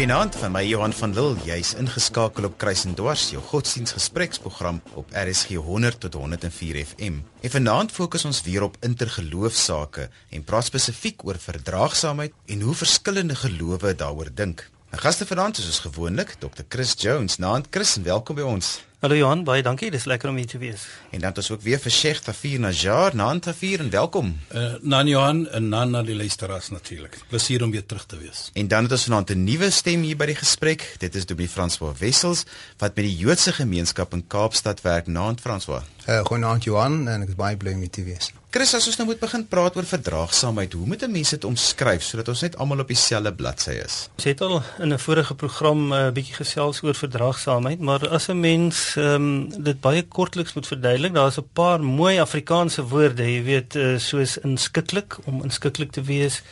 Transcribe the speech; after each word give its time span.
Goeienaand 0.00 0.36
van 0.40 0.54
my 0.54 0.62
Johan 0.64 0.94
van 0.96 1.12
Lille. 1.12 1.36
Jy's 1.44 1.74
ingeskakel 1.76 2.46
op 2.48 2.54
Kruis 2.56 2.86
en 2.88 2.94
Dwars, 2.96 3.26
jou 3.34 3.42
godsdienstgespreksprogram 3.50 4.78
op 4.96 5.12
RSG 5.12 5.60
100 5.60 6.00
tot 6.00 6.16
104 6.16 6.78
FM. 6.86 7.20
En 7.44 7.52
vanaand 7.52 7.92
fokus 7.92 8.24
ons 8.24 8.40
weer 8.48 8.64
op 8.64 8.80
intergeloofsake 8.80 10.08
en 10.30 10.48
praat 10.48 10.70
spesifiek 10.72 11.20
oor 11.28 11.36
verdraagsaamheid 11.36 12.32
en 12.46 12.64
hoe 12.64 12.74
verskillende 12.74 13.36
gelowe 13.44 13.92
daaroor 13.94 14.32
dink. 14.34 14.70
My 14.88 15.04
gaste 15.04 15.28
vanaand 15.28 15.60
is 15.60 15.68
soos 15.68 15.84
gewoonlik 15.84 16.38
Dr. 16.40 16.64
Chris 16.68 16.96
Jones. 16.96 17.36
Naand 17.36 17.68
Chris 17.70 17.98
en 18.00 18.08
welkom 18.08 18.40
by 18.40 18.48
ons. 18.56 18.78
Hallo 19.00 19.16
Johan, 19.16 19.46
baie 19.48 19.62
dankie. 19.64 19.88
Dis 19.88 20.04
lekker 20.04 20.28
om 20.28 20.36
hier 20.36 20.46
te 20.46 20.58
wees. 20.60 20.82
En 21.08 21.22
dan 21.22 21.30
het 21.30 21.38
ons 21.40 21.46
ook 21.54 21.62
weer 21.64 21.78
vir 21.80 21.90
Sheikh 21.90 22.18
Tafir 22.20 22.60
Najjar. 22.60 23.14
Naand 23.16 23.46
Tafir 23.46 23.80
en 23.80 23.88
welkom. 23.90 24.34
Uh, 24.52 24.74
Nan 24.82 25.08
Johan 25.08 25.46
en 25.48 25.70
Nan 25.72 25.94
na 25.94 26.02
die 26.04 26.16
luisteraars 26.18 26.68
natuurlik. 26.68 27.16
Plesier 27.30 27.64
om 27.64 27.72
weer 27.72 27.86
terug 27.86 28.04
te 28.04 28.18
wees. 28.20 28.50
En 28.52 28.68
dan 28.68 28.82
het 28.84 28.92
ons 28.92 29.06
vanaand 29.08 29.30
'n 29.32 29.44
nuwe 29.44 29.70
stem 29.70 30.02
hier 30.02 30.16
by 30.16 30.26
die 30.26 30.36
gesprek. 30.36 30.84
Dit 30.98 31.14
is 31.14 31.24
Dobie 31.26 31.48
François 31.48 31.96
Wessels 31.98 32.44
wat 32.76 32.94
met 32.96 33.04
die 33.04 33.16
Joodse 33.16 33.52
gemeenskap 33.52 34.12
in 34.12 34.26
Kaapstad 34.26 34.80
werk. 34.80 35.06
Naand 35.06 35.40
François. 35.40 35.82
Uh, 36.06 36.20
Goeienaand 36.24 36.64
Johan 36.64 37.08
en 37.08 37.22
ek 37.22 37.28
is 37.28 37.34
baie 37.40 37.56
bly 37.56 37.72
om 37.72 37.80
hier 37.80 37.90
te 37.90 38.04
wees. 38.04 38.32
Chris, 38.50 38.72
as 38.74 38.88
ons 38.90 38.96
nou 38.98 39.04
moet 39.06 39.20
begin 39.20 39.44
praat 39.46 39.76
oor 39.78 39.86
verdraagsaamheid, 39.86 40.72
hoe 40.74 40.86
moet 40.90 41.02
'n 41.06 41.12
mens 41.12 41.30
dit 41.30 41.44
omskryf 41.44 42.02
sodat 42.02 42.28
ons 42.28 42.40
net 42.40 42.56
almal 42.58 42.80
op 42.82 42.88
dieselfde 42.88 43.32
bladsy 43.32 43.76
is? 43.78 44.08
Ons 44.16 44.24
het 44.24 44.40
al 44.40 44.62
in 44.78 44.92
'n 44.92 44.98
vorige 44.98 45.34
program 45.34 45.78
'n 45.88 45.92
uh, 45.92 46.10
bietjie 46.10 46.34
gesels 46.34 46.82
oor 46.82 46.94
verdraagsaamheid, 46.94 47.78
maar 47.78 48.08
as 48.08 48.26
'n 48.28 48.40
mens 48.40 48.96
ehm 48.96 49.14
um, 49.14 49.62
dit 49.62 49.80
baie 49.80 50.02
kortliks 50.02 50.54
moet 50.54 50.66
verduidelik, 50.66 51.14
daar's 51.14 51.38
'n 51.38 51.48
paar 51.52 51.80
mooi 51.80 52.18
Afrikaanse 52.18 52.82
woorde, 52.82 53.22
jy 53.22 53.42
weet, 53.42 53.74
uh, 53.74 53.98
soos 53.98 54.38
inskikkelik 54.38 55.18
om 55.24 55.42
inskikkelik 55.42 55.92
te 55.92 56.02
wees 56.02 56.42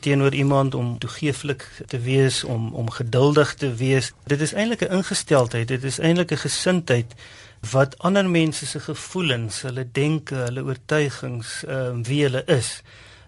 teenoor 0.00 0.34
iemand 0.34 0.74
om 0.74 0.98
toegeeflik 0.98 1.70
te 1.86 1.98
wees 1.98 2.44
om 2.44 2.74
om 2.74 2.90
geduldig 2.90 3.54
te 3.54 3.74
wees 3.74 4.12
dit 4.26 4.40
is 4.40 4.52
eintlik 4.52 4.80
'n 4.82 4.92
ingesteldheid 4.92 5.68
dit 5.68 5.84
is 5.84 5.98
eintlik 5.98 6.30
'n 6.30 6.44
gesindheid 6.48 7.14
wat 7.70 7.98
ander 7.98 8.28
mense 8.28 8.66
se 8.66 8.80
gevoelens, 8.80 9.62
hulle 9.62 9.86
denke, 9.92 10.34
hulle 10.34 10.64
oortuigings, 10.64 11.62
ehm 11.66 12.00
uh, 12.00 12.06
wie 12.06 12.22
hulle 12.22 12.44
is, 12.46 12.82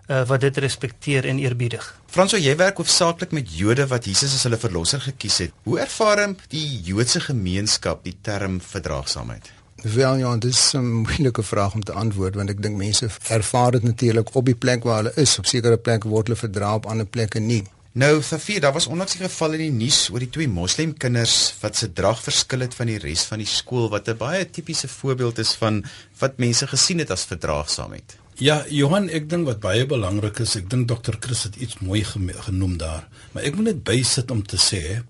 uh, 0.09 0.23
wat 0.29 0.41
dit 0.41 0.57
respekteer 0.57 1.27
en 1.27 1.39
eerbiedig. 1.39 1.85
Franso, 2.07 2.37
jy 2.37 2.57
werk 2.57 2.77
hoofsaaklik 2.77 3.33
met 3.37 3.53
Jode 3.59 3.87
wat 3.87 4.05
Jesus 4.05 4.35
as 4.35 4.43
hulle 4.49 4.61
verlosser 4.61 5.01
gekies 5.01 5.39
het. 5.39 5.55
Hoe 5.63 5.79
ervaar 5.81 6.27
die 6.49 6.81
Joodse 6.83 7.21
gemeenskap 7.21 8.05
die 8.05 8.17
term 8.23 8.61
verdraagsaamheid? 8.61 9.53
Wel 9.83 10.17
ja, 10.17 10.37
dit 10.37 10.51
is 10.51 10.73
'n 10.75 11.03
moeilike 11.07 11.43
vraag 11.43 11.75
om 11.75 11.85
te 11.85 11.93
antwoord 11.93 12.35
want 12.35 12.51
ek 12.51 12.63
dink 12.63 12.77
mense 12.77 13.09
ervaar 13.29 13.71
dit 13.71 13.83
natuurlik 13.83 14.35
op 14.35 14.45
die 14.45 14.55
plek 14.55 14.83
waar 14.83 14.97
hulle 14.97 15.13
is. 15.15 15.39
Op 15.39 15.47
sekere 15.47 15.77
plekke 15.77 16.09
word 16.09 16.27
hulle 16.27 16.39
verdra, 16.39 16.75
op 16.75 16.87
ander 16.87 17.07
plekke 17.07 17.39
nie. 17.39 17.65
Nou, 17.99 18.23
Safia, 18.23 18.61
daar 18.61 18.73
was 18.73 18.87
onlangs 18.87 19.15
'n 19.15 19.27
geval 19.27 19.53
in 19.53 19.59
die 19.59 19.71
nuus 19.71 20.09
oor 20.11 20.19
die 20.19 20.31
twee 20.31 20.49
moslemkinders 20.49 21.55
wat 21.61 21.77
se 21.77 21.93
drag 21.93 22.23
verskil 22.23 22.61
het 22.61 22.75
van 22.75 22.87
die 22.87 22.99
res 22.99 23.23
van 23.23 23.39
die 23.39 23.47
skool 23.47 23.89
wat 23.89 24.09
'n 24.09 24.17
baie 24.17 24.51
tipiese 24.51 24.89
voorbeeld 24.89 25.39
is 25.39 25.53
van 25.53 25.85
wat 26.19 26.39
mense 26.39 26.67
gesien 26.67 26.99
het 26.99 27.11
as 27.11 27.25
verdraagsaamheid. 27.25 28.17
Ja, 28.35 28.65
Johan, 28.69 29.09
ek 29.09 29.29
dink 29.29 29.47
wat 29.47 29.61
baie 29.61 29.87
belangrik 29.87 30.39
is, 30.39 30.57
ek 30.57 30.71
dink 30.71 30.89
Dr. 30.89 31.15
Chris 31.21 31.43
het 31.43 31.57
iets 31.57 31.79
mooi 31.79 32.05
genoem 32.05 32.77
daar, 32.77 33.09
maar 33.33 33.43
ek 33.43 33.55
moet 33.55 33.65
net 33.65 33.85
bysit 33.85 34.31
om 34.31 34.47
te 34.47 34.57
sê, 34.57 35.03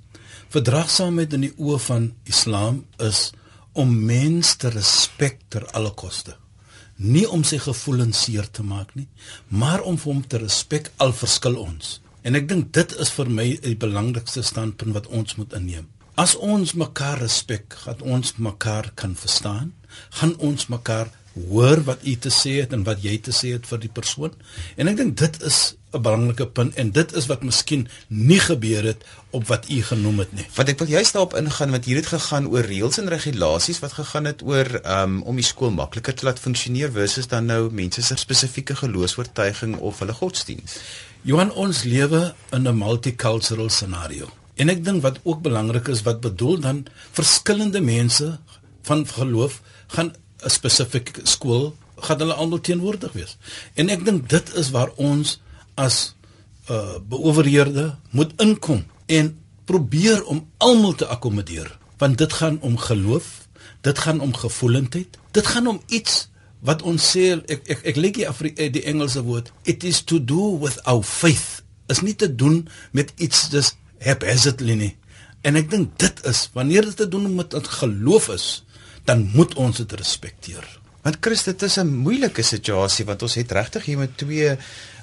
verdraagsaamheid 0.48 1.32
in 1.32 1.40
die 1.40 1.54
oë 1.58 1.78
van 1.78 2.14
Islam 2.24 2.86
is 2.96 3.32
om 3.72 4.04
mens 4.04 4.56
te 4.56 4.68
respekteer 4.68 5.66
alle 5.72 5.90
koste. 5.90 6.36
Nie 6.96 7.28
om 7.30 7.44
sy 7.44 7.58
gevoelens 7.58 8.22
seer 8.22 8.50
te 8.50 8.62
maak 8.62 8.94
nie, 8.94 9.08
maar 9.48 9.80
om 9.82 9.98
hom 10.04 10.26
te 10.26 10.38
respek 10.38 10.90
al 10.96 11.12
verskil 11.12 11.56
ons. 11.56 12.00
En 12.28 12.36
ek 12.36 12.44
dink 12.44 12.74
dit 12.76 12.90
is 13.00 13.08
vir 13.16 13.28
my 13.32 13.44
die 13.64 13.78
belangrikste 13.80 14.42
standpunt 14.44 14.92
wat 14.92 15.06
ons 15.16 15.38
moet 15.38 15.54
inneem. 15.56 15.86
As 16.20 16.34
ons 16.36 16.74
mekaar 16.76 17.22
respek, 17.22 17.72
gaan 17.86 18.02
ons 18.04 18.34
mekaar 18.36 18.90
kan 19.00 19.14
verstaan, 19.16 19.70
gaan 20.18 20.34
ons 20.44 20.66
mekaar 20.68 21.08
hoor 21.48 21.82
wat 21.86 21.98
u 22.02 22.14
te 22.16 22.30
sê 22.34 22.58
het 22.60 22.72
en 22.72 22.84
wat 22.86 23.02
jy 23.02 23.18
te 23.22 23.34
sê 23.34 23.52
het 23.54 23.66
vir 23.66 23.82
die 23.84 23.92
persoon. 23.92 24.32
En 24.76 24.88
ek 24.90 24.96
dink 24.96 25.16
dit 25.20 25.42
is 25.42 25.74
'n 25.92 26.02
belangrike 26.02 26.46
punt 26.46 26.74
en 26.74 26.90
dit 26.90 27.12
is 27.16 27.26
wat 27.26 27.42
miskien 27.42 27.88
nie 28.08 28.40
gebeur 28.40 28.84
het 28.84 29.04
op 29.30 29.46
wat 29.46 29.68
u 29.70 29.82
genoem 29.82 30.18
het 30.18 30.32
nie. 30.32 30.46
Want 30.54 30.68
ek 30.68 30.78
wil 30.78 30.88
juist 30.88 31.12
daarop 31.12 31.36
ingaan 31.36 31.70
want 31.70 31.84
hier 31.84 31.96
het 31.96 32.06
gegaan 32.06 32.48
oor 32.48 32.64
reëls 32.64 32.98
en 32.98 33.08
regulasies 33.08 33.78
wat 33.78 33.92
gegaan 33.92 34.24
het 34.24 34.42
oor 34.42 34.80
um, 34.84 35.22
om 35.22 35.36
die 35.36 35.44
skool 35.44 35.70
makliker 35.70 36.14
te 36.14 36.24
laat 36.24 36.38
funksioneer 36.38 36.92
versus 36.92 37.26
dan 37.26 37.46
nou 37.46 37.70
mense 37.72 38.02
se 38.02 38.16
spesifieke 38.16 38.76
geloofsvertuiging 38.76 39.76
of 39.76 39.98
hulle 39.98 40.12
godsdiens. 40.12 40.76
Johan 41.22 41.52
ons 41.52 41.82
lewe 41.82 42.34
in 42.52 42.68
'n 42.68 42.76
multicultural 42.76 43.70
scenario. 43.70 44.28
En 44.56 44.68
ek 44.68 44.84
dink 44.84 45.02
wat 45.02 45.20
ook 45.22 45.42
belangrik 45.42 45.88
is 45.88 46.02
wat 46.02 46.20
bedoel 46.20 46.58
dan 46.60 46.86
verskillende 47.12 47.80
mense 47.80 48.38
van 48.82 49.06
geloof 49.06 49.62
gaan 49.86 50.14
'n 50.44 50.50
spesifieke 50.50 51.20
skool 51.24 51.76
gaan 51.96 52.18
hulle 52.18 52.34
almal 52.34 52.60
teenwoordig 52.60 53.12
wees. 53.12 53.36
En 53.74 53.88
ek 53.88 54.04
dink 54.04 54.28
dit 54.28 54.54
is 54.54 54.70
waar 54.70 54.90
ons 54.96 55.40
as 55.74 56.14
uh 56.70 56.98
beoverheerde 57.08 57.96
moet 58.10 58.32
inkom 58.36 58.84
en 59.06 59.38
probeer 59.64 60.24
om 60.24 60.46
almal 60.56 60.94
te 60.94 61.06
akkommodeer 61.06 61.78
want 61.98 62.18
dit 62.18 62.32
gaan 62.32 62.60
om 62.60 62.76
geloof, 62.76 63.48
dit 63.80 63.98
gaan 63.98 64.20
om 64.20 64.34
gevoelendheid, 64.34 65.18
dit 65.30 65.46
gaan 65.46 65.66
om 65.66 65.80
iets 65.86 66.28
wat 66.64 66.82
ons 66.82 67.02
sê 67.14 67.32
ek 67.46 67.66
ek 67.70 67.84
ek 67.92 67.98
lê 67.98 68.10
die 68.14 68.26
Afri 68.28 68.52
eh, 68.56 68.70
die 68.72 68.84
Engelse 68.90 69.22
woord 69.26 69.52
it 69.70 69.84
is 69.86 70.02
to 70.02 70.18
do 70.18 70.56
with 70.58 70.80
our 70.90 71.04
faith 71.06 71.62
is 71.92 72.02
nie 72.02 72.16
te 72.18 72.28
doen 72.28 72.64
met 72.92 73.12
iets 73.22 73.48
dis 73.52 73.74
haphazardly 74.02 74.74
nie 74.78 74.94
en 75.46 75.58
ek 75.60 75.70
dink 75.70 75.94
dit 76.02 76.24
is 76.26 76.48
wanneer 76.56 76.88
dit 76.90 76.98
te 76.98 77.08
doen 77.08 77.30
met 77.38 77.54
geloof 77.78 78.28
is 78.34 78.48
dan 79.08 79.24
moet 79.32 79.56
ons 79.56 79.80
dit 79.80 79.96
respekteer 80.02 80.66
want 81.06 81.18
Christus 81.24 81.54
dit 81.54 81.62
is 81.68 81.78
'n 81.80 81.96
moeilike 82.04 82.42
situasie 82.42 83.04
want 83.08 83.22
ons 83.22 83.34
het 83.34 83.52
regtig 83.52 83.84
hier 83.84 83.98
met 83.98 84.16
twee 84.16 84.56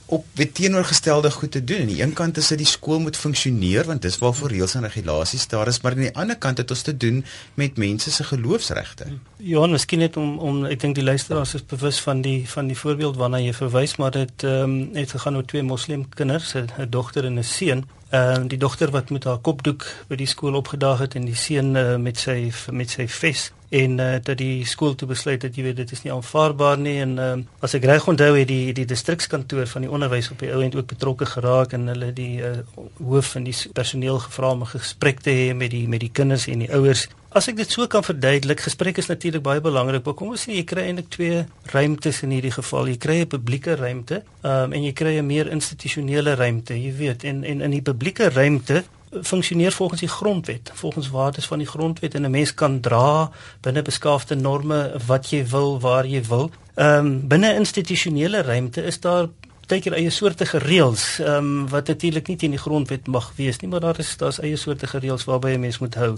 op 0.06 0.26
weet 0.38 0.54
teenoorgestelde 0.54 1.32
goed 1.32 1.52
te 1.52 1.64
doen. 1.64 1.80
Aan 1.80 1.86
die 1.86 2.02
een 2.02 2.14
kant 2.14 2.38
is 2.38 2.48
dit 2.48 2.58
die 2.58 2.68
skool 2.68 3.00
moet 3.00 3.18
funksioneer 3.18 3.86
want 3.90 4.02
dis 4.02 4.18
waarvoor 4.22 4.50
reëls 4.54 4.76
en 4.76 4.86
regulasies 4.86 5.48
daar 5.48 5.68
is, 5.68 5.82
maar 5.82 5.92
aan 5.92 6.06
die 6.06 6.16
ander 6.16 6.38
kant 6.38 6.58
het 6.58 6.70
ons 6.72 6.82
te 6.82 6.98
doen 6.98 7.26
met 7.54 7.78
mense 7.78 8.12
se 8.12 8.24
geloofsregte. 8.24 9.06
Ja, 9.38 9.66
miskien 9.66 10.00
net 10.00 10.18
om 10.18 10.38
om 10.38 10.66
ek 10.66 10.80
dink 10.80 10.96
die 10.96 11.04
luisteraars 11.04 11.54
is 11.54 11.66
bewus 11.66 12.00
van 12.00 12.22
die 12.22 12.50
van 12.50 12.68
die 12.68 12.78
voorbeeld 12.78 13.18
waarna 13.18 13.42
jy 13.42 13.54
verwys, 13.54 13.98
maar 13.98 14.12
dit 14.12 14.44
ehm 14.44 14.64
um, 14.64 14.90
het 14.94 15.12
gegaan 15.12 15.36
oor 15.36 15.46
twee 15.46 15.64
moslim 15.64 16.10
kinders, 16.10 16.54
'n 16.54 16.90
dogter 16.90 17.26
en 17.26 17.40
'n 17.40 17.44
seun. 17.44 17.86
Ehm 18.10 18.44
uh, 18.44 18.48
die 18.48 18.58
dogter 18.58 18.92
wat 18.92 19.10
met 19.10 19.24
haar 19.24 19.40
kopdoek 19.42 19.86
by 20.08 20.16
die 20.16 20.30
skool 20.30 20.54
opgedaag 20.54 21.00
het 21.00 21.16
en 21.18 21.26
die 21.26 21.36
seun 21.36 21.74
uh, 21.76 21.96
met 21.98 22.20
sy 22.22 22.52
met 22.70 22.90
sy 22.90 23.08
ves 23.10 23.48
en 23.74 23.98
uh, 23.98 24.10
dat 24.22 24.38
die 24.38 24.66
skool 24.66 24.94
toe 24.96 25.08
besluit 25.10 25.42
dat 25.42 25.56
jy 25.58 25.64
weet 25.66 25.80
dit 25.82 25.92
is 25.92 26.04
nie 26.04 26.14
aanvaarbaar 26.14 26.78
nie 26.78 27.00
en 27.02 27.18
uh, 27.18 27.32
as 27.66 27.74
ek 27.74 27.88
reg 27.90 28.06
onthou 28.08 28.30
het 28.38 28.48
die 28.48 28.76
die 28.78 28.86
distrikskantoor 28.86 29.66
van 29.74 29.88
die 29.88 29.90
onderwys 29.90 30.30
op 30.32 30.46
die 30.46 30.52
ou 30.54 30.62
end 30.62 30.78
ook 30.78 30.92
betrokke 30.94 31.26
geraak 31.26 31.74
en 31.74 31.90
hulle 31.96 32.12
die 32.14 32.46
uh, 32.46 32.60
hoof 33.02 33.34
van 33.40 33.50
die 33.50 33.58
personeel 33.74 34.22
gevra 34.28 34.54
om 34.54 34.62
'n 34.62 34.74
gesprek 34.78 35.26
te 35.26 35.34
hê 35.34 35.54
met 35.58 35.74
die 35.74 35.88
met 35.88 36.06
die 36.06 36.14
kinders 36.14 36.46
en 36.48 36.62
die 36.62 36.70
ouers 36.70 37.08
As 37.36 37.50
ek 37.52 37.58
dit 37.60 37.68
so 37.68 37.84
kan 37.92 38.00
verduidelik, 38.00 38.62
gesprek 38.64 39.02
is 39.02 39.10
natuurlik 39.12 39.42
baie 39.44 39.60
belangrik, 39.60 40.06
maar 40.08 40.16
kom 40.16 40.30
ons 40.32 40.46
sê 40.46 40.54
jy 40.56 40.62
kry 40.64 40.86
eintlik 40.88 41.10
twee 41.12 41.42
ruimtes 41.74 42.22
in 42.24 42.32
hierdie 42.32 42.54
geval. 42.56 42.88
Jy 42.88 42.96
kry 42.96 43.16
'n 43.24 43.28
publieke 43.28 43.76
ruimte, 43.76 44.24
um, 44.42 44.72
en 44.72 44.84
jy 44.84 44.94
kry 44.94 45.20
'n 45.20 45.28
meer 45.28 45.52
institusionele 45.52 46.36
ruimte, 46.36 46.80
jy 46.80 46.94
weet, 46.96 47.26
en 47.26 47.44
en 47.44 47.62
in 47.62 47.72
die 47.72 47.82
publieke 47.82 48.30
ruimte 48.30 48.86
funksioneer 49.12 49.72
volgens 49.72 50.00
die 50.00 50.10
grondwet, 50.10 50.72
volgens 50.74 51.10
waardes 51.10 51.48
van 51.48 51.60
die 51.60 51.68
grondwet 51.68 52.16
en 52.16 52.24
'n 52.24 52.32
mens 52.32 52.54
kan 52.54 52.80
dra 52.80 53.30
binne 53.62 53.82
beskaafde 53.82 54.36
norme 54.36 54.96
wat 55.06 55.30
jy 55.30 55.44
wil, 55.46 55.80
waar 55.80 56.06
jy 56.06 56.24
wil. 56.24 56.52
Ehm 56.76 57.06
um, 57.06 57.28
binne 57.28 57.56
institusionele 57.56 58.42
ruimte 58.44 58.82
is 58.82 59.00
daar 59.00 59.28
baie 59.70 59.82
keer 59.82 59.94
eie 59.94 60.10
soorte 60.10 60.46
reëls 60.46 61.20
ehm 61.20 61.38
um, 61.38 61.68
wat 61.70 61.88
natuurlik 61.88 62.28
nie 62.28 62.38
teen 62.38 62.56
die 62.56 62.62
grondwet 62.62 63.08
mag 63.08 63.32
wees 63.38 63.60
nie, 63.62 63.70
maar 63.70 63.80
daar 63.80 64.00
is 64.00 64.18
daar's 64.18 64.40
eie 64.40 64.58
soorte 64.58 64.86
reëls 64.92 65.26
waarby 65.26 65.56
'n 65.56 65.60
mens 65.60 65.80
moet 65.80 65.96
hou. 65.96 66.12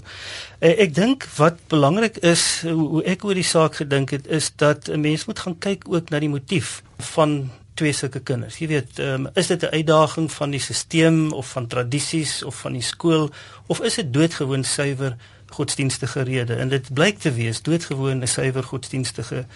Uh, 0.60 0.74
ek 0.84 0.94
dink 0.94 1.28
wat 1.36 1.56
belangrik 1.68 2.16
is 2.16 2.62
hoe, 2.62 2.88
hoe 2.88 3.04
ek 3.04 3.24
oor 3.24 3.34
die 3.34 3.50
saak 3.54 3.74
gedink 3.74 4.10
het 4.10 4.26
is 4.26 4.52
dat 4.56 4.88
'n 4.88 5.00
mens 5.00 5.24
moet 5.24 5.38
gaan 5.38 5.58
kyk 5.58 5.84
ook 5.88 6.10
na 6.10 6.18
die 6.18 6.28
motief 6.28 6.82
van 6.98 7.50
twee 7.78 7.92
sulke 7.92 8.20
kinders. 8.20 8.58
Jy 8.58 8.68
weet, 8.72 8.98
um, 8.98 9.28
is 9.34 9.46
dit 9.46 9.62
'n 9.62 9.74
uitdaging 9.78 10.32
van 10.32 10.50
die 10.50 10.60
stelsel 10.60 11.30
of 11.30 11.50
van 11.50 11.66
tradisies 11.66 12.42
of 12.42 12.54
van 12.60 12.72
die 12.72 12.82
skool 12.82 13.30
of 13.66 13.80
is 13.80 13.94
dit 13.94 14.12
doodgewoon 14.12 14.64
suiwer 14.64 15.16
godsdienstige 15.46 16.22
rede? 16.22 16.54
En 16.54 16.68
dit 16.68 16.92
blyk 16.92 17.18
te 17.18 17.32
wees 17.32 17.62
doodgewoon 17.62 18.22
'n 18.22 18.26
suiwer 18.26 18.62
godsdienstige 18.62 19.46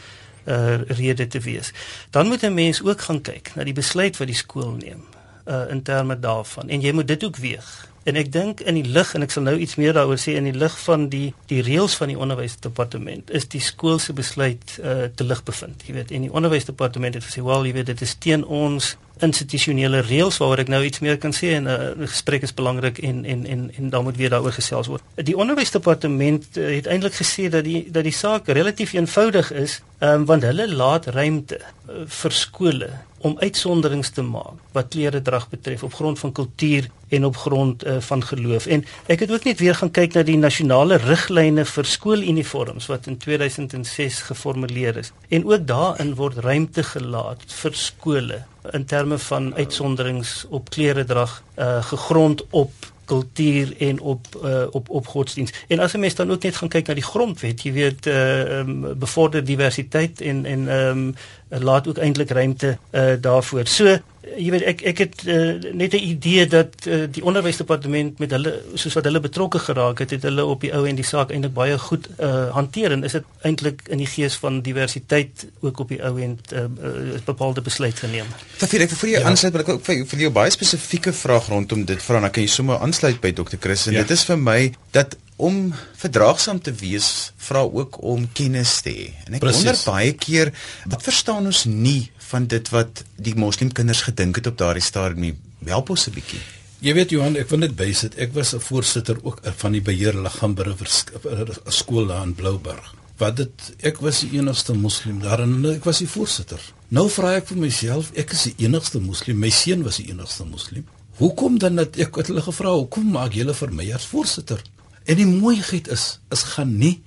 uh, 0.45 0.81
rede 0.99 1.27
te 1.27 1.41
wees. 1.41 1.73
Dan 2.11 2.27
moet 2.27 2.43
'n 2.43 2.55
mens 2.55 2.83
ook 2.83 3.01
gaan 3.01 3.21
kyk 3.21 3.53
na 3.55 3.65
die 3.65 3.77
besluit 3.77 4.17
wat 4.17 4.27
die 4.27 4.37
skool 4.37 4.71
neem 4.71 5.05
uh, 5.47 5.71
in 5.71 5.83
terme 5.83 6.19
daarvan 6.19 6.69
en 6.69 6.81
jy 6.81 6.93
moet 6.93 7.09
dit 7.09 7.25
ook 7.25 7.37
weeg. 7.37 7.89
En 8.03 8.17
ek 8.19 8.33
dink 8.35 8.61
in 8.61 8.75
die 8.75 8.89
lig 8.91 9.15
en 9.15 9.23
ek 9.23 9.31
sal 9.31 9.45
nou 9.47 9.55
iets 9.63 9.77
meer 9.79 9.95
daaroor 9.95 10.19
sê 10.19 10.35
in 10.35 10.49
die 10.49 10.57
lig 10.59 10.75
van 10.85 11.07
die 11.09 11.35
die 11.47 11.61
reëls 11.63 11.95
van 12.01 12.11
die 12.11 12.19
onderwysdepartement 12.19 13.31
is 13.31 13.47
die 13.49 13.63
skool 13.63 13.99
se 14.03 14.13
besluit 14.13 14.79
uh, 14.83 15.07
te 15.15 15.25
lig 15.25 15.43
bevind. 15.47 15.85
Jy 15.87 15.95
weet, 15.95 16.11
en 16.11 16.27
die 16.27 16.33
onderwysdepartement 16.33 17.15
het 17.15 17.25
gesê, 17.25 17.45
"Wel, 17.47 17.67
jy 17.67 17.73
weet, 17.73 17.87
dit 17.87 18.03
is 18.03 18.15
teen 18.15 18.45
ons 18.45 18.97
institusionele 19.21 20.01
reëls 20.01 20.39
waaroor 20.41 20.65
ek 20.65 20.73
nou 20.73 20.83
iets 20.85 21.03
meer 21.05 21.19
kan 21.19 21.35
sê 21.37 21.53
en 21.59 21.69
'n 21.69 22.01
uh, 22.01 22.09
gesprek 22.09 22.43
is 22.43 22.55
belangrik 22.55 22.99
en 22.99 23.25
en 23.25 23.47
en 23.47 23.71
en 23.79 23.91
dan 23.91 24.05
moet 24.05 24.17
weer 24.17 24.31
daaroor 24.31 24.53
gesels 24.53 24.87
word. 24.87 25.03
Die 25.15 25.37
onderwysdepartement 25.37 26.57
uh, 26.57 26.75
het 26.77 26.87
eintlik 26.87 27.15
gesê 27.15 27.49
dat 27.49 27.65
die 27.65 27.91
dat 27.91 28.05
die 28.05 28.13
saak 28.13 28.49
relatief 28.49 28.93
eenvoudig 28.93 29.53
is, 29.53 29.83
um, 30.01 30.25
want 30.25 30.43
hulle 30.43 30.69
laat 30.75 31.07
ruimte 31.07 31.61
uh, 31.61 31.95
vir 32.07 32.33
skole 32.33 32.91
om 33.23 33.39
uitsonderings 33.39 34.11
te 34.11 34.23
maak 34.23 34.59
wat 34.75 34.91
kleredrag 34.95 35.49
betref 35.49 35.83
op 35.83 35.95
grond 35.95 36.19
van 36.19 36.33
kultuur 36.33 36.89
en 37.09 37.25
op 37.25 37.37
grond 37.37 37.87
uh, 37.87 38.01
van 38.01 38.25
geloof. 38.25 38.67
En 38.67 38.85
ek 39.07 39.21
het 39.21 39.31
ook 39.31 39.45
net 39.45 39.59
weer 39.59 39.75
gaan 39.75 39.91
kyk 39.91 40.17
na 40.17 40.23
die 40.27 40.39
nasionale 40.39 40.99
riglyne 41.03 41.65
vir 41.65 41.85
skooluniforms 41.85 42.89
wat 42.91 43.07
in 43.07 43.19
2006 43.19 44.23
geformuleer 44.31 44.97
is. 44.97 45.13
En 45.29 45.47
ook 45.47 45.67
daarin 45.67 46.15
word 46.15 46.41
ruimte 46.43 46.83
gelaat 46.83 47.47
vir 47.47 47.79
skole 47.79 48.43
in 48.71 48.85
terme 48.85 49.19
van 49.19 49.55
uitsonderings 49.55 50.47
op 50.49 50.71
kleredrag 50.71 51.43
uh, 51.59 51.83
gegrond 51.85 52.45
op 52.51 52.73
kultuur 53.05 53.75
en 53.79 54.01
op 54.01 54.27
uh, 54.45 54.63
op 54.71 54.89
op 54.89 55.07
godsdiens. 55.07 55.53
En 55.69 55.79
as 55.79 55.93
'n 55.93 55.99
mens 55.99 56.15
dan 56.15 56.31
ook 56.31 56.43
net 56.43 56.57
gaan 56.57 56.69
kyk 56.69 56.87
na 56.87 56.95
die 56.95 57.11
grondwet, 57.13 57.63
jy 57.63 57.73
weet 57.73 58.07
uh 58.07 58.59
um, 58.59 58.99
bevorder 58.99 59.45
diversiteit 59.45 60.21
en 60.21 60.45
en 60.45 60.69
ehm 60.69 60.99
um, 60.99 61.15
laat 61.61 61.89
ook 61.89 61.99
eintlik 61.99 62.31
ruimte 62.31 62.79
uh 62.91 63.15
daarvoor. 63.21 63.67
So 63.67 63.99
jy 64.23 64.51
weet 64.55 64.65
ek 64.71 64.83
ek 64.93 65.01
het 65.03 65.23
uh, 65.27 65.73
net 65.75 65.95
'n 65.95 66.05
idee 66.15 66.47
dat 66.47 66.87
uh, 66.87 67.05
die 67.11 67.25
onderwysdepartement 67.25 68.19
met 68.19 68.31
hulle 68.31 68.53
soos 68.75 68.95
wat 68.95 69.05
hulle 69.05 69.21
betrokke 69.21 69.59
geraak 69.59 69.99
het, 69.99 70.11
het 70.11 70.23
hulle 70.23 70.45
op 70.45 70.61
die 70.61 70.73
ou 70.73 70.87
en 70.87 70.97
die 70.97 71.05
saak 71.05 71.31
eintlik 71.31 71.55
baie 71.55 71.79
goed 71.79 72.09
uh 72.19 72.51
hanteer 72.55 72.93
en 72.93 73.05
is 73.05 73.13
dit 73.13 73.25
eintlik 73.43 73.83
in 73.89 73.99
die 73.99 74.07
gees 74.07 74.35
van 74.35 74.61
diversiteit 74.63 75.47
ook 75.61 75.79
op 75.79 75.89
die 75.89 76.03
ou 76.05 76.21
en 76.21 76.39
uh, 76.53 76.61
uh, 76.61 77.19
bepaalde 77.25 77.61
besluit 77.61 77.99
geneem. 77.99 78.27
Tafie 78.59 78.81
ek 78.81 78.91
vir 78.91 79.09
jou 79.09 79.21
ja. 79.21 79.29
aansluit, 79.29 79.53
maar 79.53 79.63
ek 79.63 79.75
ook 79.75 79.85
vir, 79.85 80.07
vir 80.07 80.19
jou 80.19 80.31
baie 80.31 80.51
spesifieke 80.51 81.13
vraag 81.13 81.49
rondom 81.49 81.85
dit 81.85 82.03
vra, 82.03 82.21
dan 82.21 82.31
kan 82.31 82.43
jy 82.43 82.49
sommer 82.49 82.79
aansluit 82.79 83.21
by 83.21 83.33
Dr. 83.33 83.59
Chris 83.61 83.87
en 83.87 83.99
ja. 83.99 84.07
dit 84.07 84.11
is 84.11 84.25
vir 84.25 84.39
my 84.39 84.73
dat 84.91 85.17
om 85.43 85.73
verdraagsaam 85.99 86.61
te 86.63 86.73
wees 86.79 87.33
vra 87.49 87.65
ook 87.67 87.99
om 88.07 88.29
kennis 88.37 88.79
te 88.85 88.93
hê. 88.95 89.07
En 89.27 89.39
ek 89.39 89.43
Precies. 89.43 89.65
wonder 89.65 89.83
baie 89.87 90.13
keer 90.15 90.53
wat 90.87 91.03
verstaan 91.03 91.49
ons 91.51 91.65
nie 91.67 92.11
van 92.31 92.47
dit 92.47 92.69
wat 92.73 93.03
die 93.19 93.35
moslimkinders 93.35 94.05
gedink 94.07 94.39
het 94.39 94.51
op 94.53 94.59
daardie 94.61 94.85
stadium 94.85 95.27
nie. 95.27 95.35
Help 95.67 95.91
ons 95.91 96.07
'n 96.09 96.15
bietjie. 96.15 96.41
Jy 96.83 96.95
weet 96.95 97.11
Johan, 97.11 97.37
ek 97.37 97.51
wil 97.51 97.59
net 97.59 97.77
bysit. 97.77 98.19
Ek 98.19 98.33
was 98.35 98.55
'n 98.55 98.61
voorsitter 98.61 99.19
ook 99.23 99.41
van 99.57 99.73
die 99.73 99.83
beheerliggaam 99.83 100.55
by 100.55 100.63
'n 100.63 101.71
skool 101.71 102.07
daar 102.07 102.23
in 102.23 102.35
Blouberg. 102.35 102.95
Wat 103.19 103.37
dit 103.37 103.75
ek 103.83 104.01
was 104.01 104.21
die 104.21 104.39
enigste 104.39 104.75
moslim 104.75 105.21
daar 105.21 105.41
en 105.41 105.65
ek 105.65 105.85
was 105.85 105.99
die 105.99 106.09
voorsitter. 106.09 106.61
Nou 106.89 107.09
vra 107.09 107.35
ek 107.35 107.47
vir 107.47 107.57
myself, 107.57 108.11
ek 108.15 108.33
is 108.33 108.43
die 108.43 108.55
enigste 108.67 109.01
moslim. 109.01 109.39
My 109.39 109.51
seun 109.51 109.83
was 109.83 109.97
die 109.97 110.11
enigste 110.11 110.45
moslim. 110.45 110.85
Hoekom 111.17 111.59
dan 111.59 111.77
dat 111.77 111.97
ek 111.97 112.17
het 112.17 112.27
hulle 112.27 112.43
gevra, 112.43 112.73
hoekom 112.75 113.11
maak 113.11 113.33
julle 113.33 113.55
vir 113.55 113.73
my 113.73 113.93
as 113.93 114.05
voorsitter? 114.05 114.63
En 115.05 115.17
die 115.17 115.27
mooiheid 115.27 115.89
is, 115.89 116.19
is 116.31 116.43
gaan 116.55 116.77
nie 116.79 117.03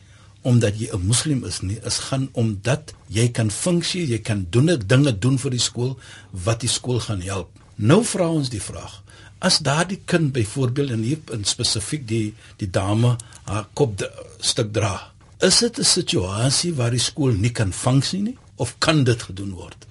omdat 0.46 0.78
jy 0.78 0.90
'n 0.94 1.06
moslim 1.10 1.44
is 1.44 1.62
nie, 1.62 1.80
is 1.82 1.98
gaan 1.98 2.30
omdat 2.32 2.94
jy 3.08 3.32
kan 3.32 3.52
funksie, 3.52 4.08
jy 4.08 4.20
kan 4.20 4.46
doen 4.50 4.70
dinge 4.88 5.20
doen 5.20 5.38
vir 5.40 5.52
die 5.52 5.60
skool 5.60 5.98
wat 6.32 6.60
die 6.60 6.70
skool 6.70 7.00
gaan 7.00 7.22
help. 7.22 7.50
Nou 7.76 8.04
vra 8.04 8.28
ons 8.30 8.50
die 8.50 8.62
vraag: 8.62 9.02
As 9.40 9.58
daardie 9.60 10.02
kind 10.06 10.32
byvoorbeeld 10.32 10.90
in 10.90 11.04
hier 11.04 11.20
in 11.32 11.44
spesifiek 11.44 12.08
die 12.08 12.34
die 12.58 12.70
dame 12.70 13.18
haar 13.44 13.68
kop 13.74 13.98
de, 13.98 14.12
stuk 14.40 14.72
dra, 14.74 15.12
is 15.40 15.60
dit 15.60 15.80
'n 15.80 15.84
situasie 15.84 16.74
waar 16.74 16.92
die 16.92 17.00
skool 17.00 17.34
nie 17.34 17.52
kan 17.52 17.74
funksie 17.74 18.22
nie 18.22 18.38
of 18.56 18.76
kan 18.78 19.04
dit 19.04 19.22
gedoen 19.22 19.52
word? 19.52 19.86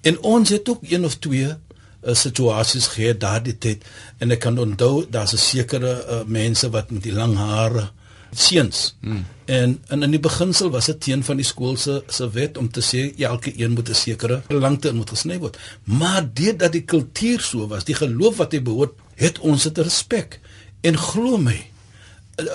En 0.00 0.18
ons 0.20 0.48
het 0.48 0.68
ook 0.68 0.82
een 0.82 1.04
of 1.04 1.18
twee 1.18 1.54
uh, 2.02 2.14
situasies 2.14 2.86
gehad 2.94 3.20
daardie 3.20 3.58
tyd 3.58 3.84
en 4.18 4.30
ek 4.30 4.40
kan 4.40 4.58
onthou 4.58 5.06
daar's 5.10 5.34
'n 5.34 5.38
sekere 5.38 5.92
uh, 6.08 6.22
mense 6.26 6.70
wat 6.70 6.90
met 6.90 7.02
die 7.02 7.12
lang 7.12 7.36
hare 7.36 7.90
seuns. 8.32 8.94
Hmm. 9.00 9.24
En, 9.44 9.82
en 9.88 10.02
in 10.02 10.10
die 10.10 10.20
beginsel 10.20 10.70
was 10.70 10.86
dit 10.86 11.00
teen 11.00 11.24
van 11.24 11.36
die 11.36 11.44
skool 11.44 11.76
se 11.76 12.02
se 12.08 12.28
wet 12.30 12.58
om 12.58 12.70
te 12.70 12.80
sê 12.80 13.02
elke 13.18 13.52
een 13.58 13.72
moet 13.72 13.88
'n 13.88 13.94
sekere 13.94 14.42
lengte 14.48 14.88
in 14.88 14.96
moet 14.96 15.10
gesny 15.10 15.38
word. 15.38 15.58
Maar 15.84 16.28
deurdat 16.32 16.72
die 16.72 16.84
kultuur 16.84 17.40
so 17.40 17.66
was, 17.66 17.84
die 17.84 17.94
geloof 17.94 18.36
wat 18.36 18.52
hy 18.52 18.62
behoort, 18.62 18.92
het 19.14 19.38
ons 19.38 19.62
dit 19.62 19.78
respek. 19.78 20.40
En 20.80 20.98
glo 20.98 21.36
my, 21.36 21.66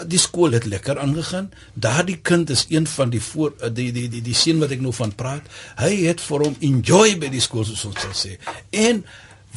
die 0.08 0.20
skool 0.20 0.52
het 0.52 0.66
lekker 0.66 1.00
aangegaan. 1.00 1.52
Daardie 1.74 2.18
kind 2.22 2.50
is 2.50 2.66
een 2.70 2.88
van 2.88 3.10
die 3.10 3.22
voor 3.22 3.54
die 3.74 3.92
die 3.92 4.10
die 4.10 4.22
die 4.22 4.34
seun 4.34 4.60
wat 4.60 4.72
ek 4.72 4.82
nou 4.82 4.94
van 4.94 5.14
praat. 5.16 5.46
Hy 5.78 5.94
het 6.08 6.22
vir 6.22 6.46
hom 6.48 6.56
enjoy 6.60 7.18
by 7.22 7.30
die 7.30 7.42
skool 7.44 7.66
soos 7.66 7.86
ons 7.86 8.02
sal 8.02 8.16
sê. 8.18 8.38
En 8.72 9.04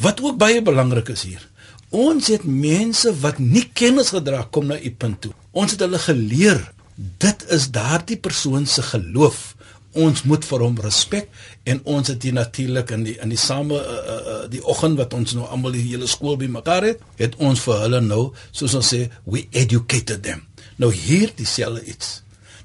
wat 0.01 0.21
ook 0.21 0.37
baie 0.37 0.61
belangrik 0.61 1.09
is 1.13 1.23
hier. 1.23 1.47
Ons 1.91 2.27
het 2.31 2.43
mense 2.43 3.11
wat 3.19 3.39
nie 3.39 3.67
kennis 3.73 4.13
gedra 4.15 4.45
kom 4.51 4.69
na 4.69 4.79
u 4.79 4.91
punt 4.91 5.21
toe. 5.21 5.33
Ons 5.51 5.75
het 5.75 5.83
hulle 5.83 5.99
geleer 5.99 6.61
dit 6.95 7.45
is 7.49 7.69
daardie 7.73 8.17
persoon 8.17 8.65
se 8.65 8.83
geloof. 8.85 9.55
Ons 9.91 10.23
moet 10.23 10.45
vir 10.47 10.63
hom 10.63 10.77
respek 10.79 11.27
en 11.67 11.81
ons 11.83 12.07
het 12.07 12.23
hier 12.23 12.35
natuurlik 12.35 12.93
in 12.95 13.03
die 13.03 13.17
in 13.19 13.33
die 13.33 13.39
same 13.39 13.75
uh, 13.75 13.97
uh, 14.07 14.37
die 14.51 14.61
oggend 14.63 14.99
wat 15.01 15.13
ons 15.17 15.35
nou 15.35 15.49
almal 15.51 15.75
die 15.75 15.83
hele 15.89 16.07
skool 16.07 16.37
bymekaar 16.39 16.87
het, 16.93 17.03
het 17.19 17.35
ons 17.43 17.59
vir 17.65 17.81
hulle 17.83 17.99
nou 18.05 18.23
soos 18.51 18.77
ons 18.79 18.93
sê 18.93 19.01
we 19.27 19.43
educated 19.51 20.23
them. 20.23 20.45
Nou 20.79 20.93
hier 20.95 21.33
dieselfde 21.35 21.83
iets. 21.91 22.21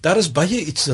Daar 0.06 0.22
is 0.22 0.30
baie 0.30 0.62
iets 0.62 0.86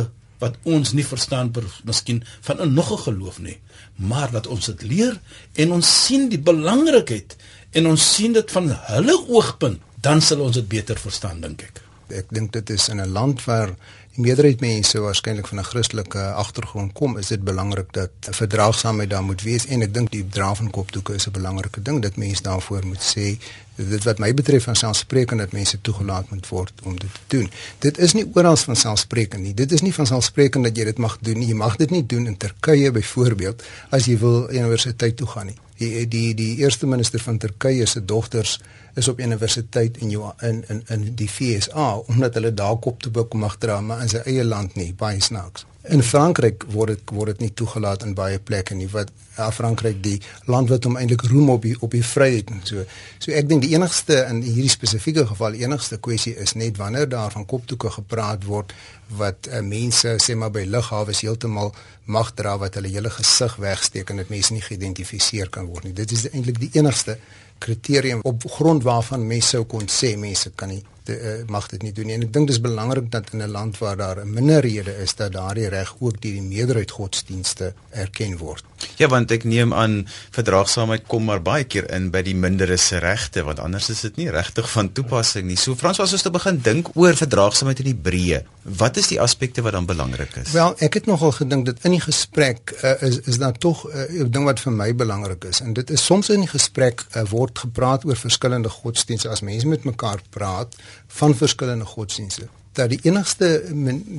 wat 0.42 0.56
ons 0.66 0.94
nie 0.96 1.04
verstaan 1.06 1.52
per 1.54 1.68
miskien 1.86 2.22
van 2.48 2.60
'n 2.60 2.74
nog 2.74 2.90
'n 2.92 3.04
geloof 3.06 3.38
nie, 3.38 3.58
maar 3.96 4.30
dat 4.30 4.46
ons 4.46 4.66
dit 4.66 4.82
leer 4.82 5.20
en 5.52 5.72
ons 5.72 5.94
sien 6.06 6.28
die 6.28 6.40
belangrikheid 6.40 7.36
en 7.70 7.86
ons 7.86 8.14
sien 8.14 8.32
dit 8.32 8.50
van 8.50 8.68
hulle 8.92 9.16
oogpunt, 9.28 9.80
dan 10.00 10.20
sal 10.20 10.40
ons 10.40 10.54
dit 10.58 10.68
beter 10.68 10.98
verstaan 10.98 11.40
dink 11.40 11.62
ek. 11.62 11.82
Ek 12.12 12.32
dink 12.34 12.52
dit 12.52 12.70
is 12.70 12.88
in 12.88 13.00
'n 13.00 13.12
land 13.12 13.44
waar 13.44 13.72
die 14.12 14.22
meerderheid 14.26 14.60
mense 14.60 15.00
waarskynlik 15.00 15.46
van 15.48 15.58
'n 15.58 15.64
Christelike 15.64 16.22
agtergrond 16.32 16.92
kom, 16.92 17.18
is 17.18 17.28
dit 17.28 17.44
belangrik 17.44 17.92
dat 17.92 18.10
verdraagsaamheid 18.20 19.10
daar 19.10 19.22
moet 19.22 19.42
wees 19.42 19.66
en 19.66 19.82
ek 19.82 19.94
dink 19.94 20.10
die 20.10 20.28
dra 20.28 20.54
van 20.54 20.70
kopdoeke 20.70 21.14
is 21.14 21.26
'n 21.26 21.32
belangrike 21.32 21.82
ding 21.82 22.02
dat 22.02 22.16
mense 22.16 22.42
daarvoor 22.42 22.86
moet 22.86 23.02
sê 23.16 23.38
dit 23.88 24.04
wat 24.04 24.18
my 24.18 24.34
betref 24.34 24.64
van 24.68 24.76
selfspreekend 24.76 25.40
dat 25.40 25.52
mense 25.52 25.80
toegelaat 25.80 26.30
moet 26.30 26.48
word 26.48 26.72
om 26.82 26.98
dit 26.98 27.10
te 27.14 27.36
doen. 27.36 27.50
Dit 27.78 27.98
is 27.98 28.12
nie 28.12 28.26
oral 28.34 28.56
van 28.56 28.76
selfspreekend 28.76 29.42
nie. 29.42 29.54
Dit 29.54 29.72
is 29.72 29.82
nie 29.82 29.94
van 29.94 30.06
selfspreekend 30.06 30.64
dat 30.64 30.76
jy 30.76 30.84
dit 30.84 30.98
mag 30.98 31.18
doen 31.20 31.38
nie. 31.38 31.48
Jy 31.48 31.58
mag 31.58 31.76
dit 31.76 31.90
nie 31.90 32.06
doen 32.06 32.26
in 32.26 32.36
Turkye 32.36 32.90
byvoorbeeld 32.90 33.62
as 33.90 34.06
jy 34.06 34.18
wil 34.18 34.48
universiteit 34.50 35.16
toe 35.16 35.26
gaan 35.26 35.52
nie 35.52 35.58
die 35.82 36.08
die 36.08 36.34
die 36.34 36.56
eerste 36.62 36.86
minister 36.86 37.20
van 37.20 37.38
Turkye 37.38 37.86
se 37.86 38.04
dogters 38.04 38.60
is 38.94 39.08
op 39.08 39.20
universiteit 39.20 39.98
in 39.98 40.10
jou 40.10 40.32
in 40.40 40.64
in 40.68 40.82
in 40.88 41.14
die 41.14 41.28
FSA 41.28 41.88
omdat 41.96 42.34
hulle 42.34 42.54
daar 42.54 42.76
kop 42.76 43.02
toe 43.02 43.12
buk 43.12 43.34
mag 43.34 43.58
dra 43.58 43.80
maar 43.80 44.02
in 44.02 44.08
sy 44.08 44.22
eie 44.24 44.44
land 44.44 44.74
nie 44.74 44.92
baie 44.94 45.20
snaaks. 45.20 45.66
In 45.82 46.02
Frankryk 46.02 46.62
word 46.70 46.92
dit 46.92 47.10
word 47.10 47.32
dit 47.32 47.40
nie 47.42 47.54
toegelaat 47.58 48.04
in 48.06 48.12
baie 48.14 48.38
plekke 48.38 48.76
nie 48.78 48.86
wat 48.92 49.08
ja, 49.34 49.48
Frankryk 49.50 49.96
die 50.04 50.20
land 50.46 50.70
wat 50.70 50.84
hom 50.86 50.94
eintlik 51.00 51.24
roem 51.26 51.50
op 51.56 51.64
die 51.66 51.72
op 51.82 51.96
die 51.96 52.04
vryheid 52.06 52.52
en 52.54 52.60
so. 52.68 52.84
So 53.18 53.34
ek 53.34 53.48
dink 53.50 53.64
die 53.64 53.72
enigste 53.74 54.20
in 54.28 54.44
hierdie 54.44 54.70
spesifieke 54.70 55.24
geval 55.32 55.58
enigste 55.58 55.98
kwessie 55.98 56.36
is 56.44 56.54
net 56.54 56.78
wanneer 56.78 57.10
daar 57.10 57.34
van 57.34 57.48
koptoeke 57.50 57.90
gepraat 57.96 58.46
word 58.46 58.70
wat 59.18 59.50
uh, 59.50 59.58
mense 59.66 60.14
sê 60.22 60.38
maar 60.38 60.54
by 60.54 60.62
lughawes 60.70 61.24
heeltemal 61.26 61.74
mag 62.06 62.30
dra 62.38 62.54
wat 62.62 62.78
hulle 62.78 62.94
hele 62.94 63.10
gesig 63.10 63.58
wegsteek 63.66 64.14
en 64.14 64.22
dit 64.22 64.30
mense 64.36 64.54
nie 64.54 64.62
geïdentifiseer 64.62 65.50
kan 65.50 65.66
word 65.66 65.90
nie. 65.90 65.96
Dit 65.98 66.14
is 66.14 66.28
eintlik 66.30 66.62
die 66.62 66.70
enigste 66.78 67.18
kriterium 67.58 68.22
op 68.22 68.46
grond 68.54 68.86
waarvan 68.86 69.26
mense 69.26 69.56
sou 69.56 69.66
kon 69.66 69.90
sê 69.90 70.14
mense 70.14 70.54
kan 70.54 70.70
nie 70.76 70.84
de, 71.04 71.18
uh, 71.20 71.48
mag 71.50 71.68
dit 71.68 71.82
nie 71.82 71.92
doen 71.92 72.06
nie. 72.06 72.14
En 72.14 72.26
ek 72.26 72.32
dink 72.32 72.50
dis 72.50 72.60
belangrik 72.60 73.10
dat 73.10 73.32
in 73.32 73.42
'n 73.42 73.50
land 73.50 73.78
waar 73.78 73.96
daar 73.96 74.20
'n 74.24 74.30
minderhede 74.32 74.96
is 75.02 75.14
dat 75.14 75.32
daardie 75.32 75.68
reg 75.68 75.94
ook 76.00 76.20
deur 76.20 76.32
die 76.32 76.42
meerderheid 76.42 76.90
godsdienste 76.90 77.74
erken 77.90 78.36
word. 78.38 78.64
Ja, 78.96 79.08
want 79.08 79.30
ek 79.30 79.44
neem 79.44 79.74
aan 79.74 80.08
verdraagsaamheid 80.30 81.06
kom 81.06 81.24
maar 81.24 81.42
baie 81.42 81.64
keer 81.64 81.90
in 81.90 82.10
by 82.10 82.22
die 82.22 82.34
minderhede 82.34 82.76
se 82.76 82.98
regte, 82.98 83.42
want 83.42 83.58
anders 83.58 83.88
is 83.88 84.00
dit 84.00 84.16
nie 84.16 84.30
regtig 84.30 84.70
van 84.70 84.92
toepassing 84.92 85.46
nie. 85.46 85.56
So 85.56 85.74
Frans, 85.74 86.00
as 86.00 86.12
ons 86.12 86.22
te 86.22 86.30
begin 86.30 86.60
dink 86.62 86.90
oor 86.94 87.14
verdraagsaamheid 87.14 87.78
in 87.84 87.86
Hebreë, 87.86 88.42
wat 88.62 88.96
is 88.96 89.08
die 89.08 89.20
aspekte 89.20 89.62
wat 89.62 89.72
dan 89.72 89.86
belangrik 89.86 90.36
is? 90.36 90.52
Wel, 90.52 90.74
ek 90.78 90.94
het 90.94 91.06
nogal 91.06 91.32
gedink 91.32 91.66
dat 91.66 91.82
in 91.82 91.96
die 91.96 92.02
gesprek 92.02 92.74
uh, 92.82 92.94
is 93.02 93.20
is 93.26 93.38
daar 93.42 93.58
tog 93.58 93.88
eh, 93.88 94.06
'n 94.08 94.26
uh, 94.26 94.30
ding 94.30 94.44
wat 94.44 94.60
vir 94.60 94.72
my 94.72 94.94
belangrik 94.94 95.44
is 95.44 95.60
en 95.60 95.72
dit 95.72 95.90
is 95.90 96.04
soms 96.04 96.28
in 96.28 96.40
die 96.40 96.48
gesprek 96.48 97.04
uh, 97.16 97.24
word 97.30 97.58
gepraat 97.58 98.04
oor 98.04 98.16
verskillende 98.16 98.68
godsdienste 98.68 99.28
as 99.28 99.40
mense 99.40 99.66
met 99.66 99.84
mekaar 99.84 100.22
praat 100.30 100.76
van 101.12 101.36
verskillende 101.36 101.84
godsdienste 101.84 102.48
dat 102.72 102.88
die 102.88 102.98
enigste 103.02 103.48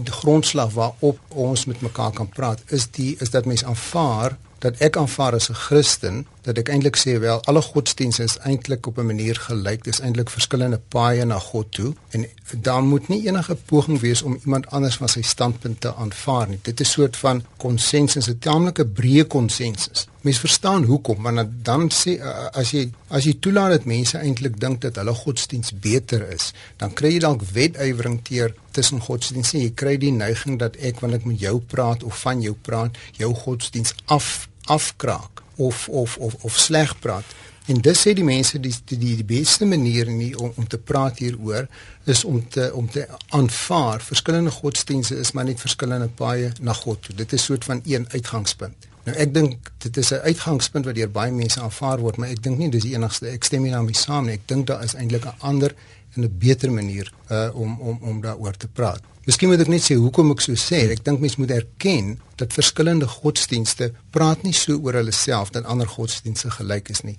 grondslag 0.06 0.74
waarop 0.74 1.20
ons 1.28 1.66
met 1.66 1.82
mekaar 1.82 2.12
kan 2.12 2.30
praat 2.30 2.62
is 2.66 2.88
die 2.92 3.16
is 3.20 3.30
dat 3.34 3.46
mense 3.50 3.66
aanvaar 3.66 4.38
dat 4.60 4.78
ek 4.78 4.98
aanvaar 4.98 5.34
as 5.34 5.50
'n 5.50 5.62
Christen 5.68 6.26
dat 6.44 6.58
ek 6.58 6.70
eintlik 6.70 6.98
sê 7.00 7.18
wel 7.24 7.42
alle 7.50 7.62
godsdienste 7.62 8.24
is 8.24 8.38
eintlik 8.44 8.88
op 8.88 8.98
'n 8.98 9.06
manier 9.06 9.36
gelyk. 9.36 9.84
Dis 9.84 10.00
eintlik 10.00 10.30
verskillende 10.30 10.80
paaie 10.96 11.26
na 11.26 11.40
God 11.40 11.72
toe 11.72 11.94
en 12.12 12.28
daar 12.62 12.84
moet 12.84 13.08
nie 13.08 13.28
enige 13.28 13.56
poging 13.56 14.00
wees 14.00 14.22
om 14.22 14.40
iemand 14.44 14.68
anders 14.68 14.96
van 14.96 15.10
sy 15.10 15.22
standpunt 15.22 15.82
te 15.82 15.96
aanvaar 15.96 16.48
nie. 16.50 16.60
Dit 16.62 16.80
is 16.80 16.88
'n 16.88 16.92
soort 16.92 17.18
van 17.18 17.44
konsensus, 17.58 18.28
'n 18.28 18.40
taamlike 18.40 18.86
breë 18.86 19.28
konsensus. 19.28 20.08
Mens 20.22 20.40
verstaan 20.40 20.84
hoekom, 20.84 21.22
want 21.22 21.50
dan 21.64 21.92
sê 21.92 22.22
as 22.52 22.72
jy 22.72 22.92
as 23.08 23.24
jy 23.24 23.34
toelaat 23.40 23.70
dat 23.70 23.86
mense 23.86 24.18
eintlik 24.18 24.60
dink 24.60 24.82
dat 24.82 24.96
hulle 24.96 25.14
godsdiens 25.14 25.72
beter 25.80 26.30
is, 26.30 26.54
dan 26.78 26.94
kry 26.94 27.12
jy 27.12 27.20
dalk 27.20 27.42
wetywering 27.42 28.20
teer 28.24 28.56
tussen 28.72 29.00
godsdienste. 29.00 29.58
Jy 29.58 29.72
kry 29.76 29.98
die 29.98 30.12
neiging 30.12 30.60
dat 30.60 30.76
ek 30.76 31.00
wanneer 31.00 31.20
ek 31.20 31.26
met 31.26 31.40
jou 31.40 31.60
praat 31.60 32.04
of 32.04 32.20
van 32.20 32.42
jou 32.42 32.56
praat, 32.62 32.98
jou 33.18 33.34
godsdiens 33.34 33.94
af 34.06 34.48
afkraak 34.65 35.41
of 35.55 35.89
of 35.89 36.17
of 36.17 36.34
of 36.43 36.58
sleg 36.60 37.00
praat. 37.00 37.25
En 37.65 37.79
dis 37.79 38.00
sê 38.01 38.12
die 38.12 38.25
mense 38.27 38.60
die 38.60 38.74
die 38.86 39.15
die 39.15 39.24
beste 39.24 39.65
manier 39.65 40.10
nie 40.12 40.34
om 40.36 40.51
om 40.55 40.67
te 40.67 40.77
praat 40.77 41.22
hieroor 41.24 41.67
is 42.03 42.24
om 42.24 42.41
te 42.50 42.72
om 42.75 42.89
te 42.89 43.05
aanvaar 43.29 44.01
verskillende 44.01 44.51
godsdienste 44.51 45.15
is 45.15 45.32
maar 45.32 45.48
net 45.48 45.60
verskillende 45.60 46.10
paaie 46.10 46.51
na 46.60 46.74
God. 46.74 47.08
Dit 47.15 47.34
is 47.34 47.43
soort 47.43 47.65
van 47.65 47.82
een 47.86 48.08
uitgangspunt. 48.10 48.89
Nou 49.03 49.15
ek 49.20 49.34
dink 49.34 49.72
dit 49.77 49.98
is 49.98 50.12
'n 50.12 50.24
uitgangspunt 50.27 50.86
wat 50.86 50.96
deur 50.96 51.12
baie 51.12 51.32
mense 51.32 51.62
aanvaar 51.62 52.00
word, 52.00 52.17
maar 52.17 52.29
ek 52.29 52.43
dink 52.43 52.58
nie 52.58 52.70
dis 52.70 52.84
die 52.84 52.96
enigste. 52.96 53.27
Ek 53.27 53.43
stem 53.43 53.63
nie 53.63 53.72
daarmee 53.72 53.96
saam 53.96 54.25
nie. 54.25 54.34
Ek 54.34 54.48
dink 54.48 54.67
daar 54.67 54.84
is 54.84 54.96
eintlik 54.96 55.25
'n 55.25 55.39
ander 55.39 55.75
en 56.15 56.24
'n 56.24 56.38
beter 56.38 56.72
manier 56.72 57.12
uh 57.29 57.50
om 57.53 57.79
om 57.79 57.98
om 58.01 58.22
daaroor 58.22 58.58
te 58.58 58.67
praat. 58.67 59.01
Miskien 59.24 59.48
moet 59.48 59.62
ek 59.63 59.70
net 59.72 59.86
sê 59.86 59.96
hoekom 59.96 60.34
ek 60.34 60.42
so 60.44 60.58
sê. 60.60 60.82
Ek 60.92 61.03
dink 61.06 61.22
mense 61.24 61.39
moet 61.39 61.53
erken 61.56 62.18
dat 62.42 62.51
verskillende 62.51 63.08
godsdienste 63.08 63.94
praat 64.12 64.44
nie 64.44 64.51
so 64.58 64.75
oor 64.75 64.98
hulle 65.00 65.13
self 65.15 65.53
dat 65.56 65.70
ander 65.72 65.88
godsdienste 65.88 66.51
gelyk 66.58 66.92
is 66.92 67.06
nie. 67.08 67.15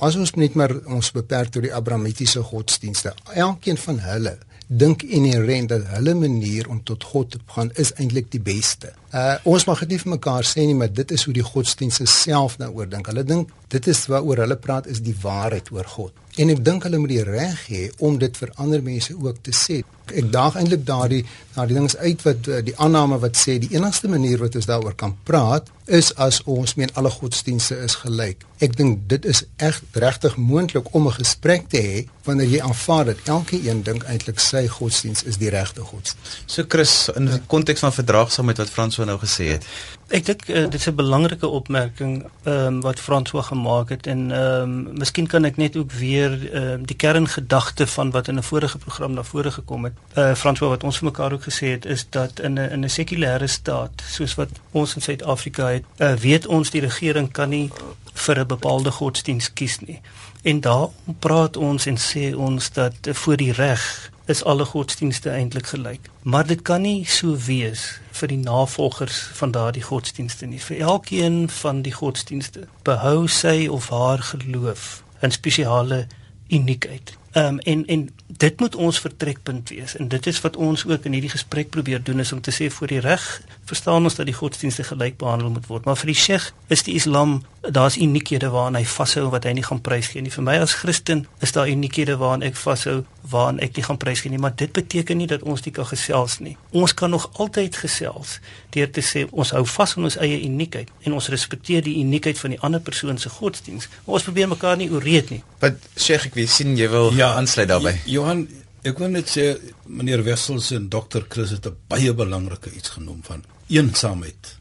As 0.00 0.16
ons 0.16 0.32
net 0.40 0.56
maar 0.56 0.72
ons 0.88 1.12
beperk 1.12 1.52
tot 1.52 1.66
die 1.66 1.74
Abrahamitiese 1.76 2.40
godsdienste, 2.48 3.12
elkeen 3.36 3.76
van 3.84 4.00
hulle 4.00 4.38
dink 4.72 5.04
inherënt 5.04 5.74
dat 5.74 5.84
hulle 5.92 6.14
manier 6.16 6.70
om 6.72 6.80
tot 6.88 7.04
God 7.04 7.34
te 7.34 7.42
gaan 7.52 7.68
is 7.76 7.92
eintlik 8.00 8.32
die 8.32 8.40
beste. 8.40 8.94
Uh 9.12 9.36
ons 9.44 9.64
mag 9.68 9.80
dit 9.84 9.90
nie 9.92 10.00
vir 10.00 10.12
mekaar 10.14 10.46
sê 10.48 10.64
nie, 10.64 10.76
maar 10.78 10.92
dit 10.92 11.10
is 11.12 11.24
hoe 11.28 11.34
die 11.36 11.44
godsdienste 11.44 12.06
self 12.08 12.56
daaroor 12.56 12.88
dink. 12.88 13.10
Hulle 13.12 13.24
dink 13.28 13.50
dit 13.68 13.86
is 13.92 14.06
waaroor 14.08 14.44
hulle 14.44 14.56
praat 14.56 14.88
is 14.88 15.02
die 15.04 15.16
waarheid 15.22 15.68
oor 15.72 15.88
God. 15.96 16.12
En 16.40 16.48
ek 16.48 16.62
dink 16.64 16.86
hulle 16.86 16.96
moet 17.00 17.12
die 17.12 17.24
reg 17.26 17.66
hê 17.68 17.82
om 18.00 18.16
dit 18.20 18.38
vir 18.40 18.52
ander 18.56 18.80
mense 18.84 19.12
ook 19.12 19.42
te 19.44 19.52
sê. 19.52 19.82
Ek 20.08 20.30
daag 20.32 20.56
eintlik 20.60 20.86
daardie 20.88 21.20
daardie 21.52 21.76
dings 21.76 21.96
uit 22.00 22.22
wat 22.24 22.48
uh, 22.48 22.62
die 22.64 22.72
aanname 22.80 23.18
wat 23.20 23.36
sê 23.36 23.58
die 23.60 23.74
enigste 23.76 24.08
manier 24.08 24.40
wat 24.40 24.56
ons 24.56 24.68
daaroor 24.68 24.96
kan 24.96 25.12
praat 25.28 25.68
is 25.92 26.08
as 26.16 26.40
ons 26.48 26.72
meen 26.80 26.92
alle 26.96 27.10
godsdienste 27.12 27.76
is 27.84 27.98
gelyk. 28.00 28.46
Ek 28.64 28.76
dink 28.78 29.04
dit 29.10 29.28
is 29.28 29.42
reg 29.60 29.82
regtig 29.92 30.38
moontlik 30.40 30.88
om 30.96 31.08
'n 31.08 31.18
gesprek 31.20 31.68
te 31.68 31.80
hê 31.84 32.06
wanneer 32.24 32.48
jy 32.48 32.60
aanvaar 32.60 33.04
dat 33.04 33.20
elke 33.26 33.60
een 33.68 33.82
dink 33.82 34.04
eintlik 34.04 34.40
sy 34.40 34.66
godsdiens 34.68 35.22
is 35.22 35.36
die 35.36 35.50
regte 35.50 35.80
godsdiens. 35.80 36.40
So 36.46 36.64
Chris 36.68 37.10
in 37.16 37.26
die 37.26 37.40
konteks 37.46 37.80
van 37.80 37.92
verdraagsaamheid 37.92 38.58
wat 38.58 38.70
Frans 38.70 38.96
nou 39.04 39.18
gesê 39.18 39.44
het. 39.44 39.66
Ek 40.12 40.26
dink 40.26 40.48
uh, 40.48 40.64
dit 40.68 40.74
is 40.74 40.88
'n 40.88 40.94
belangrike 40.94 41.48
opmerking 41.48 42.26
ehm 42.44 42.66
um, 42.66 42.80
wat 42.80 43.00
Frans 43.00 43.30
so 43.30 43.42
gemaak 43.42 43.88
het 43.88 44.06
en 44.06 44.30
ehm 44.30 44.62
um, 44.62 44.98
miskien 44.98 45.26
kan 45.26 45.44
ek 45.44 45.56
net 45.56 45.76
ook 45.76 45.92
weer 45.92 46.32
ehm 46.52 46.80
uh, 46.80 46.86
die 46.86 46.96
kerngedagte 46.96 47.86
van 47.86 48.10
wat 48.10 48.28
in 48.28 48.38
'n 48.38 48.42
vorige 48.42 48.78
program 48.78 49.12
na 49.12 49.22
vore 49.22 49.50
gekom 49.50 49.84
het. 49.84 49.92
Eh 50.14 50.30
uh, 50.30 50.34
Frans 50.34 50.58
wat 50.58 50.84
ons 50.84 50.98
vir 50.98 51.08
mekaar 51.10 51.32
ook 51.32 51.42
gesê 51.42 51.66
het 51.66 51.84
is 51.84 52.06
dat 52.10 52.40
in 52.40 52.54
'n 52.54 52.70
in 52.70 52.84
'n 52.84 52.88
sekulêre 52.88 53.46
staat 53.46 54.02
soos 54.06 54.34
wat 54.34 54.50
ons 54.70 54.94
in 54.94 55.02
Suid-Afrika 55.02 55.66
het, 55.66 55.84
uh, 55.98 56.12
weet 56.12 56.46
ons 56.46 56.70
die 56.70 56.80
regering 56.80 57.32
kan 57.32 57.48
nie 57.48 57.70
vir 58.12 58.38
'n 58.38 58.46
bepaalde 58.46 58.90
godsdiens 58.90 59.52
kies 59.52 59.78
nie. 59.80 60.00
En 60.42 60.60
daar 60.60 60.88
praat 61.18 61.56
ons 61.56 61.86
en 61.86 61.96
sê 61.96 62.34
ons 62.36 62.72
dat 62.72 62.94
uh, 63.06 63.14
voor 63.14 63.36
die 63.36 63.52
reg 63.52 64.11
is 64.26 64.44
alle 64.44 64.64
godsdienste 64.64 65.30
eintlik 65.30 65.66
gelyk. 65.66 66.10
Maar 66.22 66.46
dit 66.46 66.62
kan 66.62 66.80
nie 66.80 67.06
so 67.06 67.36
wees 67.46 68.00
vir 68.10 68.28
die 68.28 68.38
navolgers 68.38 69.18
van 69.38 69.50
daardie 69.50 69.82
godsdienste 69.82 70.46
nie. 70.46 70.60
Vir 70.60 70.78
elkeen 70.78 71.48
van 71.50 71.82
die 71.82 71.92
godsdienste 71.92 72.68
behou 72.82 73.26
sy 73.28 73.66
of 73.70 73.88
haar 73.88 74.22
geloof 74.22 75.02
'n 75.20 75.30
spesiale 75.30 76.06
uniekheid. 76.48 77.16
Ehm 77.32 77.46
um, 77.46 77.58
en 77.58 77.86
en 77.86 78.08
dit 78.26 78.60
moet 78.60 78.74
ons 78.76 79.00
vertrekpunt 79.00 79.68
wees. 79.68 79.96
En 79.96 80.08
dit 80.08 80.26
is 80.26 80.40
wat 80.40 80.56
ons 80.56 80.86
ook 80.86 81.04
in 81.04 81.12
hierdie 81.12 81.30
gesprek 81.30 81.70
probeer 81.70 82.02
doen 82.02 82.20
is 82.20 82.32
om 82.32 82.40
te 82.40 82.52
sê 82.52 82.68
voor 82.70 82.86
die 82.86 83.00
reg 83.00 83.40
verstaan 83.64 84.04
ons 84.04 84.14
dat 84.14 84.26
die 84.26 84.34
godsdienste 84.34 84.84
gelyk 84.84 85.16
behandel 85.16 85.50
moet 85.50 85.66
word. 85.66 85.84
Maar 85.84 85.96
vir 85.96 86.12
die 86.12 86.18
Sheikh 86.18 86.50
is 86.66 86.82
die 86.82 86.94
Islam 86.94 87.42
daar's 87.60 87.96
uniekhede 87.96 88.50
waaraan 88.50 88.76
hy 88.76 88.84
vashou 88.84 89.30
wat 89.30 89.44
hy 89.48 89.54
nie 89.56 89.64
gaan 89.64 89.80
prysgee 89.80 90.20
nie. 90.22 90.32
Vir 90.34 90.44
my 90.44 90.58
as 90.60 90.74
Christen 90.74 91.26
is 91.40 91.56
daar 91.56 91.68
uniekhede 91.72 92.18
waaraan 92.20 92.44
ek 92.44 92.56
vashou 92.60 92.98
waaraan 93.32 93.62
ek 93.64 93.76
nie 93.76 93.86
gaan 93.88 94.00
prysgee 94.02 94.30
nie. 94.30 94.42
Maar 94.42 94.56
dit 94.56 94.72
beteken 94.72 95.16
nie 95.16 95.30
dat 95.30 95.42
ons 95.42 95.64
nie 95.64 95.72
kan 95.72 95.88
gesels 95.88 96.38
nie. 96.44 96.56
Ons 96.70 96.94
kan 96.94 97.10
nog 97.10 97.30
altyd 97.40 97.76
gesels 97.76 98.40
deur 98.74 98.90
te 98.90 99.04
sê 99.04 99.26
ons 99.30 99.52
hou 99.56 99.64
vas 99.76 99.96
aan 99.96 100.08
ons 100.10 100.18
eie 100.24 100.40
uniekheid 100.48 100.90
en 101.06 101.18
ons 101.18 101.30
respekteer 101.34 101.84
die 101.86 101.98
uniekheid 102.00 102.38
van 102.38 102.56
die 102.56 102.60
ander 102.60 102.80
persoon 102.80 103.18
se 103.18 103.28
godsdiens 103.28 103.88
maar 103.92 104.18
ons 104.18 104.26
probeer 104.28 104.48
mekaar 104.48 104.76
nie 104.80 104.90
oreed 104.90 105.30
nie 105.30 105.42
wat 105.60 105.78
Sheikh 105.96 106.30
ek 106.30 106.40
weet 106.40 106.50
sien 106.50 106.76
jy 106.76 106.90
wil 106.92 107.12
ja, 107.16 107.34
aansluit 107.38 107.68
daarbey 107.68 107.98
Johan, 108.10 108.46
ek 108.82 108.98
wil 108.98 109.12
net 109.14 109.30
sê 109.30 109.52
meneer 109.86 110.24
Wessels 110.26 110.72
en 110.76 110.88
dokter 110.90 111.26
Chris 111.28 111.54
het 111.54 111.66
'n 111.66 111.76
baie 111.88 112.12
belangrike 112.12 112.70
iets 112.74 112.96
genoem 112.98 113.22
van 113.22 113.44
eensaamheid, 113.72 114.56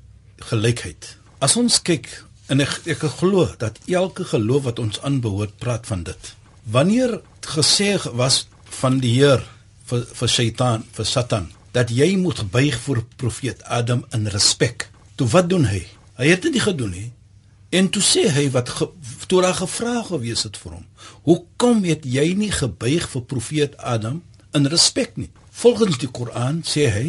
gelykheid. 0.51 1.17
As 1.39 1.57
ons 1.59 1.81
kyk 1.81 2.07
en 2.51 2.61
ek 2.63 2.87
ek 2.93 3.05
glo 3.19 3.47
dat 3.59 3.79
elke 3.87 4.25
geloof 4.27 4.63
wat 4.69 4.79
ons 4.79 5.01
aanbehoort 5.01 5.57
praat 5.57 5.87
van 5.87 6.03
dit. 6.03 6.33
Wanneer 6.71 7.21
gesê 7.41 7.97
was 8.13 8.47
van 8.81 8.99
die 8.99 9.15
Heer 9.19 9.43
vir 9.89 10.05
vir 10.19 10.29
Satan, 10.29 10.85
vir 10.93 11.05
Satan 11.05 11.49
dat 11.71 11.89
jy 11.89 12.15
moet 12.19 12.43
buig 12.51 12.79
voor 12.79 13.03
profeet 13.15 13.63
Adam 13.63 14.05
in 14.09 14.27
respek. 14.27 14.89
Toe 15.15 15.27
wat 15.27 15.49
doen 15.49 15.65
hy? 15.65 15.85
Hy 16.19 16.27
het 16.27 16.41
dit 16.41 16.53
nie 16.53 16.63
gedoen 16.63 16.91
nie. 16.91 17.09
En 17.71 17.87
toe 17.89 18.03
sê 18.03 18.25
hy 18.27 18.49
wat 18.51 18.69
ge, 18.69 18.89
toe 19.31 19.41
daar 19.41 19.55
gevra 19.55 20.01
gewees 20.03 20.43
het 20.43 20.57
vir 20.59 20.75
hom. 20.75 20.85
Hoekom 21.27 21.85
het 21.87 22.03
jy 22.03 22.33
nie 22.35 22.51
gebuig 22.51 23.07
vir 23.13 23.23
profeet 23.23 23.77
Adam 23.77 24.19
in 24.51 24.67
respek 24.67 25.15
nie? 25.15 25.29
Volgens 25.51 25.97
die 26.01 26.11
Koran 26.11 26.61
sê 26.67 26.89
hy 26.91 27.05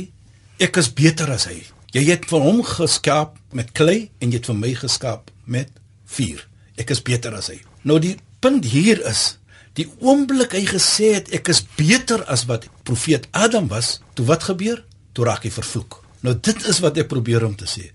ek 0.62 0.78
is 0.78 0.92
beter 0.94 1.32
as 1.34 1.48
hy. 1.50 1.58
Jy 1.92 2.04
het 2.12 2.28
vir 2.30 2.46
hom 2.46 2.62
geskaap 2.64 3.34
met 3.52 3.74
klei 3.74 4.12
en 4.22 4.30
jy 4.30 4.38
het 4.38 4.48
vir 4.52 4.60
my 4.60 4.70
geskaap 4.78 5.32
met 5.44 5.72
vuur. 6.14 6.46
Ek 6.78 6.94
is 6.94 7.02
beter 7.02 7.34
as 7.34 7.50
hy. 7.50 7.58
Nou 7.82 7.98
die 8.00 8.14
punt 8.42 8.64
hier 8.70 9.02
is 9.10 9.41
die 9.78 9.88
oomblik 10.04 10.56
hy 10.56 10.64
gesê 10.68 11.14
het 11.16 11.32
ek 11.34 11.50
is 11.52 11.62
beter 11.78 12.24
as 12.32 12.44
wat 12.50 12.68
profeet 12.86 13.28
Adam 13.32 13.68
was, 13.72 14.00
toe 14.14 14.26
wat 14.28 14.48
gebeur? 14.50 14.82
Toe 15.12 15.26
raak 15.28 15.46
hy 15.46 15.52
vervloek. 15.52 16.00
Nou 16.22 16.34
dit 16.38 16.66
is 16.68 16.80
wat 16.84 16.98
ek 17.00 17.10
probeer 17.10 17.44
om 17.46 17.54
te 17.58 17.68
sê. 17.68 17.90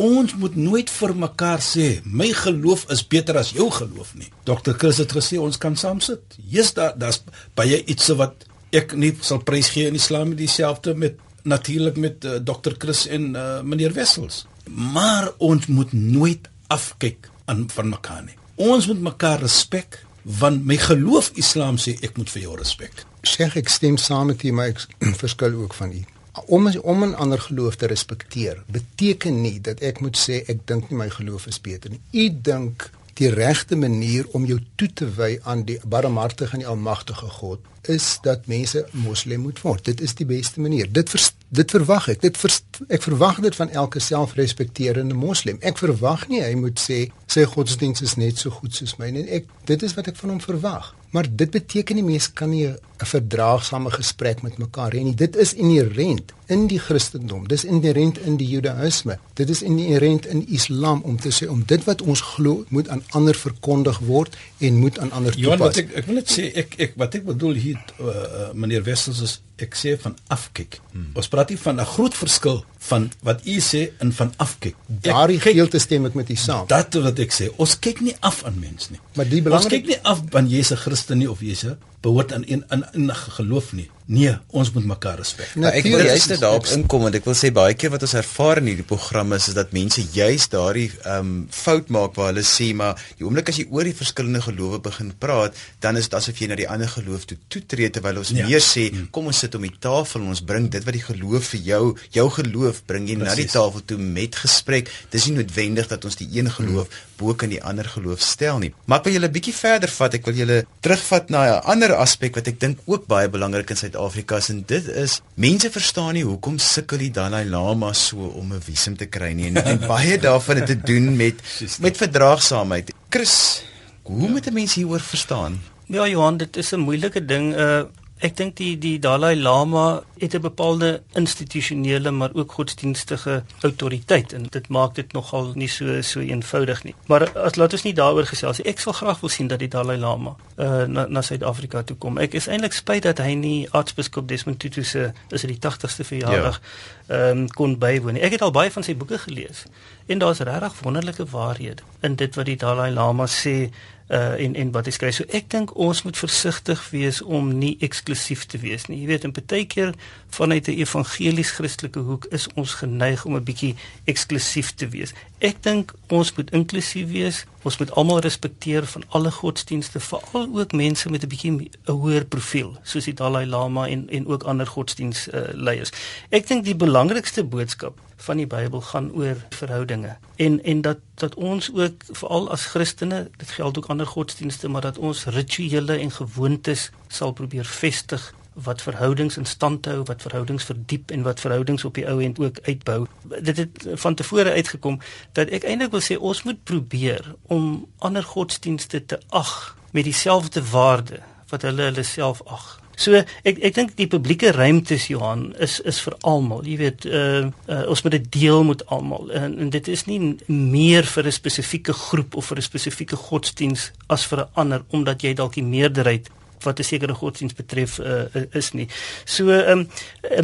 Ons 0.00 0.32
moet 0.40 0.54
nooit 0.56 0.88
vir 0.90 1.12
mekaar 1.24 1.60
sê 1.64 1.88
my 2.04 2.30
geloof 2.36 2.86
is 2.94 3.02
beter 3.04 3.36
as 3.40 3.52
jou 3.56 3.68
geloof 3.70 4.14
nie. 4.16 4.30
Dr. 4.48 4.72
Chris 4.78 5.02
het 5.02 5.12
gesê 5.12 5.40
ons 5.40 5.58
kan 5.60 5.76
saam 5.76 6.00
sit. 6.00 6.22
Jesus 6.38 6.76
daar 6.78 6.96
daar's 6.98 7.20
baie 7.58 7.82
iets 7.84 8.08
wat 8.16 8.46
ek 8.72 8.96
nie 8.96 9.12
sal 9.20 9.42
prys 9.44 9.68
gee 9.74 9.90
in 9.90 9.98
Islam 9.98 10.32
dieselfde 10.36 10.94
met 10.96 11.20
natuurlik 11.44 11.98
met 12.00 12.24
uh, 12.24 12.38
Dr. 12.40 12.78
Chris 12.78 13.04
en 13.10 13.34
uh, 13.34 13.60
meneer 13.66 13.92
Wessels. 13.92 14.46
Maar 14.64 15.32
ons 15.38 15.66
moet 15.66 15.92
nooit 15.92 16.48
afkyk 16.72 17.28
aan 17.50 17.66
van 17.68 17.90
mekaar 17.92 18.22
nie. 18.24 18.38
Ons 18.56 18.86
moet 18.88 19.00
mekaar 19.02 19.42
respek 19.42 20.00
want 20.22 20.64
my 20.64 20.76
geloof 20.76 21.30
Islam 21.34 21.76
sê 21.76 21.96
ek 22.02 22.16
moet 22.16 22.30
vir 22.30 22.42
jou 22.42 22.56
respek. 22.56 23.04
Sê 23.22 23.50
ek 23.54 23.68
stem 23.68 23.96
saam 23.96 24.26
met 24.26 24.42
u 24.42 24.52
maar 24.52 24.72
ek 24.74 24.82
verskil 25.24 25.54
ook 25.62 25.74
van 25.74 25.92
u 25.92 26.02
om 26.46 26.66
om 26.82 27.04
'n 27.04 27.14
ander 27.14 27.40
geloof 27.40 27.76
te 27.76 27.86
respekteer 27.86 28.62
beteken 28.66 29.40
nie 29.40 29.60
dat 29.60 29.80
ek 29.80 30.00
moet 30.00 30.16
sê 30.16 30.44
ek 30.48 30.66
dink 30.66 30.90
nie 30.90 30.98
my 30.98 31.10
geloof 31.10 31.46
is 31.46 31.60
beter 31.60 31.90
nie. 31.90 32.00
U 32.12 32.40
dink 32.42 32.90
die 33.14 33.28
regte 33.28 33.76
manier 33.76 34.26
om 34.32 34.46
jou 34.46 34.58
toe 34.74 34.92
te 34.92 35.06
wy 35.14 35.38
aan 35.42 35.64
die 35.64 35.78
barmhartige 35.84 36.52
en 36.52 36.58
die 36.58 36.68
almagtige 36.68 37.26
God 37.26 37.60
is 37.90 38.18
dat 38.22 38.46
mense 38.46 38.86
moslim 38.90 39.40
moet 39.40 39.60
word. 39.60 39.84
Dit 39.84 40.00
is 40.00 40.14
die 40.14 40.26
beste 40.26 40.60
manier. 40.60 40.92
Dit 40.92 41.10
vers, 41.10 41.32
dit 41.48 41.70
verwag 41.70 42.08
ek. 42.08 42.20
Dit 42.22 42.38
vers, 42.38 42.60
ek 42.88 43.02
verwag 43.02 43.40
dit 43.42 43.56
van 43.58 43.70
elke 43.70 44.00
selfrespekterende 44.00 45.14
moslim. 45.14 45.58
Ek 45.60 45.78
verwag 45.82 46.28
nie 46.30 46.42
hy 46.42 46.54
moet 46.58 46.80
sê 46.80 47.04
sy 47.26 47.44
godsdiens 47.48 48.04
is 48.04 48.14
net 48.20 48.38
so 48.38 48.54
goed 48.54 48.74
soos 48.76 48.98
myne 49.00 49.24
en 49.24 49.34
ek 49.40 49.50
Dit 49.64 49.82
is 49.86 49.94
wat 49.94 50.10
ek 50.10 50.18
van 50.18 50.34
hom 50.34 50.42
verwag. 50.42 50.90
Maar 51.12 51.28
dit 51.28 51.50
beteken 51.52 51.98
nie 51.98 52.04
mens 52.04 52.32
kan 52.32 52.50
nie 52.50 52.66
'n 52.66 52.76
verdraagsame 52.98 53.90
gesprek 53.90 54.42
met 54.42 54.58
mekaar 54.58 54.92
hê 54.92 55.02
nie. 55.02 55.14
Dit 55.14 55.36
is 55.36 55.54
inherënt 55.54 56.32
in 56.46 56.66
die 56.66 56.78
Christendom. 56.78 57.48
Dis 57.48 57.64
inherënt 57.64 58.18
in 58.18 58.36
die 58.36 58.48
Judaïsme. 58.48 59.18
Dit 59.34 59.50
is 59.50 59.62
inherënt 59.62 60.26
in 60.26 60.48
Islam 60.48 61.00
om 61.04 61.16
te 61.20 61.30
sê 61.30 61.48
om 61.48 61.62
dit 61.66 61.84
wat 61.84 62.02
ons 62.02 62.20
glo 62.20 62.64
moet 62.68 62.88
aan 62.88 63.02
ander 63.10 63.34
verkondig 63.34 63.98
word 63.98 64.36
en 64.58 64.76
moet 64.76 64.98
aan 64.98 65.12
ander 65.12 65.32
toepas. 65.32 65.50
Ja, 65.50 65.56
wat 65.56 65.76
ek 65.76 65.92
ek 65.94 66.06
wil 66.06 66.14
net 66.14 66.30
sê 66.30 66.52
ek 66.54 66.74
ek 66.78 66.92
wat 66.96 67.14
ek 67.14 67.24
bedoel 67.24 67.54
hier 67.54 67.71
uh, 68.00 68.50
meneer 68.52 68.82
Wessels 68.86 69.20
is 69.20 69.38
ek 69.62 69.76
sê 69.78 69.94
van 70.00 70.16
afkyk. 70.32 70.80
Hmm. 70.92 71.10
Ons 71.14 71.28
praat 71.28 71.48
hier 71.48 71.58
van 71.58 71.80
'n 71.80 71.92
groot 71.94 72.14
verskil 72.14 72.64
van 72.88 73.10
wat 73.22 73.46
u 73.46 73.58
sê 73.60 73.82
en 74.02 74.12
van 74.12 74.32
afkyk. 74.42 74.76
Daardie 74.86 75.40
gedeelte 75.40 75.78
stem 75.82 76.08
ek 76.10 76.18
met 76.18 76.30
u 76.30 76.36
saam. 76.36 76.66
Dat 76.70 76.98
wat 77.04 77.22
ek 77.22 77.34
sê, 77.34 77.48
ons 77.62 77.76
kyk 77.78 78.02
nie 78.06 78.16
af 78.20 78.42
aan 78.48 78.58
mens 78.58 78.90
nie. 78.90 79.00
Maar 79.18 79.30
die 79.30 79.42
Ons 79.52 79.70
kyk 79.70 79.86
nie 79.86 79.98
af 80.02 80.22
van 80.34 80.50
Jesus 80.50 80.82
Christus 80.82 81.18
nie 81.18 81.30
of 81.30 81.42
Jesus 81.44 81.78
behoort 82.02 82.32
aan 82.32 82.42
een 82.46 82.64
in 82.68 82.84
in 82.92 83.14
geloof 83.14 83.72
nie. 83.72 83.90
Nee, 84.04 84.32
ons 84.50 84.72
moet 84.72 84.84
mekaar 84.84 85.20
respek. 85.20 85.52
Nou, 85.54 85.70
ek 85.70 85.86
wil 85.86 86.02
juist 86.02 86.32
daarop 86.42 86.66
inkom 86.74 87.04
want 87.06 87.16
ek 87.16 87.26
wil 87.28 87.36
sê 87.38 87.52
baie 87.54 87.76
keer 87.78 87.92
wat 87.94 88.02
ons 88.02 88.14
ervaar 88.18 88.58
in 88.60 88.72
hierdie 88.72 88.86
programme 88.86 89.38
is, 89.38 89.46
is 89.52 89.56
dat 89.56 89.70
mense 89.76 90.02
juist 90.14 90.50
daardie 90.52 90.88
ehm 91.04 91.20
um, 91.20 91.36
fout 91.54 91.92
maak 91.94 92.18
waar 92.18 92.32
hulle 92.32 92.42
sê 92.46 92.72
maar 92.76 92.98
die 93.18 93.26
oomblik 93.26 93.52
as 93.52 93.60
jy 93.60 93.68
oor 93.70 93.86
die 93.86 93.94
verskillende 93.96 94.42
gelowe 94.42 94.80
begin 94.82 95.12
praat, 95.22 95.58
dan 95.84 96.00
is 96.00 96.10
dit 96.10 96.16
asof 96.18 96.40
jy 96.42 96.48
na 96.50 96.58
die 96.58 96.68
ander 96.74 96.90
geloof 96.90 97.28
toe 97.30 97.38
toetree 97.54 97.92
terwyl 97.94 98.18
ons 98.24 98.32
ja. 98.34 98.48
meer 98.48 98.64
sê 98.66 98.88
hmm. 98.88 99.06
kom 99.14 99.30
ons 99.30 99.44
sit 99.44 99.54
om 99.54 99.66
die 99.68 99.74
tafel 99.86 100.24
en 100.24 100.34
ons 100.34 100.44
bring 100.50 100.66
dit 100.74 100.88
wat 100.88 100.98
die 100.98 101.04
geloof 101.06 101.52
vir 101.54 101.62
jou, 101.70 101.82
jou 102.18 102.26
geloof 102.40 102.71
bring 102.86 103.08
jy 103.08 103.16
Precies. 103.16 103.28
na 103.28 103.34
die 103.42 103.50
tafel 103.52 103.84
toe 103.84 103.98
met 103.98 104.36
gesprek. 104.36 104.90
Dis 105.10 105.26
nie 105.28 105.36
noodwendig 105.36 105.88
dat 105.90 106.04
ons 106.04 106.16
die 106.16 106.28
een 106.32 106.50
geloof 106.50 106.88
hmm. 106.88 107.10
bo 107.20 107.34
kan 107.34 107.52
die 107.52 107.60
ander 107.62 107.84
geloof 107.84 108.20
stel 108.24 108.58
nie. 108.58 108.72
Maar 108.86 108.98
ek 108.98 109.04
wil 109.04 109.16
julle 109.18 109.28
'n 109.28 109.36
bietjie 109.36 109.54
verder 109.54 109.88
vat. 109.88 110.14
Ek 110.14 110.24
wil 110.26 110.34
julle 110.34 110.58
terugvat 110.80 111.30
na 111.30 111.44
'n 111.44 111.62
ander 111.74 111.94
aspek 111.94 112.34
wat 112.34 112.48
ek 112.48 112.60
dink 112.60 112.78
ook 112.86 113.06
baie 113.06 113.28
belangrik 113.28 113.70
is 113.70 113.82
in 113.82 113.92
Suid-Afrika 113.92 114.40
en 114.48 114.62
dit 114.66 114.88
is 114.88 115.20
mense 115.34 115.70
verstaan 115.70 116.14
nie 116.14 116.24
hoekom 116.24 116.58
sukkel 116.58 116.98
die 116.98 117.10
Dalai 117.10 117.44
Lama 117.44 117.92
so 117.92 118.16
om 118.16 118.52
'n 118.52 118.60
visum 118.60 118.96
te 118.96 119.06
kry 119.06 119.32
nie 119.32 119.46
en, 119.46 119.56
en 119.64 119.78
baie 119.94 120.18
daarvan 120.18 120.56
het 120.56 120.66
te 120.66 120.80
doen 120.80 121.16
met 121.16 121.34
met 121.80 121.96
verdraagsaamheid. 121.96 122.92
Chris, 123.08 123.62
hoe 124.02 124.28
moet 124.28 124.46
'n 124.46 124.54
mens 124.54 124.74
hieroor 124.74 125.00
verstaan? 125.00 125.60
Ja 125.86 126.06
Johan, 126.08 126.36
dit 126.36 126.56
is 126.56 126.72
'n 126.72 126.80
moeilike 126.80 127.24
ding. 127.24 127.54
Uh 127.56 127.82
Ek 128.22 128.36
dink 128.38 128.54
die 128.60 128.76
die 128.78 128.98
Dalai 129.02 129.34
Lama 129.34 130.02
het 130.22 130.34
'n 130.34 130.40
bepaalde 130.40 131.02
institusionele 131.12 132.10
maar 132.10 132.30
ook 132.34 132.52
godsdienstige 132.52 133.42
autoriteit 133.60 134.32
en 134.32 134.46
dit 134.50 134.68
maak 134.68 134.94
dit 134.94 135.12
nogal 135.12 135.50
nie 135.54 135.68
so 135.68 136.02
so 136.02 136.20
eenvoudig 136.20 136.84
nie. 136.84 136.94
Maar 137.06 137.38
as 137.38 137.56
laat 137.56 137.72
ons 137.72 137.82
nie 137.82 137.94
daaroor 137.94 138.26
gesels 138.26 138.58
nie. 138.58 138.66
Ek 138.66 138.78
sal 138.78 138.92
graag 138.92 139.20
wil 139.20 139.28
sien 139.28 139.46
dat 139.46 139.58
die 139.58 139.68
Dalai 139.68 139.96
Lama 139.98 140.36
uh 140.56 140.84
na 140.86 141.06
na 141.06 141.20
Suid-Afrika 141.22 141.82
toe 141.82 141.96
kom. 141.96 142.18
Ek 142.18 142.34
is 142.34 142.46
eintlik 142.46 142.72
spyt 142.72 143.02
dat 143.02 143.18
hy 143.18 143.34
nie 143.34 143.68
aartsbiskop 143.70 144.28
Desmond 144.28 144.58
Tutu 144.58 144.84
se 144.84 145.12
is 145.30 145.40
dit 145.40 145.60
die 145.60 145.70
80ste 145.70 146.04
verjaardag 146.04 146.60
ja. 147.08 147.16
ehm 147.16 147.26
ja. 147.26 147.30
um, 147.30 147.48
kon 147.48 147.78
bywoon 147.78 148.12
nie. 148.12 148.22
Ek 148.22 148.32
het 148.32 148.42
al 148.42 148.50
baie 148.50 148.70
van 148.70 148.82
sy 148.82 148.96
boeke 148.96 149.18
gelees 149.18 149.64
en 150.06 150.18
daar's 150.18 150.38
regtig 150.38 150.80
wonderlike 150.82 151.24
waarhede 151.24 151.82
in 152.00 152.14
dit 152.14 152.34
wat 152.34 152.46
die 152.46 152.56
Dalai 152.56 152.90
Lama 152.90 153.26
sê 153.26 153.70
uh 154.12 154.44
en 154.44 154.54
en 154.54 154.70
wat 154.70 154.84
hy 154.84 154.92
skryf. 154.92 155.14
So 155.14 155.24
ek 155.32 155.48
dink 155.50 155.72
ons 155.80 156.02
moet 156.04 156.18
versigtig 156.18 156.82
wees 156.92 157.22
om 157.22 157.48
nie 157.58 157.76
eksklusief 157.80 158.44
te 158.46 158.58
wees 158.60 158.84
nie. 158.90 159.00
Jy 159.00 159.06
weet, 159.08 159.24
in 159.24 159.32
baie 159.32 159.64
keer 159.64 159.94
vanuit 160.36 160.68
'n 160.68 160.80
evangelies 160.84 161.54
Christelike 161.56 162.00
hoek 162.00 162.26
is 162.30 162.46
ons 162.54 162.74
geneig 162.74 163.24
om 163.24 163.36
'n 163.36 163.44
bietjie 163.44 163.74
eksklusief 164.04 164.74
te 164.74 164.88
wees. 164.88 165.14
Ek 165.42 165.56
dink 165.58 165.90
ons 166.14 166.28
moet 166.36 166.50
inklusief 166.54 167.08
wees. 167.10 167.40
Ons 167.66 167.80
moet 167.80 167.90
almal 167.98 168.20
respekteer 168.22 168.84
van 168.86 169.02
alle 169.18 169.30
godsdienste, 169.34 169.98
veral 170.00 170.46
ook 170.54 170.74
mense 170.78 171.10
met 171.10 171.24
'n 171.24 171.28
bietjie 171.32 171.50
'n 171.50 171.70
hoër 171.90 172.24
profiel, 172.24 172.76
soos 172.82 173.04
die 173.04 173.14
Dalai 173.14 173.46
Lama 173.46 173.88
en 173.88 174.08
en 174.10 174.26
ook 174.26 174.42
ander 174.42 174.66
godsdiens 174.66 175.28
uh, 175.28 175.40
leiers. 175.52 175.90
Ek 176.30 176.46
dink 176.46 176.64
die 176.64 176.76
belangrikste 176.76 177.44
boodskap 177.44 177.98
van 178.16 178.36
die 178.36 178.46
Bybel 178.46 178.80
gaan 178.80 179.10
oor 179.12 179.36
verhoudinge 179.50 180.16
en 180.36 180.62
en 180.62 180.80
dat 180.80 180.98
dat 181.14 181.34
ons 181.34 181.70
ook 181.74 182.04
veral 182.12 182.50
as 182.50 182.66
Christene, 182.66 183.30
dit 183.36 183.50
geld 183.50 183.78
ook 183.78 183.86
ander 183.86 184.06
godsdienste, 184.06 184.68
maar 184.68 184.82
dat 184.82 184.98
ons 184.98 185.24
rituele 185.24 185.98
en 185.98 186.10
gewoontes 186.10 186.90
sal 187.08 187.32
probeer 187.32 187.64
vestig 187.64 188.34
wat 188.54 188.82
verhoudings 188.82 189.36
in 189.36 189.44
stand 189.44 189.86
hou, 189.86 190.02
wat 190.04 190.22
verhoudings 190.22 190.64
verdiep 190.64 191.10
en 191.10 191.22
wat 191.22 191.40
verhoudings 191.40 191.84
op 191.84 191.94
die 191.94 192.06
ou 192.08 192.20
end 192.22 192.38
ook 192.38 192.58
uitbou. 192.62 193.06
Dit 193.40 193.56
het 193.56 193.86
van 193.94 194.14
tevore 194.14 194.52
uitgekom 194.52 195.00
dat 195.32 195.48
ek 195.48 195.64
eintlik 195.64 195.90
wil 195.90 196.04
sê 196.04 196.18
ons 196.18 196.42
moet 196.42 196.64
probeer 196.64 197.34
om 197.42 197.86
ander 197.98 198.22
godsdienste 198.22 199.04
te 199.06 199.20
ag 199.28 199.76
met 199.92 200.04
dieselfde 200.04 200.62
waarde 200.70 201.20
wat 201.48 201.62
hulle 201.62 201.90
hulle 201.90 202.02
self 202.02 202.42
ag. 202.46 202.82
So 202.96 203.16
ek 203.16 203.58
ek 203.64 203.74
dink 203.74 203.94
die 203.96 204.06
publieke 204.10 204.52
ruimtes 204.52 205.08
Johan 205.08 205.50
is 205.64 205.78
is 205.88 206.00
vir 206.04 206.16
almal. 206.28 206.64
Jy 206.68 206.76
weet, 206.80 207.06
uh, 207.08 207.48
uh 207.66 207.82
ons 207.90 208.02
moet 208.04 208.16
dit 208.18 208.28
deel 208.36 208.64
met 208.68 208.84
almal. 208.92 209.30
En, 209.32 209.56
en 209.64 209.72
dit 209.72 209.88
is 209.88 210.04
nie 210.06 210.20
meer 210.46 211.08
vir 211.08 211.26
'n 211.26 211.32
spesifieke 211.32 211.92
groep 211.92 212.36
of 212.36 212.46
vir 212.46 212.58
'n 212.58 212.68
spesifieke 212.68 213.16
godsdiens 213.16 213.90
as 214.08 214.26
vir 214.26 214.44
'n 214.44 214.48
ander 214.54 214.84
omdat 214.90 215.22
jy 215.22 215.34
dalk 215.34 215.54
die 215.54 215.64
meerderheid 215.64 216.28
wat 216.62 216.78
'n 216.78 216.84
sekere 216.84 217.14
godsdienst 217.14 217.56
betref 217.56 217.98
uh, 217.98 218.24
is 218.50 218.72
nie. 218.72 218.88
So 219.24 219.48
ehm 219.50 219.78
um, 219.78 219.88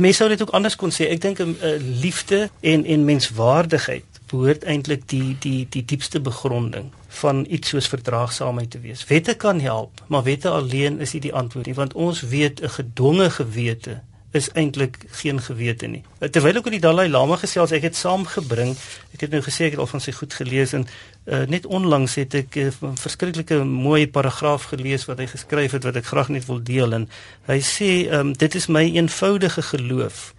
mense 0.01 0.17
sou 0.17 0.29
dit 0.29 0.43
ook 0.43 0.51
anders 0.51 0.77
kon 0.77 0.91
sê. 0.91 1.09
Ek 1.09 1.21
dink 1.21 1.39
'n 1.41 1.57
uh, 1.63 1.77
liefde 2.01 2.51
en 2.61 2.85
en 2.85 3.05
menswaardigheid 3.05 4.05
behoort 4.29 4.65
eintlik 4.65 5.09
die 5.09 5.37
die 5.41 5.67
die 5.71 5.85
diepste 5.85 6.21
begronding 6.21 6.91
van 7.21 7.47
iets 7.49 7.69
soos 7.69 7.89
verdraagsaamheid 7.89 8.71
te 8.71 8.81
wees. 8.81 9.05
Wette 9.09 9.35
kan 9.35 9.61
help, 9.61 10.03
maar 10.07 10.23
wette 10.23 10.49
alleen 10.49 11.01
is 11.01 11.13
nie 11.13 11.21
die 11.21 11.35
antwoord 11.35 11.67
nie, 11.67 11.75
want 11.75 11.95
ons 11.95 12.21
weet 12.21 12.63
'n 12.63 12.69
gedwonge 12.69 13.31
gewete 13.31 14.01
is 14.31 14.51
eintlik 14.53 14.99
geen 15.11 15.41
gewete 15.41 15.89
nie. 15.89 16.03
Terwyl 16.21 16.61
ek 16.61 16.67
oor 16.69 16.75
die 16.75 16.83
Dalai 16.83 17.07
Lama 17.09 17.39
gesels, 17.41 17.73
ek 17.73 17.87
het 17.89 17.97
saamgebring, 17.97 18.75
ek 19.17 19.25
het 19.25 19.33
nou 19.33 19.41
gesê 19.45 19.69
ek 19.69 19.77
het 19.77 19.81
al 19.81 19.89
van 19.89 20.03
sy 20.05 20.13
goed 20.13 20.35
gelees 20.37 20.75
en 20.77 20.85
uh, 20.85 21.47
net 21.49 21.65
onlangs 21.67 22.19
het 22.21 22.37
ek 22.37 22.59
'n 22.61 22.69
uh, 22.69 22.91
verskriklike 23.01 23.63
mooi 23.65 24.05
paragraaf 24.07 24.69
gelees 24.73 25.07
wat 25.09 25.19
hy 25.19 25.27
geskryf 25.33 25.73
het 25.73 25.85
wat 25.89 25.97
ek 25.97 26.11
graag 26.13 26.29
net 26.29 26.45
wil 26.47 26.61
deel 26.61 26.93
en 26.93 27.09
hy 27.49 27.61
sê 27.65 28.13
um, 28.13 28.33
dit 28.33 28.55
is 28.55 28.69
my 28.69 28.85
eenvoudige 28.85 29.63
geloof. 29.63 30.35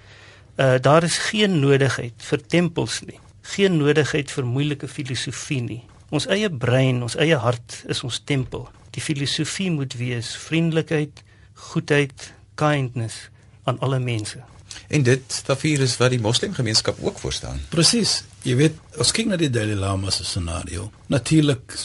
Uh, 0.59 0.77
daar 0.77 1.03
is 1.03 1.17
geen 1.17 1.59
nodigheid 1.59 2.13
vir 2.17 2.45
tempels 2.45 3.01
nie. 3.01 3.19
Geen 3.41 3.77
nodigheid 3.77 4.29
vir 4.31 4.45
moeilike 4.45 4.87
filosofie 4.87 5.61
nie. 5.61 5.83
Ons 6.11 6.27
eie 6.27 6.49
brein, 6.49 7.01
ons 7.01 7.15
eie 7.15 7.37
hart 7.37 7.83
is 7.87 8.03
ons 8.03 8.21
tempel. 8.21 8.69
Die 8.91 9.01
filosofie 9.01 9.71
moet 9.71 9.93
wees 9.97 10.35
vriendelikheid, 10.37 11.23
goedheid, 11.53 12.33
kindness 12.55 13.29
aan 13.69 13.79
alle 13.85 13.99
mense. 14.03 14.41
En 14.89 15.03
dit 15.05 15.39
tafir 15.45 15.81
is 15.85 15.97
wat 16.01 16.13
die 16.13 16.21
moslimgemeenskap 16.21 16.97
ook 17.01 17.19
voorstaan. 17.21 17.61
Presies. 17.73 18.23
Jy 18.45 18.55
weet, 18.59 18.77
as 19.01 19.11
kyk 19.15 19.29
na 19.29 19.37
die 19.39 19.51
Dalai 19.53 19.77
Lama 19.77 20.11
se 20.13 20.25
scenario, 20.25 20.89
natuurlik 21.11 21.75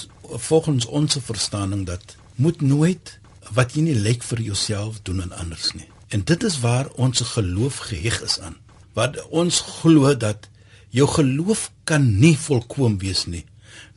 volgens 0.48 0.86
ons 0.86 1.18
verstaaning 1.20 1.84
dat 1.86 2.16
moet 2.40 2.60
nooit 2.60 3.18
wat 3.54 3.74
jy 3.76 3.84
nie 3.88 3.98
lyk 3.98 4.24
vir 4.24 4.40
jouself 4.40 5.02
doen 5.04 5.22
aan 5.22 5.34
anders 5.44 5.72
nie. 5.74 5.88
En 6.08 6.24
dit 6.24 6.44
is 6.46 6.60
waar 6.62 6.88
ons 6.96 7.20
geloof 7.34 7.82
geheg 7.90 8.20
is 8.24 8.38
aan. 8.40 8.56
Wat 8.94 9.18
ons 9.28 9.60
glo 9.80 10.14
dat 10.16 10.48
jou 10.94 11.08
geloof 11.10 11.70
kan 11.84 12.06
nie 12.20 12.36
volkoem 12.38 12.98
wees 13.02 13.24
nie, 13.26 13.44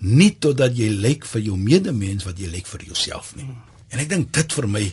nie 0.01 0.33
totdat 0.41 0.75
jy 0.77 0.89
lyk 0.89 1.25
vir 1.29 1.43
jou 1.45 1.57
medemens 1.57 2.25
wat 2.25 2.39
jy 2.41 2.49
lyk 2.51 2.67
vir 2.67 2.87
jouself 2.89 3.35
nie. 3.37 3.47
En 3.93 4.01
ek 4.01 4.09
dink 4.09 4.33
dit 4.33 4.57
vir 4.57 4.67
my 4.67 4.85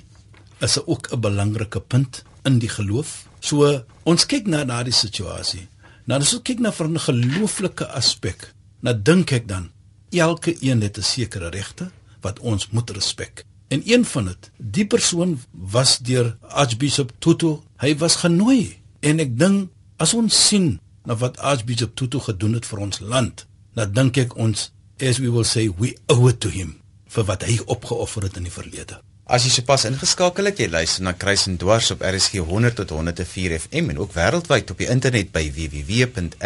is 0.62 0.78
ook 0.84 1.08
'n 1.12 1.20
belangrike 1.20 1.80
punt 1.80 2.22
in 2.44 2.58
die 2.58 2.68
geloof. 2.68 3.24
So 3.40 3.84
ons 4.04 4.26
kyk 4.26 4.46
na 4.46 4.64
daardie 4.64 4.94
situasie. 4.94 5.66
Nou 6.04 6.20
as 6.20 6.34
ons 6.36 6.44
kyk 6.44 6.60
na 6.60 6.72
van 6.72 6.92
'n 6.92 7.06
gelooflike 7.08 7.86
aspek, 7.88 8.52
nou 8.80 8.94
dink 8.94 9.32
ek 9.32 9.48
dan 9.48 9.70
elke 10.10 10.56
een 10.60 10.80
het 10.80 10.98
'n 10.98 11.02
sekere 11.02 11.48
regte 11.48 11.90
wat 12.20 12.38
ons 12.40 12.70
moet 12.70 12.90
respek. 12.90 13.44
En 13.68 13.82
een 13.84 14.04
van 14.04 14.24
dit, 14.24 14.50
die 14.56 14.86
persoon 14.86 15.40
was 15.50 15.98
deur 15.98 16.36
Archbishop 16.40 17.12
Tutu, 17.18 17.60
hy 17.76 17.96
was 17.96 18.16
genooi. 18.16 18.78
En 19.00 19.18
ek 19.18 19.38
dink 19.38 19.70
as 19.96 20.14
ons 20.14 20.46
sien 20.48 20.80
na 21.04 21.16
wat 21.16 21.38
Archbishop 21.38 21.96
Tutu 21.96 22.18
gedoen 22.18 22.52
het 22.52 22.66
vir 22.66 22.78
ons 22.78 22.98
land, 22.98 23.46
dan 23.74 23.92
dink 23.92 24.16
ek 24.16 24.36
ons 24.36 24.70
as 25.00 25.18
we 25.18 25.30
will 25.30 25.44
say 25.44 25.68
we 25.78 25.96
owe 26.06 26.28
it 26.30 26.40
to 26.40 26.48
him 26.48 26.76
vir 27.08 27.24
wat 27.24 27.42
hy 27.42 27.58
opgeoffer 27.66 28.22
het 28.22 28.36
in 28.36 28.46
die 28.48 28.52
verlede. 28.54 29.00
As 29.24 29.40
jy 29.46 29.54
sopas 29.54 29.86
ingeskakel 29.88 30.44
het, 30.50 30.58
jy 30.60 30.66
luister 30.68 31.00
na 31.00 31.14
Kruis 31.16 31.46
en 31.48 31.54
Dwars 31.56 31.86
op 31.94 32.02
RSG 32.04 32.44
100 32.44 32.76
tot 32.76 32.90
104 32.92 33.56
FM 33.56 33.88
en 33.94 33.98
ook 34.02 34.12
wêreldwyd 34.12 34.68
op 34.74 34.78
die 34.82 34.88
internet 34.92 35.32
by 35.32 35.48
www.rsg.co.za. 35.48 36.36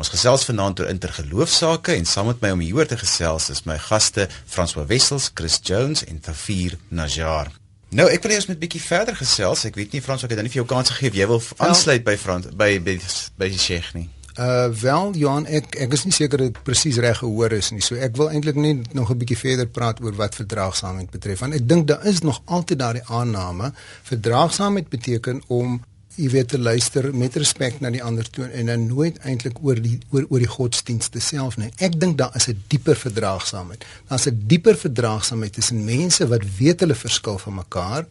Ons 0.00 0.12
gesels 0.14 0.48
vanaand 0.48 0.80
oor 0.80 0.88
intergeloofsake 0.88 1.92
en 1.92 2.08
saam 2.08 2.32
met 2.32 2.40
my 2.40 2.50
om 2.56 2.64
hieroor 2.64 2.88
te 2.88 2.96
gesels 2.96 3.50
is 3.52 3.68
my 3.68 3.76
gaste 3.84 4.24
François 4.48 4.88
Wessels, 4.88 5.28
Chris 5.36 5.60
Jones 5.60 6.00
en 6.08 6.24
Tafir 6.24 6.80
Najjar. 6.88 7.52
Nou, 7.92 8.08
ek 8.08 8.24
wil 8.24 8.32
eers 8.32 8.48
met 8.48 8.56
'n 8.56 8.64
bietjie 8.64 8.80
verder 8.80 9.16
gesels. 9.16 9.64
Ek 9.64 9.76
weet 9.76 9.92
nie 9.92 10.00
Frans, 10.02 10.22
ek 10.24 10.30
het 10.30 10.38
dan 10.38 10.48
nie 10.48 10.52
vir 10.56 10.64
jou 10.64 10.72
kans 10.72 10.88
gegee 10.88 11.08
of 11.08 11.16
jy 11.16 11.26
wil 11.26 11.42
aansluit 11.56 12.04
by 12.04 12.16
Frans 12.16 12.46
by 12.46 12.80
by 12.80 12.98
by 13.36 13.48
die 13.48 13.58
Sheikh 13.58 13.92
nie. 13.94 14.08
Uh 14.36 14.68
wel 14.68 15.14
Johan, 15.16 15.46
ek 15.48 15.78
ek 15.80 15.94
is 15.96 16.02
nie 16.04 16.12
seker 16.12 16.42
ek 16.44 16.58
presies 16.66 16.98
reg 17.00 17.22
gehoor 17.22 17.54
is 17.56 17.70
nie. 17.72 17.80
So 17.80 17.96
ek 17.96 18.18
wil 18.20 18.28
eintlik 18.28 18.58
net 18.60 18.92
nog 18.92 19.10
'n 19.10 19.18
bietjie 19.18 19.38
verder 19.40 19.66
praat 19.66 20.00
oor 20.04 20.12
wat 20.12 20.36
verdraagsaamheid 20.36 21.10
betref. 21.10 21.40
Want 21.40 21.54
ek 21.54 21.68
dink 21.68 21.86
daar 21.88 22.04
is 22.04 22.20
nog 22.20 22.42
altyd 22.44 22.78
daardie 22.78 23.06
aanname 23.08 23.72
verdraagsaamheid 24.02 24.88
beteken 24.88 25.40
om 25.46 25.80
jy 26.16 26.28
weet 26.32 26.48
te 26.48 26.58
luister 26.58 27.14
met 27.14 27.36
respek 27.36 27.80
na 27.80 27.90
die 27.90 28.02
ander 28.02 28.28
toe 28.30 28.44
en 28.44 28.66
dan 28.66 28.86
nooit 28.86 29.18
eintlik 29.24 29.56
oor 29.62 29.80
die 29.80 29.98
oor 30.10 30.26
oor 30.28 30.44
die 30.44 30.52
godsdienste 30.52 31.20
self 31.20 31.56
nie. 31.56 31.70
Ek 31.78 31.96
dink 32.00 32.18
daar 32.18 32.36
is 32.36 32.48
'n 32.48 32.62
dieper 32.68 32.96
verdraagsaamheid. 32.96 33.84
Daar's 34.08 34.26
'n 34.26 34.44
dieper 34.46 34.76
verdraagsaamheid 34.76 35.52
tussen 35.52 35.84
mense 35.84 36.28
wat 36.28 36.44
weet 36.58 36.80
hulle 36.80 36.94
verskil 36.94 37.38
van 37.38 37.54
mekaar 37.54 38.06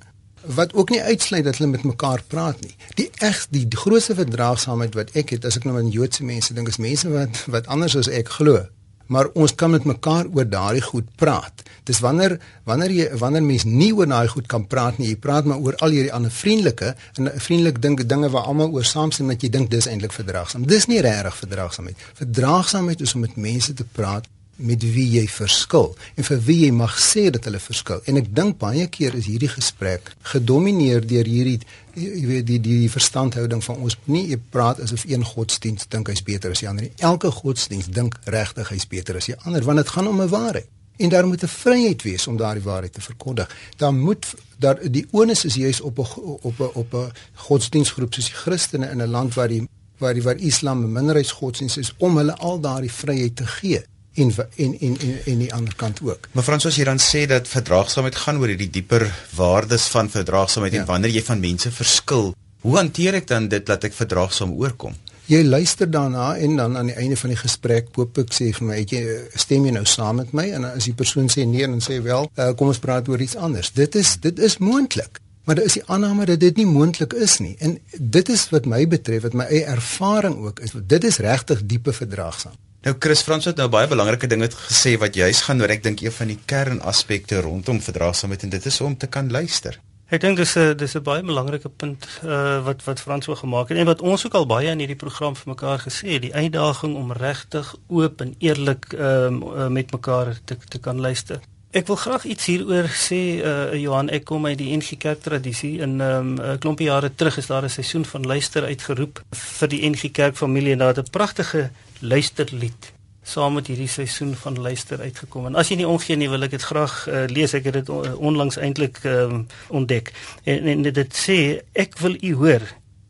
wat 0.47 0.73
ook 0.73 0.89
nie 0.89 1.01
uitsluit 1.01 1.43
dat 1.43 1.57
hulle 1.57 1.71
met 1.71 1.83
mekaar 1.83 2.21
praat 2.27 2.61
nie. 2.61 2.75
Die 2.99 3.09
eg 3.23 3.45
die, 3.49 3.65
die 3.67 3.79
grootste 3.79 4.15
verdraagsaamheid 4.15 4.95
wat 4.95 5.13
ek 5.17 5.35
het 5.35 5.45
as 5.45 5.57
ek 5.59 5.67
nou 5.67 5.77
aan 5.79 5.91
Joodse 5.93 6.23
mense 6.23 6.53
dink 6.53 6.71
is 6.71 6.81
mense 6.81 7.09
wat 7.09 7.43
wat 7.51 7.67
anders 7.67 7.97
as 7.99 8.11
ek 8.11 8.33
glo 8.39 8.65
maar 9.07 9.29
ons 9.37 9.53
kan 9.55 9.71
met 9.71 9.83
mekaar 9.85 10.25
oor 10.33 10.47
daardie 10.49 10.81
goed 10.81 11.07
praat. 11.15 11.63
Dis 11.85 11.99
wanneer 12.01 12.39
wanneer 12.65 12.91
jy 12.91 13.07
wanneer 13.21 13.43
mens 13.45 13.65
nie 13.69 13.91
oor 13.93 14.09
daai 14.09 14.27
goed 14.27 14.47
kan 14.49 14.65
praat 14.67 14.97
nie, 14.97 15.11
jy 15.11 15.19
praat 15.21 15.45
maar 15.45 15.61
oor 15.61 15.77
al 15.85 15.93
hierdie 15.93 16.13
ander 16.13 16.33
vriendelike 16.33 16.95
en 17.19 17.29
vriendelik 17.47 17.81
dink 17.81 18.05
dinge 18.09 18.29
waar 18.33 18.49
almal 18.49 18.73
oor 18.73 18.85
saamstem 18.85 19.29
dat 19.29 19.43
jy 19.45 19.51
dink 19.53 19.69
dis 19.71 19.89
eintlik 19.89 20.15
verdraagsaam. 20.15 20.65
Dis 20.69 20.89
nie 20.89 21.01
regtig 21.05 21.37
verdraagsaamheid. 21.43 22.07
Verdraagsaamheid 22.21 23.05
is 23.05 23.13
om 23.15 23.25
met 23.27 23.37
mense 23.37 23.73
te 23.73 23.85
praat 23.85 24.29
met 24.55 24.83
wie 24.83 25.07
jy 25.17 25.25
verskil 25.27 25.95
en 26.15 26.27
vir 26.27 26.39
wie 26.47 26.59
jy 26.65 26.71
mag 26.71 26.95
sê 27.01 27.27
dat 27.33 27.47
hulle 27.47 27.59
verskil. 27.59 28.01
En 28.07 28.19
ek 28.21 28.29
dink 28.35 28.57
baie 28.61 28.87
keer 28.87 29.15
is 29.19 29.27
hierdie 29.27 29.51
gesprek 29.51 30.13
gedomeineer 30.31 31.05
deur 31.07 31.27
hierdie 31.27 31.59
jy 31.95 32.27
weet 32.27 32.47
die 32.47 32.59
die 32.63 32.91
verstandhouding 32.91 33.63
van 33.63 33.83
ons 33.83 33.97
nie 34.11 34.25
praat 34.51 34.81
asof 34.83 35.05
een 35.07 35.23
godsdienst 35.25 35.91
dink 35.91 36.11
hy's 36.11 36.23
beter 36.23 36.51
as 36.51 36.63
die 36.63 36.69
ander 36.69 36.87
nie. 36.87 36.95
Elke 37.03 37.31
godsdienst 37.31 37.93
dink 37.95 38.17
regtig 38.25 38.71
hy's 38.71 38.87
beter 38.87 39.19
as 39.19 39.29
die 39.31 39.37
ander 39.43 39.63
want 39.67 39.83
dit 39.83 39.93
gaan 39.95 40.07
om 40.07 40.21
'n 40.21 40.29
waarheid. 40.29 40.67
En 40.97 41.09
daar 41.09 41.27
moet 41.27 41.43
'n 41.43 41.47
vryheid 41.47 42.01
wees 42.03 42.27
om 42.27 42.37
daardie 42.37 42.63
waarheid 42.63 42.93
te 42.93 43.01
verkondig. 43.01 43.49
Daar 43.77 43.93
moet 43.93 44.25
daar 44.57 44.79
die 44.91 45.07
onus 45.11 45.45
is 45.45 45.55
juis 45.55 45.81
op 45.81 45.99
'n 45.99 46.07
op 46.41 46.59
'n 46.59 46.71
op 46.73 46.93
'n 46.93 47.11
godsdienstgroep 47.33 48.13
soos 48.13 48.25
die 48.25 48.33
Christene 48.33 48.89
in 48.89 49.01
'n 49.01 49.09
land 49.09 49.33
waar 49.33 49.47
die 49.47 49.67
waar 49.97 50.13
die 50.13 50.23
waar 50.23 50.37
Islam 50.37 50.83
'n 50.83 50.91
minderheidsgodsdienst 50.91 51.77
is 51.77 51.93
om 51.97 52.17
hulle 52.17 52.35
al 52.35 52.59
daardie 52.59 52.91
vryheid 52.91 53.35
te 53.35 53.45
gee 53.45 53.83
en 54.15 54.31
en 54.55 54.79
en 54.79 54.97
en 54.99 55.15
en 55.25 55.39
die 55.43 55.53
ander 55.53 55.75
kant 55.75 56.01
ook. 56.03 56.29
Maar 56.31 56.43
Frans, 56.43 56.65
as 56.65 56.77
jy 56.79 56.85
dan 56.87 57.01
sê 57.01 57.25
dat 57.29 57.47
verdraagsaamheid 57.51 58.15
gaan 58.15 58.39
oor 58.41 58.51
hierdie 58.53 58.71
dieper 58.71 59.07
waardes 59.35 59.87
van 59.93 60.09
verdraagsaamheid 60.09 60.73
ja. 60.73 60.83
en 60.83 60.87
wanneer 60.89 61.15
jy 61.17 61.23
van 61.27 61.43
mense 61.43 61.71
verskil, 61.71 62.33
hoe 62.65 62.77
hanteer 62.77 63.19
ek 63.21 63.27
dan 63.27 63.49
dit 63.51 63.65
dat 63.65 63.83
ek 63.83 63.93
verdraagsaam 63.93 64.55
oorkom? 64.55 64.95
Jy 65.25 65.41
luister 65.43 65.89
daarna 65.89 66.35
en 66.37 66.55
dan 66.59 66.77
aan 66.77 66.91
die 66.91 66.95
einde 67.01 67.17
van 67.17 67.31
die 67.33 67.39
gesprek 67.39 67.87
koop 67.97 68.17
ek 68.21 68.33
sê 68.35 68.51
vir 68.53 68.67
my, 68.67 68.79
het 68.83 68.91
jy 68.93 69.03
stem 69.33 69.65
jy 69.65 69.73
nou 69.73 69.85
saam 69.89 70.21
met 70.21 70.35
my 70.37 70.45
en 70.53 70.67
as 70.69 70.85
die 70.85 70.93
persoon 70.97 71.31
sê 71.33 71.47
nee 71.49 71.65
en 71.65 71.81
sê 71.81 71.97
wel, 72.05 72.29
uh, 72.37 72.51
kom 72.57 72.69
ons 72.69 72.81
praat 72.81 73.09
oor 73.09 73.21
iets 73.21 73.35
anders. 73.35 73.73
Dit 73.73 73.97
is 73.97 74.15
dit 74.21 74.39
is 74.39 74.59
moontlik. 74.61 75.19
Maar 75.45 75.59
dit 75.59 75.65
is 75.69 75.77
die 75.77 75.85
aanname 75.93 76.25
dat 76.25 76.39
dit 76.41 76.57
nie 76.57 76.65
moontlik 76.65 77.13
is 77.13 77.37
nie. 77.37 77.53
En 77.61 77.77
dit 77.97 78.29
is 78.33 78.47
wat 78.49 78.65
my 78.69 78.81
betref, 78.89 79.27
wat 79.27 79.37
my 79.37 79.45
eie 79.45 79.65
ervaring 79.69 80.39
ook 80.41 80.61
is. 80.65 80.73
Dit 80.73 81.05
is 81.05 81.21
regtig 81.21 81.61
diepe 81.69 81.93
verdraagsaam. 81.93 82.57
Nou 82.85 82.93
Chris 83.01 83.23
Frans 83.25 83.47
het 83.49 83.57
nou 83.57 83.65
baie 83.73 83.87
belangrike 83.89 84.27
dinge 84.29 84.45
gesê 84.53 84.91
wat 85.01 85.15
juis 85.17 85.39
gaan 85.47 85.61
oor 85.63 85.71
ek 85.73 85.81
dink 85.81 86.03
een 86.03 86.13
van 86.13 86.29
die 86.29 86.37
kernaspekte 86.45 87.39
rondom 87.41 87.79
verdraagsaamheid 87.81 88.45
en 88.45 88.51
dit 88.53 88.65
is 88.69 88.77
om 88.85 88.93
te 88.93 89.09
kan 89.09 89.31
luister. 89.33 89.79
Ek 90.13 90.21
dink 90.21 90.37
dis 90.37 90.53
'n 90.53 90.77
dis 90.77 90.93
'n 90.93 91.01
baie 91.01 91.23
belangrike 91.25 91.69
punt 91.69 92.05
uh, 92.21 92.61
wat 92.61 92.83
wat 92.85 93.01
Frans 93.01 93.27
ook 93.27 93.41
gemaak 93.41 93.69
het 93.69 93.77
en 93.81 93.89
wat 93.89 94.01
ons 94.01 94.25
ook 94.25 94.37
al 94.37 94.45
baie 94.45 94.69
in 94.69 94.77
hierdie 94.77 95.01
program 95.01 95.35
vir 95.35 95.49
mekaar 95.55 95.79
gesê 95.79 96.13
het, 96.13 96.21
die 96.21 96.33
uitdaging 96.33 96.95
om 96.95 97.11
regtig 97.11 97.75
oop 97.87 98.21
en 98.21 98.35
eerlik 98.37 98.93
um, 98.93 99.41
uh, 99.41 99.67
met 99.67 99.91
mekaar 99.91 100.37
te 100.45 100.57
te 100.69 100.79
kan 100.79 100.99
luister. 100.99 101.41
Ek 101.75 101.89
wil 101.91 101.97
graag 101.99 102.23
iets 102.23 102.45
hieroor 102.47 102.85
sê 102.95 103.17
uh, 103.43 103.73
Johan, 103.75 104.07
ek 104.15 104.23
kom 104.29 104.45
uit 104.47 104.55
die 104.61 104.69
NG 104.77 104.95
Kerk 104.95 105.25
tradisie 105.25 105.81
en 105.83 105.97
'n 105.97 106.03
um, 106.05 106.29
klompie 106.63 106.87
jare 106.87 107.09
terug 107.11 107.37
is 107.37 107.49
daar 107.51 107.65
'n 107.67 107.69
seisoen 107.69 108.05
van 108.05 108.23
luister 108.23 108.63
uitgeroep 108.63 109.19
vir 109.59 109.67
die 109.67 109.83
NG 109.89 110.11
Kerk 110.11 110.37
familie 110.39 110.71
en 110.71 110.79
daar 110.79 110.95
het 110.95 111.03
'n 111.03 111.11
pragtige 111.11 111.69
luisterlied 111.99 112.93
saam 113.23 113.53
met 113.53 113.67
hierdie 113.67 113.89
seisoen 113.89 114.35
van 114.35 114.61
luister 114.61 115.01
uitgekom. 115.01 115.45
En 115.45 115.55
as 115.55 115.67
jy 115.67 115.75
nie 115.75 115.87
omgee 115.87 116.15
nie, 116.15 116.29
wil 116.29 116.43
ek 116.43 116.51
dit 116.51 116.63
graag 116.63 117.07
uh, 117.07 117.25
lees. 117.27 117.53
Ek 117.53 117.63
het 117.63 117.73
dit 117.73 117.89
onlangs 118.15 118.57
eintlik 118.57 119.03
um, 119.03 119.47
ontdek. 119.67 120.13
En, 120.43 120.67
en 120.67 120.81
dit 120.81 121.15
sê 121.15 121.61
ek 121.73 121.97
wil 121.99 122.15
u 122.21 122.33
hoor. 122.35 122.61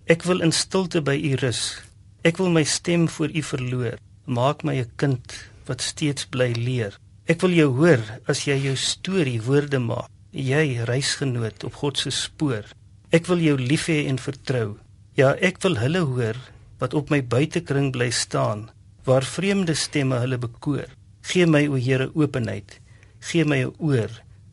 Ek 0.06 0.24
wil 0.24 0.42
in 0.42 0.52
stilte 0.52 1.02
by 1.02 1.16
u 1.16 1.36
rus. 1.36 1.82
Ek 2.24 2.38
wil 2.38 2.50
my 2.50 2.64
stem 2.64 3.10
voor 3.10 3.30
u 3.30 3.42
verloor. 3.42 3.98
Maak 4.26 4.64
my 4.64 4.80
'n 4.80 4.92
kind 4.96 5.22
wat 5.66 5.82
steeds 5.82 6.26
bly 6.26 6.52
leer. 6.58 6.98
Ek 7.26 7.42
wil 7.42 7.56
jou 7.58 7.72
hoor 7.80 8.02
as 8.30 8.44
jy 8.46 8.54
jou 8.68 8.76
storie 8.78 9.40
woorde 9.42 9.80
maak. 9.82 10.12
Jy 10.30 10.84
reisgenoot 10.86 11.64
op 11.66 11.80
God 11.82 11.98
se 11.98 12.12
spoor. 12.14 12.68
Ek 13.10 13.26
wil 13.32 13.42
jou 13.42 13.56
lief 13.58 13.88
hê 13.90 14.04
en 14.12 14.20
vertrou. 14.22 14.76
Ja, 15.18 15.32
ek 15.42 15.58
wil 15.64 15.80
hulle 15.82 16.04
hoor 16.06 16.38
wat 16.78 16.94
op 16.94 17.10
my 17.10 17.24
buitekring 17.26 17.90
bly 17.96 18.12
staan 18.14 18.68
waar 19.10 19.26
vreemde 19.26 19.74
stemme 19.74 20.20
hulle 20.22 20.38
bekoor. 20.38 20.86
Gee 21.26 21.50
my 21.50 21.64
o 21.66 21.82
Here 21.82 22.12
openheid. 22.14 22.78
Gee 23.26 23.46
my 23.46 23.64
'n 23.66 23.74
oor 23.80 24.12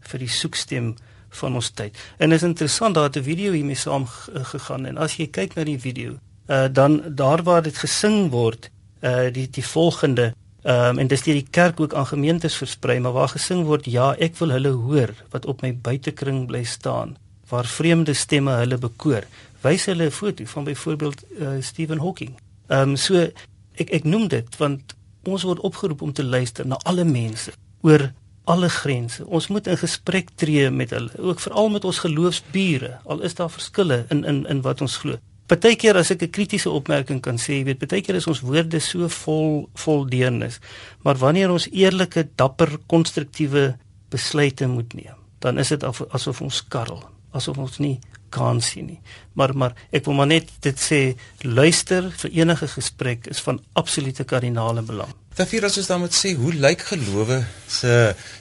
vir 0.09 0.19
die 0.19 0.33
soekstem 0.33 0.97
van 1.29 1.55
ons 1.55 1.71
tyd. 1.71 1.97
En 2.19 2.33
is 2.33 2.43
interessant 2.43 2.95
daar 2.95 3.13
het 3.13 3.17
'n 3.17 3.23
video 3.23 3.53
hiermee 3.53 3.77
saam 3.77 4.07
gegaan 4.33 4.87
en 4.87 4.97
as 4.97 5.17
jy 5.17 5.27
kyk 5.27 5.57
na 5.57 5.65
die 5.65 5.79
video, 5.79 6.19
uh, 6.49 6.69
dan 6.73 7.15
daar 7.15 7.43
waar 7.43 7.63
dit 7.63 7.77
gesing 7.77 8.31
word, 8.31 8.71
uh, 9.03 9.31
die 9.33 9.51
die 9.51 9.65
volgende 9.65 10.35
Um, 10.63 10.99
en 11.03 11.09
dis 11.11 11.23
deur 11.27 11.35
die 11.35 11.51
kerk 11.51 11.81
ook 11.81 11.95
aan 11.95 12.07
gemeentes 12.07 12.55
versprei 12.55 13.01
maar 13.03 13.13
waar 13.13 13.33
gesing 13.33 13.65
word 13.67 13.87
ja 13.91 14.13
ek 14.15 14.37
wil 14.39 14.55
hulle 14.55 14.71
hoor 14.85 15.11
wat 15.33 15.47
op 15.51 15.63
my 15.63 15.73
buitekring 15.75 16.47
bly 16.47 16.63
staan 16.63 17.17
waar 17.51 17.67
vreemde 17.67 18.15
stemme 18.15 18.55
hulle 18.61 18.79
bekoor 18.79 19.27
wys 19.63 19.87
hulle 19.91 20.07
'n 20.07 20.11
foto 20.11 20.45
van 20.45 20.65
byvoorbeeld 20.65 21.23
uh, 21.39 21.49
Stephen 21.61 21.99
Hawking. 21.99 22.35
Ehm 22.67 22.89
um, 22.89 22.97
so 22.97 23.15
ek 23.75 23.91
ek 23.91 24.05
noem 24.05 24.29
dit 24.29 24.57
want 24.57 24.95
ons 25.23 25.43
word 25.43 25.61
opgeroep 25.61 26.03
om 26.03 26.13
te 26.13 26.25
luister 26.25 26.67
na 26.67 26.79
alle 26.83 27.05
mense 27.05 27.53
oor 27.81 28.13
alle 28.45 28.69
grense. 28.69 29.27
Ons 29.27 29.47
moet 29.49 29.67
in 29.67 29.79
gesprek 29.79 30.29
tree 30.35 30.71
met 30.71 30.91
hulle, 30.91 31.11
ook 31.19 31.41
veral 31.41 31.69
met 31.69 31.85
ons 31.85 31.99
geloofsbure, 31.99 32.99
al 33.05 33.21
is 33.21 33.35
daar 33.35 33.51
verskille 33.51 34.05
in 34.09 34.25
in 34.25 34.47
in 34.47 34.61
wat 34.61 34.81
ons 34.81 34.97
glo. 34.97 35.19
Partykeer 35.53 35.99
as 36.01 36.09
ek 36.15 36.23
'n 36.23 36.33
kritiese 36.33 36.71
opmerking 36.73 37.21
kan 37.21 37.37
sê, 37.37 37.61
jy 37.61 37.65
weet, 37.65 37.79
partykeer 37.79 38.17
is 38.17 38.27
ons 38.27 38.41
woorde 38.41 38.81
so 38.81 39.09
vol 39.09 39.69
vol 39.75 40.07
deernis, 40.09 40.61
maar 41.05 41.19
wanneer 41.21 41.51
ons 41.51 41.69
eerlike, 41.69 42.25
dapper, 42.37 42.79
konstruktiewe 42.89 43.77
besluite 44.09 44.67
moet 44.67 44.95
neem, 44.95 45.19
dan 45.41 45.59
is 45.59 45.69
dit 45.69 45.83
asof 45.85 46.41
ons 46.41 46.63
karrel, 46.69 47.03
asof 47.33 47.59
ons 47.59 47.79
nie 47.79 48.01
kans 48.31 48.71
sien 48.73 48.87
nie. 48.87 49.01
Maar 49.35 49.53
maar 49.55 49.75
ek 49.93 50.07
wil 50.09 50.15
maar 50.15 50.31
net 50.31 50.49
dit 50.65 50.79
sê 50.81 51.17
luister 51.45 52.11
vir 52.11 52.31
enige 52.31 52.67
gesprek 52.67 53.27
is 53.27 53.41
van 53.41 53.61
absolute 53.75 54.25
kardinale 54.25 54.83
belang. 54.83 55.13
Tafir 55.33 55.65
as 55.65 55.79
ons 55.81 55.89
dan 55.89 56.03
moet 56.03 56.13
sê 56.13 56.35
hoe 56.37 56.53
lyk 56.53 56.83
gelowe 56.91 57.39
se 57.65 57.93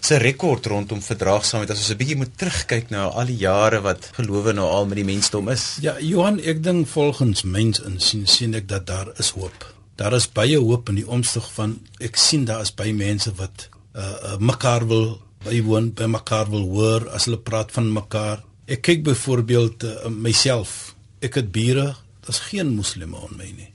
se 0.03 0.17
rekord 0.19 0.65
rondom 0.67 0.99
verdraagsaamheid 1.05 1.71
as 1.71 1.83
ons 1.83 1.91
'n 1.93 1.99
bietjie 2.01 2.19
moet 2.19 2.33
terugkyk 2.37 2.91
na 2.91 3.07
al 3.07 3.31
die 3.31 3.39
jare 3.39 3.79
wat 3.81 4.09
gelowe 4.17 4.51
nou 4.53 4.67
al 4.67 4.85
met 4.85 4.99
die 4.99 5.07
mensdom 5.07 5.47
is. 5.49 5.77
Ja, 5.81 5.95
Johan, 5.99 6.39
ek 6.39 6.63
dink 6.63 6.87
volgens 6.87 7.43
mens 7.43 7.79
insien 7.79 8.27
sien 8.27 8.53
ek 8.53 8.67
dat 8.67 8.85
daar 8.87 9.07
is 9.19 9.29
hoop. 9.29 9.73
Daar 9.95 10.13
is 10.13 10.27
baie 10.27 10.57
hoop 10.57 10.89
in 10.89 10.95
die 10.95 11.07
omsig 11.07 11.47
van 11.53 11.79
ek 11.99 12.17
sien 12.17 12.45
daar 12.45 12.61
is 12.61 12.75
baie 12.75 12.93
mense 12.93 13.31
wat 13.35 13.69
uh, 13.95 14.01
uh 14.03 14.37
mekaar 14.39 14.87
wil 14.87 15.21
bywoon, 15.43 15.93
by 15.93 16.05
mekaar 16.05 16.49
wil 16.49 16.67
hoor 16.75 17.09
as 17.09 17.25
hulle 17.25 17.37
praat 17.39 17.71
van 17.71 17.93
mekaar 17.93 18.43
Ek 18.71 18.79
kyk 18.85 19.01
byvoorbeeld 19.03 19.83
uh, 19.83 20.07
myself. 20.07 20.93
Ek 21.19 21.35
het 21.35 21.49
bure, 21.51 21.89
daar's 22.23 22.39
geen 22.47 22.69
moslemme 22.71 23.17
om 23.19 23.33
my 23.35 23.49
nie. 23.51 23.67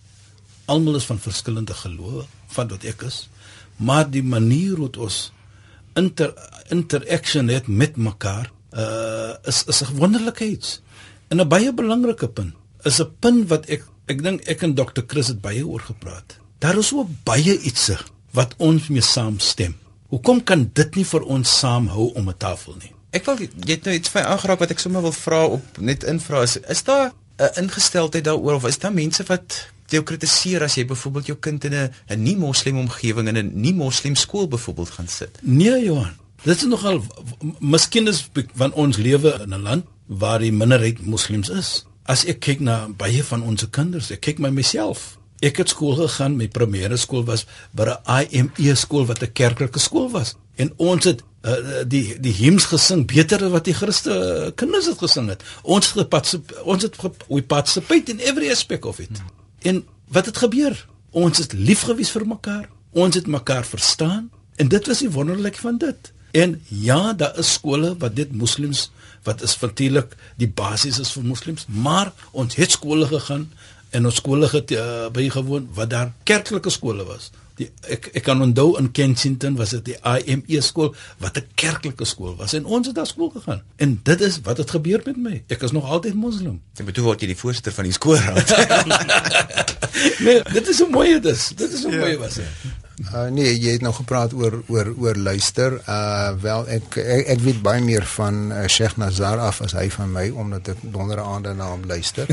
Almal 0.73 0.97
is 0.97 1.05
van 1.05 1.19
verskillende 1.21 1.75
gelowe, 1.77 2.25
van 2.47 2.69
wat 2.69 2.85
ek 2.85 3.03
is, 3.03 3.29
maar 3.77 4.11
die 4.11 4.23
manier 4.23 4.77
hoe 4.77 4.91
ons 4.99 5.33
inter 5.97 6.33
interaction 6.69 7.49
het 7.49 7.67
met 7.67 7.97
mekaar, 7.97 8.51
uh 8.73 9.35
is 9.45 9.65
is 9.65 9.83
'n 9.83 9.97
wonderlikheid. 9.97 10.81
En 11.29 11.41
'n 11.41 11.49
baie 11.49 11.73
belangrike 11.73 12.29
punt 12.29 12.55
is 12.83 13.01
'n 13.01 13.11
punt 13.21 13.49
wat 13.49 13.67
ek 13.67 13.83
ek 14.07 14.23
dink 14.23 14.41
ek 14.47 14.63
en 14.63 14.75
Dr. 14.75 15.03
Chris 15.07 15.29
het 15.29 15.41
baie 15.41 15.67
oor 15.67 15.81
gepraat. 15.81 16.39
Daar 16.59 16.79
is 16.79 16.87
so 16.87 17.09
baie 17.25 17.59
ietsie 17.61 17.99
wat 18.31 18.55
ons 18.57 18.89
mee 18.89 19.01
saamstem. 19.01 19.75
Hoekom 20.07 20.45
kan 20.45 20.71
dit 20.73 20.95
nie 20.95 21.05
vir 21.05 21.23
ons 21.23 21.59
saamhou 21.59 22.13
om 22.15 22.29
'n 22.29 22.37
tafel 22.39 22.75
nie? 22.83 22.93
Ek 23.11 23.25
wil 23.25 23.39
jy 23.39 23.51
het 23.67 23.85
nou 23.85 23.95
iets 23.95 24.09
vir 24.09 24.23
aangeraak 24.23 24.59
wat 24.59 24.71
ek 24.71 24.79
sommer 24.79 25.03
wil 25.03 25.13
vra 25.13 25.47
op 25.47 25.79
net 25.79 26.05
invra 26.05 26.43
is 26.43 26.57
is 26.57 26.83
daar 26.83 27.13
'n 27.39 27.63
ingesteldheid 27.63 28.25
daaroor 28.25 28.55
of 28.55 28.67
is 28.67 28.79
daar 28.79 28.93
mense 28.93 29.25
wat 29.25 29.69
jou 29.95 30.03
kritiseer 30.03 30.63
as 30.67 30.77
jy 30.79 30.85
byvoorbeeld 30.87 31.27
jou 31.27 31.37
kind 31.39 31.65
in 31.65 31.75
'n 31.75 31.91
'n 32.09 32.23
nie 32.23 32.37
moslem 32.37 32.79
omgewing 32.79 33.29
in 33.29 33.37
'n 33.37 33.51
nie 33.55 33.75
moslem 33.75 34.15
skool 34.15 34.49
byvoorbeeld 34.49 34.91
gaan 34.91 35.09
sit? 35.09 35.39
Nee 35.43 35.85
Johan, 35.85 36.17
dit 36.43 36.57
is 36.57 36.67
nogal 36.67 37.03
miskien 37.61 38.07
is 38.07 38.31
van 38.55 38.73
ons 38.73 38.97
lewe 38.97 39.39
in 39.43 39.55
'n 39.55 39.63
land 39.63 39.85
waar 40.07 40.39
die 40.39 40.53
minderheid 40.53 41.07
moslems 41.07 41.49
is. 41.49 41.85
As 42.03 42.25
ek 42.25 42.41
kyk 42.41 42.61
na 42.61 42.89
baie 42.89 43.25
van 43.25 43.43
ons 43.43 43.67
kinders, 43.71 44.11
ek 44.11 44.21
kyk 44.21 44.39
my 44.39 44.51
myself. 44.51 45.19
Ek 45.41 45.57
het 45.57 45.69
skool 45.69 45.95
gegaan, 45.99 46.37
my 46.37 46.49
primêre 46.49 46.97
skool 46.97 47.25
was 47.25 47.47
by 47.73 47.85
'n 47.85 48.27
IME 48.31 48.75
skool 48.75 49.07
wat 49.07 49.23
'n 49.23 49.33
kerklike 49.33 49.79
skool 49.79 50.11
was. 50.11 50.35
En 50.57 50.73
ons 50.77 51.05
het 51.05 51.23
uh, 51.47 51.85
die 51.87 52.17
die 52.21 52.33
hymns 52.33 52.65
gesing 52.71 53.07
beter 53.07 53.45
as 53.45 53.51
wat 53.51 53.65
die 53.65 53.75
Christen 53.75 54.55
kinders 54.55 54.87
het 54.87 54.99
gesing 54.99 55.29
het. 55.29 55.43
Ons 55.63 55.93
het 55.95 56.39
ons 56.65 56.83
het 56.83 56.97
participate 57.47 58.13
in 58.13 58.21
every 58.21 58.51
aspect 58.51 58.85
of 58.85 58.99
it. 58.99 59.19
Hmm. 59.19 59.36
En 59.67 59.85
wat 60.09 60.27
het 60.31 60.37
gebeur? 60.37 60.87
Ons 61.11 61.39
het 61.43 61.53
lief 61.53 61.87
gewees 61.89 62.13
vir 62.15 62.27
mekaar. 62.27 62.69
Ons 62.95 63.19
het 63.19 63.27
mekaar 63.27 63.67
verstaan 63.67 64.31
en 64.57 64.69
dit 64.73 64.87
was 64.87 65.03
die 65.03 65.11
wonderlik 65.11 65.59
van 65.61 65.79
dit. 65.79 66.13
En 66.37 66.61
ja, 66.69 67.13
daar 67.13 67.39
is 67.39 67.53
skole 67.53 67.95
wat 67.99 68.17
dit 68.17 68.33
moslems 68.33 68.91
wat 69.27 69.43
is 69.43 69.57
natuurlik 69.61 70.15
die 70.39 70.49
basis 70.49 71.01
is 71.03 71.11
vir 71.17 71.25
moslems, 71.27 71.65
maar 71.67 72.13
ons 72.31 72.55
het 72.55 72.71
skole 72.77 73.09
gegaan 73.11 73.49
en 73.91 74.07
ons 74.07 74.15
skole 74.15 74.49
het 74.53 74.71
uh, 74.71 75.09
bygewoon 75.13 75.69
wat 75.75 75.91
daar 75.91 76.13
kerklike 76.25 76.71
skole 76.71 77.05
was. 77.05 77.31
Die 77.57 77.71
ek 77.89 78.11
ek 78.13 78.25
kan 78.27 78.43
onthou 78.45 78.75
in 78.77 78.91
Kensington 78.93 79.55
was 79.57 79.73
dit 79.73 79.93
die 79.93 79.97
IME 79.97 80.61
skool 80.61 80.95
wat 81.23 81.39
'n 81.41 81.47
kerklike 81.55 82.05
skool 82.05 82.37
was 82.37 82.53
en 82.53 82.65
ons 82.65 82.87
het 82.87 82.97
daar 82.97 83.07
skool 83.07 83.31
gegaan. 83.31 83.63
En 83.77 84.01
dit 84.03 84.21
is 84.21 84.41
wat 84.45 84.57
het 84.57 84.71
gebeur 84.71 85.01
met 85.05 85.17
my. 85.17 85.43
Ek 85.49 85.63
is 85.63 85.73
nog 85.73 85.85
altyd 85.85 86.15
moslim. 86.15 86.61
Ek 86.77 86.85
bedoel 86.85 87.05
word 87.05 87.21
jy 87.21 87.27
die 87.33 87.39
voorsitter 87.39 87.73
van 87.73 87.85
die 87.85 87.93
skoolraad. 87.93 88.49
nee, 90.27 90.43
dit 90.53 90.69
is 90.69 90.83
'n 90.83 90.91
mooi 90.91 91.21
dit 91.21 91.33
is. 91.33 91.53
Dit 91.57 91.73
is 91.73 91.85
'n 91.85 91.91
ja. 91.91 91.99
mooi 91.99 92.17
was. 92.17 92.39
Uh, 92.97 93.27
nee, 93.29 93.51
jy 93.61 93.75
het 93.75 93.83
nou 93.85 93.93
gepraat 93.93 94.33
oor 94.33 94.55
oor 94.73 94.89
oor 94.97 95.19
luister. 95.21 95.75
Uh 95.85 96.31
wel 96.41 96.63
ek 96.79 96.95
ek, 96.97 97.27
ek 97.35 97.41
weet 97.45 97.59
baie 97.65 97.83
meer 97.85 98.07
van 98.09 98.39
uh, 98.49 98.63
Sheikh 98.73 98.95
Nazar 98.97 99.43
af 99.45 99.59
as 99.67 99.75
hy 99.77 99.85
van 99.93 100.15
my 100.15 100.25
omdat 100.33 100.71
ek 100.73 100.81
donderaande 100.81 101.53
na 101.59 101.67
hom 101.75 101.85
luister. 101.85 102.25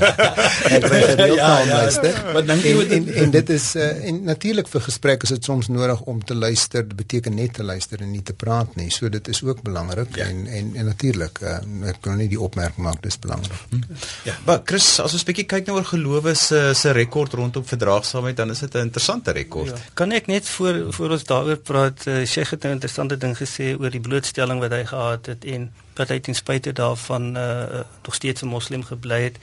ek 0.76 0.84
weet 0.92 1.06
dit 1.08 1.22
ook 1.24 1.38
ja, 1.38 1.52
ja, 1.64 1.78
luister. 1.78 2.18
Wat 2.36 2.50
dink 2.50 2.66
jy 2.68 2.74
en, 2.98 3.08
en 3.22 3.32
dit 3.32 3.52
is 3.56 3.70
uh, 3.80 3.86
en 4.10 4.18
natuurlik 4.28 4.68
vir 4.74 4.84
gesprekke 4.90 5.24
is 5.24 5.32
dit 5.38 5.48
soms 5.48 5.70
nodig 5.72 6.04
om 6.12 6.20
te 6.20 6.36
luister. 6.36 6.84
Dit 6.84 7.00
beteken 7.00 7.40
net 7.40 7.56
te 7.56 7.64
luister 7.64 8.04
en 8.04 8.12
nie 8.12 8.22
te 8.22 8.36
praat 8.36 8.76
nie. 8.76 8.90
So 8.92 9.08
dit 9.08 9.32
is 9.32 9.40
ook 9.46 9.64
belangrik 9.64 10.20
ja. 10.20 10.28
en 10.28 10.44
en 10.44 10.70
en 10.82 10.90
natuurlik 10.92 11.40
uh, 11.40 11.56
ek 11.94 12.02
kan 12.04 12.20
nie 12.20 12.28
die 12.28 12.40
opmerking 12.40 12.84
maak 12.90 13.00
dis 13.08 13.16
belangrik. 13.24 13.64
Hm. 13.72 13.80
Ja, 14.28 14.36
maar 14.44 14.60
Chris, 14.68 14.98
as 15.00 15.16
ons 15.16 15.24
bietjie 15.24 15.48
kyk 15.48 15.72
nou 15.72 15.80
oor 15.80 15.88
gelowe 15.94 16.36
se 16.36 16.62
se 16.76 16.92
rekord 16.92 17.40
rondom 17.40 17.64
verdraagsaamheid, 17.64 18.36
dan 18.36 18.52
is 18.52 18.60
dit 18.66 18.76
'n 18.76 18.90
interessante 18.90 19.32
rekord. 19.32 19.72
Ja 19.72 19.92
kan 19.94 20.12
ek 20.12 20.26
net 20.26 20.48
voor 20.48 20.92
voor 20.92 21.10
ons 21.16 21.24
daaroor 21.24 21.56
praat, 21.56 22.06
uh, 22.06 22.24
Sheikh 22.26 22.50
het 22.50 22.64
'n 22.64 22.76
interessante 22.76 23.16
ding 23.16 23.36
gesê 23.36 23.78
oor 23.78 23.90
die 23.90 24.00
blootstelling 24.00 24.60
wat 24.60 24.70
hy 24.70 24.84
gehad 24.84 25.26
het 25.26 25.44
en 25.44 25.72
dat 25.94 26.08
hy 26.08 26.20
ten 26.20 26.34
spyte 26.34 26.72
daarvan 26.72 27.36
uh 27.36 27.80
nog 28.02 28.14
steeds 28.14 28.42
'n 28.42 28.46
moslim 28.46 28.82
gebly 28.82 29.22
het. 29.22 29.38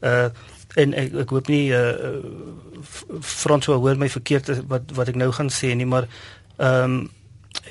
Uh 0.00 0.28
en 0.74 0.94
ek 0.94 1.14
ek 1.14 1.30
hoop 1.30 1.48
nie 1.48 1.70
uh 1.70 1.94
François 3.20 3.78
hoor 3.78 3.96
my 3.96 4.08
verkeerd 4.08 4.66
wat 4.66 4.82
wat 4.94 5.08
ek 5.08 5.14
nou 5.14 5.32
gaan 5.32 5.50
sê 5.50 5.74
nie, 5.74 5.86
maar 5.86 6.08
ehm 6.56 6.84
um, 6.84 7.10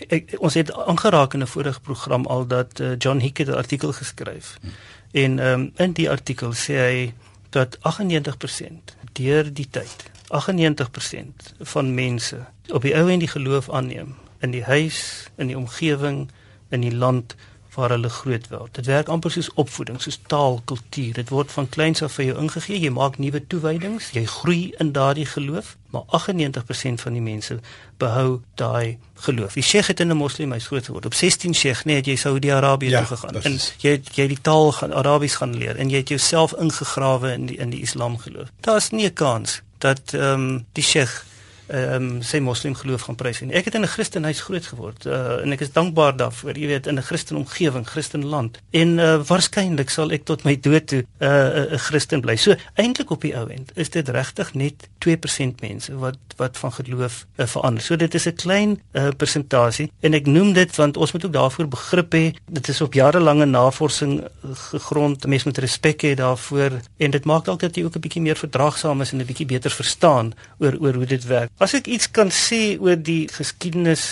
ek 0.08 0.36
ons 0.40 0.54
het 0.54 0.74
aangeraak 0.74 1.34
in 1.34 1.42
'n 1.42 1.48
vorige 1.48 1.80
program 1.80 2.26
al 2.26 2.48
dat 2.48 2.80
uh, 2.80 2.96
John 2.98 3.20
Hick 3.20 3.40
'n 3.40 3.54
artikel 3.54 3.94
geskryf. 3.94 4.58
Hmm. 4.62 4.72
En 5.12 5.40
ehm 5.40 5.60
um, 5.60 5.72
in 5.76 5.94
die 5.94 6.10
artikel 6.10 6.54
sê 6.54 6.74
hy 6.74 7.14
dat 7.50 7.78
98% 7.82 8.96
deur 9.14 9.54
die 9.54 9.68
tyd 9.70 10.19
98% 10.30 11.54
van 11.60 11.94
mense 11.94 12.46
op 12.68 12.82
die 12.82 12.96
ou 12.96 13.10
en 13.10 13.20
die 13.20 13.28
geloof 13.28 13.70
aanneem 13.70 14.16
in 14.40 14.52
die 14.52 14.64
huis, 14.64 15.28
in 15.36 15.48
die 15.48 15.58
omgewing, 15.58 16.30
in 16.70 16.82
die 16.82 16.96
land 16.96 17.36
waar 17.76 17.90
hulle 17.90 18.10
groot 18.10 18.48
word. 18.50 18.74
Dit 18.76 18.86
werk 18.90 19.08
amper 19.14 19.32
soos 19.32 19.50
opvoeding, 19.62 20.00
soos 20.02 20.18
taal, 20.32 20.60
kultuur. 20.68 21.14
Dit 21.20 21.30
word 21.34 21.52
van 21.54 21.70
kleins 21.70 22.02
af 22.04 22.18
vir 22.18 22.26
jou 22.30 22.38
ingegee. 22.42 22.80
Jy 22.82 22.92
maak 22.96 23.20
nuwe 23.22 23.42
toewydings, 23.52 24.10
jy 24.18 24.26
groei 24.30 24.74
in 24.84 24.92
daardie 24.96 25.28
geloof, 25.30 25.76
maar 25.94 26.04
98% 26.18 27.04
van 27.06 27.16
die 27.18 27.24
mense 27.24 27.60
behou 28.02 28.42
daai 28.60 28.98
geloof. 29.26 29.56
Die 29.60 29.64
Sheikh 29.64 29.92
het 29.94 30.00
in 30.00 30.12
'n 30.12 30.18
moslimhuis 30.18 30.68
groot 30.68 30.86
geword. 30.86 31.06
Op 31.06 31.14
16 31.14 31.56
Sheikh, 31.56 31.86
nee, 31.86 32.02
jy 32.02 32.16
sou 32.16 32.40
die 32.40 32.54
Arabië 32.54 32.90
ja, 32.90 32.98
toe 32.98 33.18
gegaan 33.18 33.42
en 33.42 33.60
jy 33.78 33.92
het, 33.92 34.16
jy 34.16 34.22
het 34.22 34.36
die 34.36 34.42
taal 34.42 34.72
gaan 34.72 34.94
Arabies 34.94 35.36
gaan 35.36 35.56
leer 35.58 35.76
en 35.76 35.90
jy 35.90 35.98
het 35.98 36.10
jouself 36.10 36.54
ingegrawe 36.54 37.34
in 37.34 37.46
die 37.46 37.58
in 37.58 37.70
die 37.70 37.82
Islam 37.82 38.18
geloof. 38.18 38.48
Daar's 38.62 38.90
nie 38.90 39.06
'n 39.06 39.14
kans 39.14 39.62
dat 39.80 40.14
ehm 40.14 40.24
um, 40.24 40.66
die 40.72 40.84
Sheikh 40.84 41.24
ehm 41.70 42.04
um, 42.04 42.22
sy 42.22 42.40
moslim 42.40 42.74
geloof 42.76 43.02
gaan 43.08 43.16
prys 43.16 43.42
en 43.42 43.52
ek 43.52 43.66
het 43.70 43.76
in 43.76 43.82
'n 43.86 43.94
Christenhuis 43.96 44.42
groot 44.42 44.66
geword 44.66 45.06
uh, 45.06 45.44
en 45.44 45.52
ek 45.54 45.62
is 45.62 45.72
dankbaar 45.72 46.16
daarvoor 46.18 46.58
jy 46.58 46.68
weet 46.68 46.88
in 46.88 46.98
'n 46.98 47.02
Christen 47.02 47.38
omgewing 47.38 47.88
Christen 47.88 48.26
land. 48.26 48.60
En 48.72 48.98
uh, 48.98 49.22
waarskynlik 49.28 49.90
sal 49.90 50.12
ek 50.12 50.26
tot 50.26 50.44
my 50.44 50.56
dood 50.60 50.88
toe 50.88 51.06
eh, 51.18 51.30
'n 51.30 51.74
uh, 51.74 51.78
Christen 51.78 52.22
bly. 52.22 52.36
So 52.36 52.56
eintlik 52.74 53.12
op 53.12 53.22
die 53.22 53.36
ou 53.38 53.50
end 53.50 53.72
is 53.76 53.90
dit 53.90 54.10
regtig 54.10 54.54
net 54.54 54.90
2% 55.06 55.62
mense 55.62 55.96
wat 55.96 56.18
wat 56.38 56.58
van 56.58 56.72
geloof 56.72 57.26
uh, 57.36 57.46
verander. 57.46 57.84
So 57.84 57.96
dit 57.96 58.14
is 58.14 58.26
'n 58.26 58.36
klein 58.36 58.82
uh, 58.94 59.10
persentasie 59.18 59.92
en 60.00 60.14
ek 60.14 60.26
noem 60.26 60.54
dit 60.54 60.76
want 60.76 60.98
ons 60.98 61.12
moet 61.12 61.26
ook 61.26 61.34
daarvoor 61.34 61.68
begrip 61.68 62.14
hê 62.14 62.34
dit 62.52 62.68
is 62.68 62.82
op 62.82 62.94
jarelange 62.94 63.46
navorsing 63.46 64.24
gegrond 64.72 65.28
mense 65.28 65.48
moet 65.48 65.58
respek 65.58 66.02
hê 66.02 66.14
daarvoor 66.16 66.80
en 66.98 67.12
dit 67.12 67.26
maak 67.26 67.46
dalk 67.46 67.60
dat 67.60 67.76
jy 67.76 67.84
ook 67.84 67.96
'n 67.96 68.00
bietjie 68.00 68.22
meer 68.22 68.38
verdraagsaam 68.38 69.02
is 69.02 69.12
en 69.12 69.22
'n 69.22 69.26
bietjie 69.26 69.46
beter 69.46 69.72
verstaan 69.72 70.34
oor 70.58 70.78
oor 70.80 70.94
hoe 70.94 71.06
dit 71.06 71.26
werk 71.26 71.50
As 71.60 71.74
ek 71.76 71.90
iets 71.92 72.08
kan 72.16 72.30
sê 72.32 72.78
oor 72.80 72.96
die 72.96 73.26
geskiedenis 73.36 74.04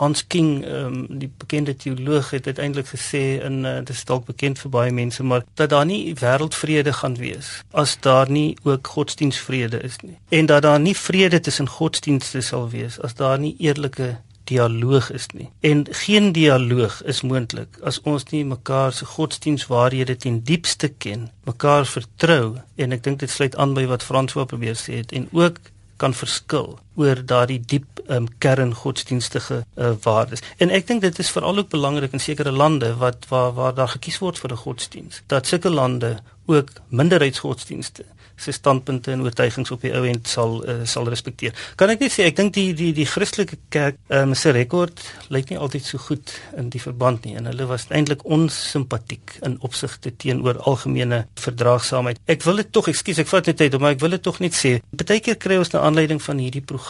Hans 0.00 0.24
King, 0.26 0.64
um, 0.66 1.04
die 1.22 1.28
bekende 1.30 1.76
teoloog 1.78 2.32
het 2.34 2.48
uiteindelik 2.50 2.90
gesê 2.90 3.38
in 3.46 3.60
uh, 3.62 3.76
dit 3.78 3.94
is 3.94 4.02
dalk 4.08 4.26
bekend 4.26 4.58
vir 4.58 4.72
baie 4.74 4.94
mense, 4.96 5.22
maar 5.22 5.46
dat 5.54 5.70
daar 5.70 5.86
nie 5.86 6.16
wêreldvrede 6.18 6.96
gaan 6.98 7.14
wees 7.20 7.52
as 7.70 7.94
daar 8.02 8.26
nie 8.26 8.56
ook 8.66 8.90
godsdienstvrede 8.96 9.78
is 9.86 10.00
nie. 10.02 10.18
En 10.34 10.50
dat 10.50 10.66
daar 10.66 10.82
nie 10.82 10.96
vrede 10.98 11.38
tussen 11.38 11.70
godsdienste 11.70 12.42
sal 12.42 12.66
wees 12.74 12.98
as 12.98 13.14
daar 13.14 13.38
nie 13.38 13.54
eerlike 13.62 14.16
dialoog 14.50 15.12
is 15.14 15.30
nie. 15.30 15.46
En 15.62 15.86
geen 15.94 16.32
dialoog 16.34 17.02
is 17.06 17.22
moontlik 17.22 17.78
as 17.86 18.02
ons 18.02 18.32
nie 18.34 18.42
mekaar 18.44 18.90
se 18.92 19.06
godsdienstwaarhede 19.06 20.16
ten 20.16 20.42
diepste 20.42 20.90
ken, 20.90 21.28
mekaar 21.46 21.86
vertrou 21.86 22.56
en 22.74 22.98
ek 22.98 23.06
dink 23.06 23.22
dit 23.22 23.30
sluit 23.30 23.54
aan 23.54 23.78
by 23.78 23.86
wat 23.86 24.02
François 24.02 24.50
probeer 24.50 24.74
sê 24.74 25.04
het 25.04 25.14
en 25.14 25.30
ook 25.30 25.62
kan 26.00 26.16
verskil 26.16 26.78
oor 27.00 27.22
daardie 27.32 27.60
diep 27.72 28.02
um, 28.08 28.28
kerngodsdienstige 28.38 29.62
uh, 29.62 29.92
waardes. 30.04 30.44
En 30.58 30.70
ek 30.70 30.86
dink 30.90 31.04
dit 31.06 31.18
is 31.24 31.32
veral 31.34 31.62
ook 31.62 31.72
belangrik 31.72 32.16
in 32.16 32.22
sekere 32.22 32.52
lande 32.52 32.94
wat 33.00 33.28
waar 33.32 33.52
waar 33.58 33.74
daar 33.74 33.92
gekies 33.96 34.20
word 34.24 34.38
vir 34.38 34.52
'n 34.52 34.62
godsdiens. 34.64 35.22
Dat 35.26 35.46
sulke 35.46 35.70
lande 35.70 36.18
ook 36.46 36.70
minderheidsgodsdienste 36.88 38.04
se 38.40 38.52
standpunte 38.52 39.10
en 39.10 39.22
oortuigings 39.22 39.70
op 39.70 39.82
die 39.84 39.92
ou 39.96 40.04
end 40.08 40.28
sal 40.28 40.60
uh, 40.64 40.80
sal 40.88 41.08
respekteer. 41.12 41.56
Kan 41.80 41.92
ek 41.92 42.04
net 42.04 42.14
sê 42.14 42.26
ek 42.28 42.38
dink 42.38 42.54
die 42.56 42.72
die 42.76 42.90
die 42.96 43.06
Christelike 43.08 43.58
kerk 43.74 43.98
um, 44.16 44.34
se 44.38 44.52
rekord 44.56 45.02
lyk 45.34 45.52
nie 45.52 45.58
altyd 45.60 45.84
so 45.86 46.00
goed 46.00 46.32
in 46.58 46.70
die 46.72 46.80
verband 46.82 47.26
nie 47.28 47.36
en 47.38 47.50
hulle 47.50 47.68
was 47.70 47.88
eintlik 47.90 48.24
onsimpatiek 48.24 49.36
in 49.46 49.58
opsigte 49.66 50.12
teenoor 50.16 50.60
algemene 50.70 51.24
verdraagsaamheid. 51.40 52.20
Ek 52.30 52.44
wil 52.46 52.62
dit 52.62 52.72
tog, 52.72 52.88
ekskuus, 52.90 53.20
ek 53.22 53.30
vat 53.30 53.50
net 53.50 53.60
tyd, 53.60 53.76
maar 53.80 53.96
ek 53.96 54.04
wil 54.04 54.16
dit 54.16 54.24
tog 54.24 54.40
net 54.40 54.56
sê. 54.56 54.78
Partykeer 54.96 55.36
kry 55.40 55.60
ons 55.60 55.72
'n 55.74 55.82
aanleiding 55.84 56.22
van 56.22 56.38
hierdie 56.40 56.64
program, 56.64 56.89